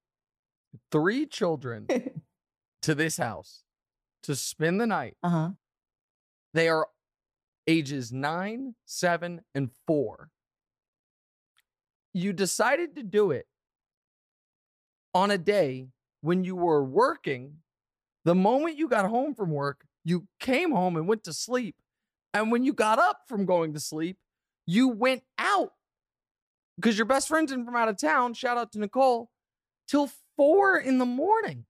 three 0.91 1.25
children 1.25 1.87
to 2.83 2.97
this 2.97 3.17
house 3.17 3.63
to 4.25 4.35
spend 4.35 4.81
the 4.81 4.89
night. 4.89 5.17
Uh 5.23 5.29
huh. 5.29 5.51
They 6.53 6.69
are 6.69 6.89
ages 7.69 8.11
nine, 8.13 8.75
seven, 8.87 9.43
and 9.55 9.71
four. 9.87 10.31
You 12.13 12.33
decided 12.33 12.97
to 12.97 13.05
do 13.05 13.31
it 13.31 13.47
on 15.15 15.31
a 15.31 15.39
day 15.39 15.87
when 16.23 16.43
you 16.43 16.57
were 16.57 16.83
working. 16.83 17.59
The 18.29 18.35
moment 18.35 18.77
you 18.77 18.89
got 18.89 19.09
home 19.09 19.35
from 19.35 19.53
work, 19.53 19.87
you 20.05 20.29
came 20.39 20.73
home 20.73 20.97
and 20.97 21.09
went 21.09 21.25
to 21.25 21.33
sleep. 21.33 21.77
And 22.35 22.53
when 22.53 22.63
you 22.63 22.75
got 22.75 22.99
up 22.99 23.23
from 23.27 23.47
going 23.47 23.73
to 23.73 23.81
sleep, 23.81 24.19
you 24.67 24.89
went 24.89 25.23
out 25.39 25.73
because 26.77 26.99
your 26.99 27.07
best 27.07 27.27
friend's 27.27 27.53
in 27.53 27.65
from 27.65 27.75
out 27.75 27.89
of 27.89 27.97
town. 27.97 28.35
Shout 28.35 28.59
out 28.59 28.71
to 28.73 28.81
Nicole 28.81 29.31
till 29.89 30.11
four 30.37 30.77
in 30.77 30.99
the 30.99 31.07
morning. 31.07 31.65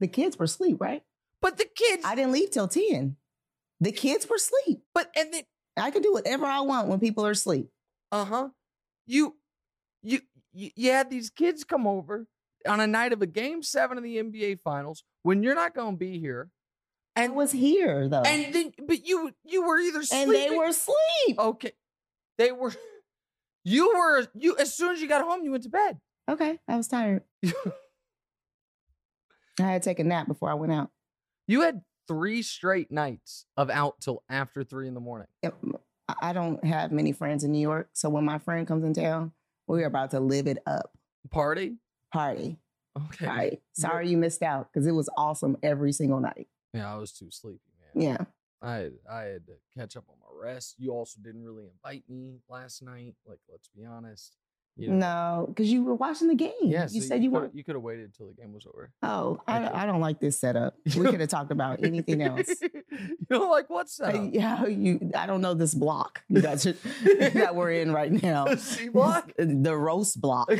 The 0.00 0.06
kids 0.06 0.36
were 0.36 0.44
asleep, 0.44 0.82
right? 0.82 1.02
But 1.40 1.56
the 1.56 1.64
kids, 1.74 2.04
I 2.04 2.14
didn't 2.14 2.32
leave 2.32 2.50
till 2.50 2.68
10. 2.68 3.16
The 3.80 3.92
kids 3.92 4.28
were 4.28 4.36
asleep. 4.36 4.82
but 4.92 5.10
and 5.16 5.32
then 5.32 5.44
I 5.78 5.90
can 5.90 6.02
do 6.02 6.12
whatever 6.12 6.44
I 6.44 6.60
want 6.60 6.88
when 6.88 7.00
people 7.00 7.24
are 7.24 7.30
asleep. 7.30 7.70
Uh-huh. 8.10 8.50
You 9.06 9.36
you 10.02 10.20
you, 10.52 10.72
you 10.76 10.90
had 10.90 11.08
these 11.08 11.30
kids 11.30 11.64
come 11.64 11.86
over 11.86 12.26
on 12.68 12.80
a 12.80 12.86
night 12.86 13.12
of 13.12 13.22
a 13.22 13.26
game 13.26 13.62
7 13.62 13.96
of 13.98 14.04
the 14.04 14.16
NBA 14.18 14.60
finals 14.62 15.04
when 15.22 15.42
you're 15.42 15.54
not 15.54 15.74
going 15.74 15.94
to 15.94 15.98
be 15.98 16.18
here. 16.18 16.50
I 17.16 17.24
And 17.24 17.34
was 17.34 17.52
here 17.52 18.08
though. 18.08 18.22
and 18.22 18.54
then 18.54 18.72
but 18.86 19.06
you 19.06 19.32
you 19.44 19.66
were 19.66 19.78
either 19.78 20.02
and 20.12 20.30
they 20.30 20.50
were 20.50 20.66
asleep. 20.66 21.38
Okay. 21.38 21.72
They 22.38 22.52
were 22.52 22.72
you 23.64 23.92
were 23.94 24.26
you 24.34 24.56
as 24.58 24.74
soon 24.74 24.94
as 24.94 25.02
you 25.02 25.08
got 25.08 25.22
home 25.22 25.44
you 25.44 25.50
went 25.50 25.64
to 25.64 25.68
bed. 25.68 25.98
Okay. 26.30 26.58
I 26.66 26.76
was 26.76 26.88
tired. 26.88 27.22
I 27.44 27.52
had 29.62 29.82
to 29.82 29.88
take 29.90 29.98
a 29.98 30.04
nap 30.04 30.26
before 30.26 30.50
I 30.50 30.54
went 30.54 30.72
out. 30.72 30.90
you 31.46 31.62
had 31.62 31.82
3 32.08 32.42
straight 32.42 32.90
nights 32.90 33.46
of 33.56 33.70
out 33.70 34.00
till 34.00 34.22
after 34.28 34.64
3 34.64 34.88
in 34.88 34.94
the 34.94 35.00
morning. 35.00 35.28
I 35.44 35.52
I 36.20 36.32
don't 36.32 36.62
have 36.64 36.92
many 36.92 37.12
friends 37.12 37.44
in 37.44 37.52
New 37.52 37.60
York. 37.60 37.90
So 37.92 38.08
when 38.10 38.24
my 38.24 38.38
friend 38.38 38.66
comes 38.66 38.84
in 38.84 38.92
town, 38.94 39.32
we're 39.66 39.86
about 39.86 40.10
to 40.10 40.20
live 40.20 40.46
it 40.46 40.58
up. 40.66 40.90
Party? 41.30 41.76
Party. 42.12 42.58
Okay. 42.96 43.60
Sorry 43.72 44.08
you 44.08 44.16
missed 44.18 44.42
out 44.42 44.70
because 44.72 44.86
it 44.86 44.92
was 44.92 45.08
awesome 45.16 45.56
every 45.62 45.92
single 45.92 46.20
night. 46.20 46.48
Yeah, 46.74 46.92
I 46.92 46.96
was 46.96 47.12
too 47.12 47.30
sleepy, 47.30 47.60
man. 47.94 48.04
Yeah. 48.04 48.24
I 48.60 48.74
had, 48.74 48.92
I 49.10 49.20
had 49.22 49.46
to 49.46 49.52
catch 49.76 49.96
up 49.96 50.04
on 50.08 50.16
my 50.20 50.46
rest. 50.46 50.76
You 50.78 50.92
also 50.92 51.18
didn't 51.20 51.42
really 51.42 51.64
invite 51.64 52.04
me 52.08 52.38
last 52.48 52.82
night. 52.82 53.14
Like, 53.26 53.40
let's 53.50 53.68
be 53.74 53.84
honest. 53.84 54.36
You 54.76 54.88
know. 54.88 54.96
No, 54.96 55.44
because 55.48 55.70
you 55.70 55.84
were 55.84 55.94
watching 55.94 56.28
the 56.28 56.34
game. 56.34 56.52
Yeah, 56.62 56.88
you 56.90 57.02
so 57.02 57.08
said 57.08 57.22
you 57.22 57.28
coulda- 57.30 57.42
weren't. 57.46 57.54
You 57.56 57.62
could 57.62 57.74
have 57.74 57.82
waited 57.82 58.06
until 58.06 58.28
the 58.28 58.32
game 58.40 58.54
was 58.54 58.66
over. 58.66 58.90
Oh, 59.02 59.38
I 59.46 59.82
I, 59.82 59.86
don't 59.86 60.00
like 60.00 60.18
this 60.18 60.38
setup. 60.40 60.74
We 60.96 61.04
could 61.10 61.20
have 61.20 61.28
talked 61.28 61.52
about 61.52 61.84
anything 61.84 62.22
else. 62.22 62.48
you 62.62 63.26
don't 63.28 63.50
like 63.50 63.68
what's 63.68 64.00
Uh, 64.00 64.12
that? 64.12 64.34
Yeah, 64.34 64.66
you. 64.66 65.10
I 65.14 65.26
don't 65.26 65.42
know 65.42 65.52
this 65.52 65.74
block 65.74 66.22
that 66.30 66.64
you- 66.64 66.74
that 67.34 67.54
we're 67.54 67.72
in 67.72 67.92
right 67.92 68.10
now. 68.22 68.54
C 68.54 68.88
block. 68.88 69.30
the 69.36 69.76
roast 69.76 70.20
block. 70.22 70.50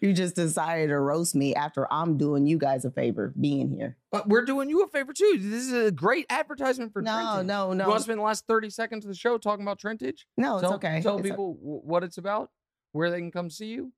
you 0.00 0.12
just 0.14 0.34
decided 0.36 0.88
to 0.88 0.98
roast 0.98 1.34
me 1.34 1.54
after 1.54 1.92
I'm 1.92 2.16
doing 2.16 2.46
you 2.46 2.58
guys 2.58 2.84
a 2.84 2.90
favor 2.90 3.32
being 3.38 3.70
here. 3.70 3.96
but 4.10 4.28
we're 4.28 4.44
doing 4.44 4.70
you 4.70 4.82
a 4.84 4.88
favor 4.88 5.12
too. 5.12 5.36
This 5.38 5.64
is 5.66 5.72
a 5.72 5.90
great 5.90 6.26
advertisement 6.30 6.92
for 6.92 7.02
No, 7.02 7.10
Trentage. 7.12 7.46
no, 7.46 7.68
You 7.70 7.74
no, 7.76 7.88
want 7.88 7.98
to 7.98 8.04
spend 8.04 8.18
the 8.20 8.24
last 8.24 8.46
thirty 8.46 8.70
seconds 8.70 9.04
of 9.04 9.10
the 9.10 9.14
show 9.14 9.38
talking 9.38 9.64
about 9.64 9.78
Trentage? 9.78 10.20
no. 10.36 10.54
It's 10.54 10.62
tell, 10.62 10.74
okay. 10.74 11.00
Tell 11.02 11.18
It's 11.18 11.28
people 11.28 11.54
wh- 11.54 11.86
what 11.86 12.02
it's 12.02 12.18
about, 12.18 12.50
where 12.92 13.10
they 13.10 13.18
can 13.18 13.30
come 13.30 13.50
see 13.50 13.66
you. 13.66 13.92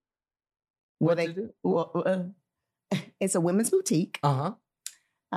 where 0.98 1.08
what 1.10 1.16
they. 1.16 1.32
do. 1.32 1.50
Well, 1.62 1.90
uh, 2.06 2.96
it's 3.20 3.34
a 3.34 3.40
women's 3.40 3.70
boutique. 3.70 4.18
Uh 4.22 4.34
huh. 4.34 4.52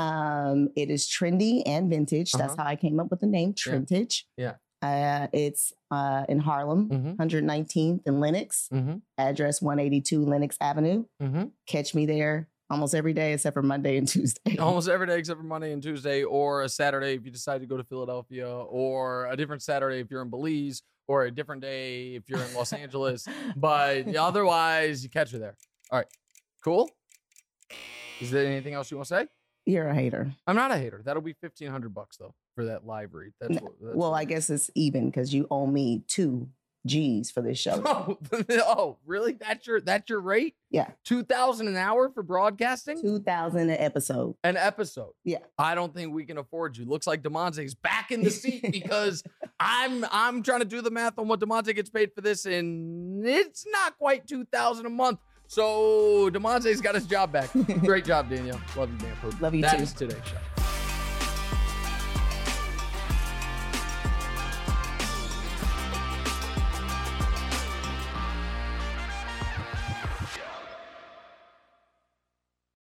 Um, 0.02 0.70
it 0.76 0.90
is 0.90 1.08
trendy 1.08 1.64
and 1.66 1.90
vintage. 1.90 2.32
That's 2.32 2.54
Uh-huh. 2.54 2.64
how 2.64 2.70
I 2.70 2.76
came 2.76 3.00
up 3.00 3.10
with 3.10 3.20
the 3.20 3.28
name 3.28 3.54
Yeah. 3.66 3.74
Trentage. 3.74 4.24
Yeah. 4.38 4.54
Uh, 4.80 5.28
it's 5.34 5.74
uh, 5.90 6.26
in 6.30 6.38
Harlem, 6.40 6.88
Mm-hmm. 6.90 7.14
119th 7.22 8.02
and 8.06 8.20
Lenox, 8.20 8.70
Mm-hmm. 8.72 8.98
address 9.18 9.60
182 9.62 10.24
Lenox 10.24 10.56
Avenue. 10.62 11.06
Mm-hmm. 11.22 11.46
Catch 11.66 11.96
me 11.96 12.06
there 12.06 12.48
almost 12.70 12.94
every 12.94 13.14
day 13.14 13.34
except 13.34 13.56
for 13.56 13.64
Monday 13.64 13.98
and 13.98 14.08
Tuesday. 14.14 14.58
Almost 14.58 14.88
every 14.88 15.08
day 15.08 15.18
except 15.18 15.40
for 15.40 15.46
Monday 15.46 15.72
and 15.74 15.82
Tuesday, 15.82 16.24
or 16.24 16.62
a 16.62 16.70
Saturday 16.70 17.16
if 17.16 17.26
you 17.26 17.32
decide 17.32 17.62
to 17.62 17.66
go 17.68 17.78
to 17.78 17.84
Philadelphia, 17.84 18.48
or 18.48 19.26
a 19.28 19.36
different 19.36 19.64
Saturday 19.64 20.00
if 20.00 20.12
you're 20.12 20.22
in 20.22 20.30
Belize, 20.30 20.84
or 21.08 21.24
a 21.24 21.32
different 21.32 21.62
day 21.62 22.16
if 22.16 22.30
you're 22.30 22.42
in 22.42 22.54
Los 22.54 22.74
Angeles. 22.74 23.28
But 23.56 24.16
otherwise, 24.16 25.04
you 25.04 25.10
catch 25.10 25.32
her 25.32 25.40
there. 25.40 25.58
All 25.92 26.00
right, 26.00 26.08
cool. 26.64 26.90
Is 28.22 28.32
there 28.32 28.46
anything 28.46 28.74
else 28.74 28.92
you 28.92 28.98
want 28.98 29.08
to 29.08 29.16
say? 29.16 29.28
You're 29.66 29.90
a 29.90 29.96
hater. 29.96 30.34
I'm 30.46 30.56
not 30.56 30.72
a 30.72 30.78
hater. 30.78 31.02
That'll 31.04 31.22
be 31.22 31.34
fifteen 31.34 31.70
hundred 31.70 31.94
bucks 31.94 32.18
though 32.18 32.34
for 32.56 32.66
that 32.66 32.82
read. 32.86 33.34
That's 33.40 33.62
what. 33.62 33.74
That's 33.82 33.96
well, 33.96 34.14
I 34.14 34.26
guess 34.26 34.50
it's 34.50 34.72
even 34.76 35.08
because 35.08 35.34
you 35.34 35.48
owe 35.52 35.68
me 35.68 36.04
two 36.08 36.50
G's 36.88 37.30
for 37.30 37.42
this 37.42 37.60
show. 37.60 37.82
Oh, 37.86 38.18
oh, 38.50 38.98
really? 39.06 39.34
That's 39.34 39.68
your 39.68 39.80
that's 39.82 40.10
your 40.10 40.20
rate? 40.20 40.56
Yeah. 40.72 40.90
Two 41.04 41.24
thousand 41.24 41.68
an 41.68 41.76
hour 41.78 42.10
for 42.10 42.24
broadcasting? 42.24 43.02
Two 43.02 43.20
thousand 43.20 43.70
an 43.70 43.78
episode. 43.80 44.36
An 44.44 44.58
episode. 44.58 45.12
Yeah. 45.24 45.40
I 45.58 45.76
don't 45.76 45.94
think 45.94 46.14
we 46.14 46.26
can 46.26 46.38
afford 46.38 46.78
you. 46.78 46.86
Looks 46.86 47.06
like 47.08 47.22
Demonte's 47.22 47.76
back 47.76 48.12
in 48.12 48.24
the 48.24 48.32
seat 48.32 48.64
because 48.72 49.24
I'm 49.60 50.06
I'm 50.12 50.44
trying 50.44 50.60
to 50.60 50.66
do 50.66 50.82
the 50.82 50.92
math 50.92 51.20
on 51.20 51.28
what 51.28 51.40
Demonte 51.40 51.76
gets 51.76 51.90
paid 51.90 52.14
for 52.14 52.22
this, 52.22 52.46
and 52.46 53.26
it's 53.26 53.66
not 53.72 53.98
quite 53.98 54.28
two 54.28 54.46
thousand 54.46 54.86
a 54.86 54.90
month. 54.90 55.20
So 55.50 56.30
Demonte's 56.30 56.82
got 56.82 56.96
his 56.96 57.06
job 57.06 57.32
back. 57.32 57.50
Great 57.80 58.04
job, 58.06 58.30
Danielle. 58.30 58.60
Love 58.76 58.90
you, 58.92 59.08
man. 59.08 59.38
Love 59.40 59.56
you 59.56 59.62
That 59.62 59.78
too. 59.78 59.84
is 59.84 59.94
today's 59.94 60.18
show. 60.26 60.64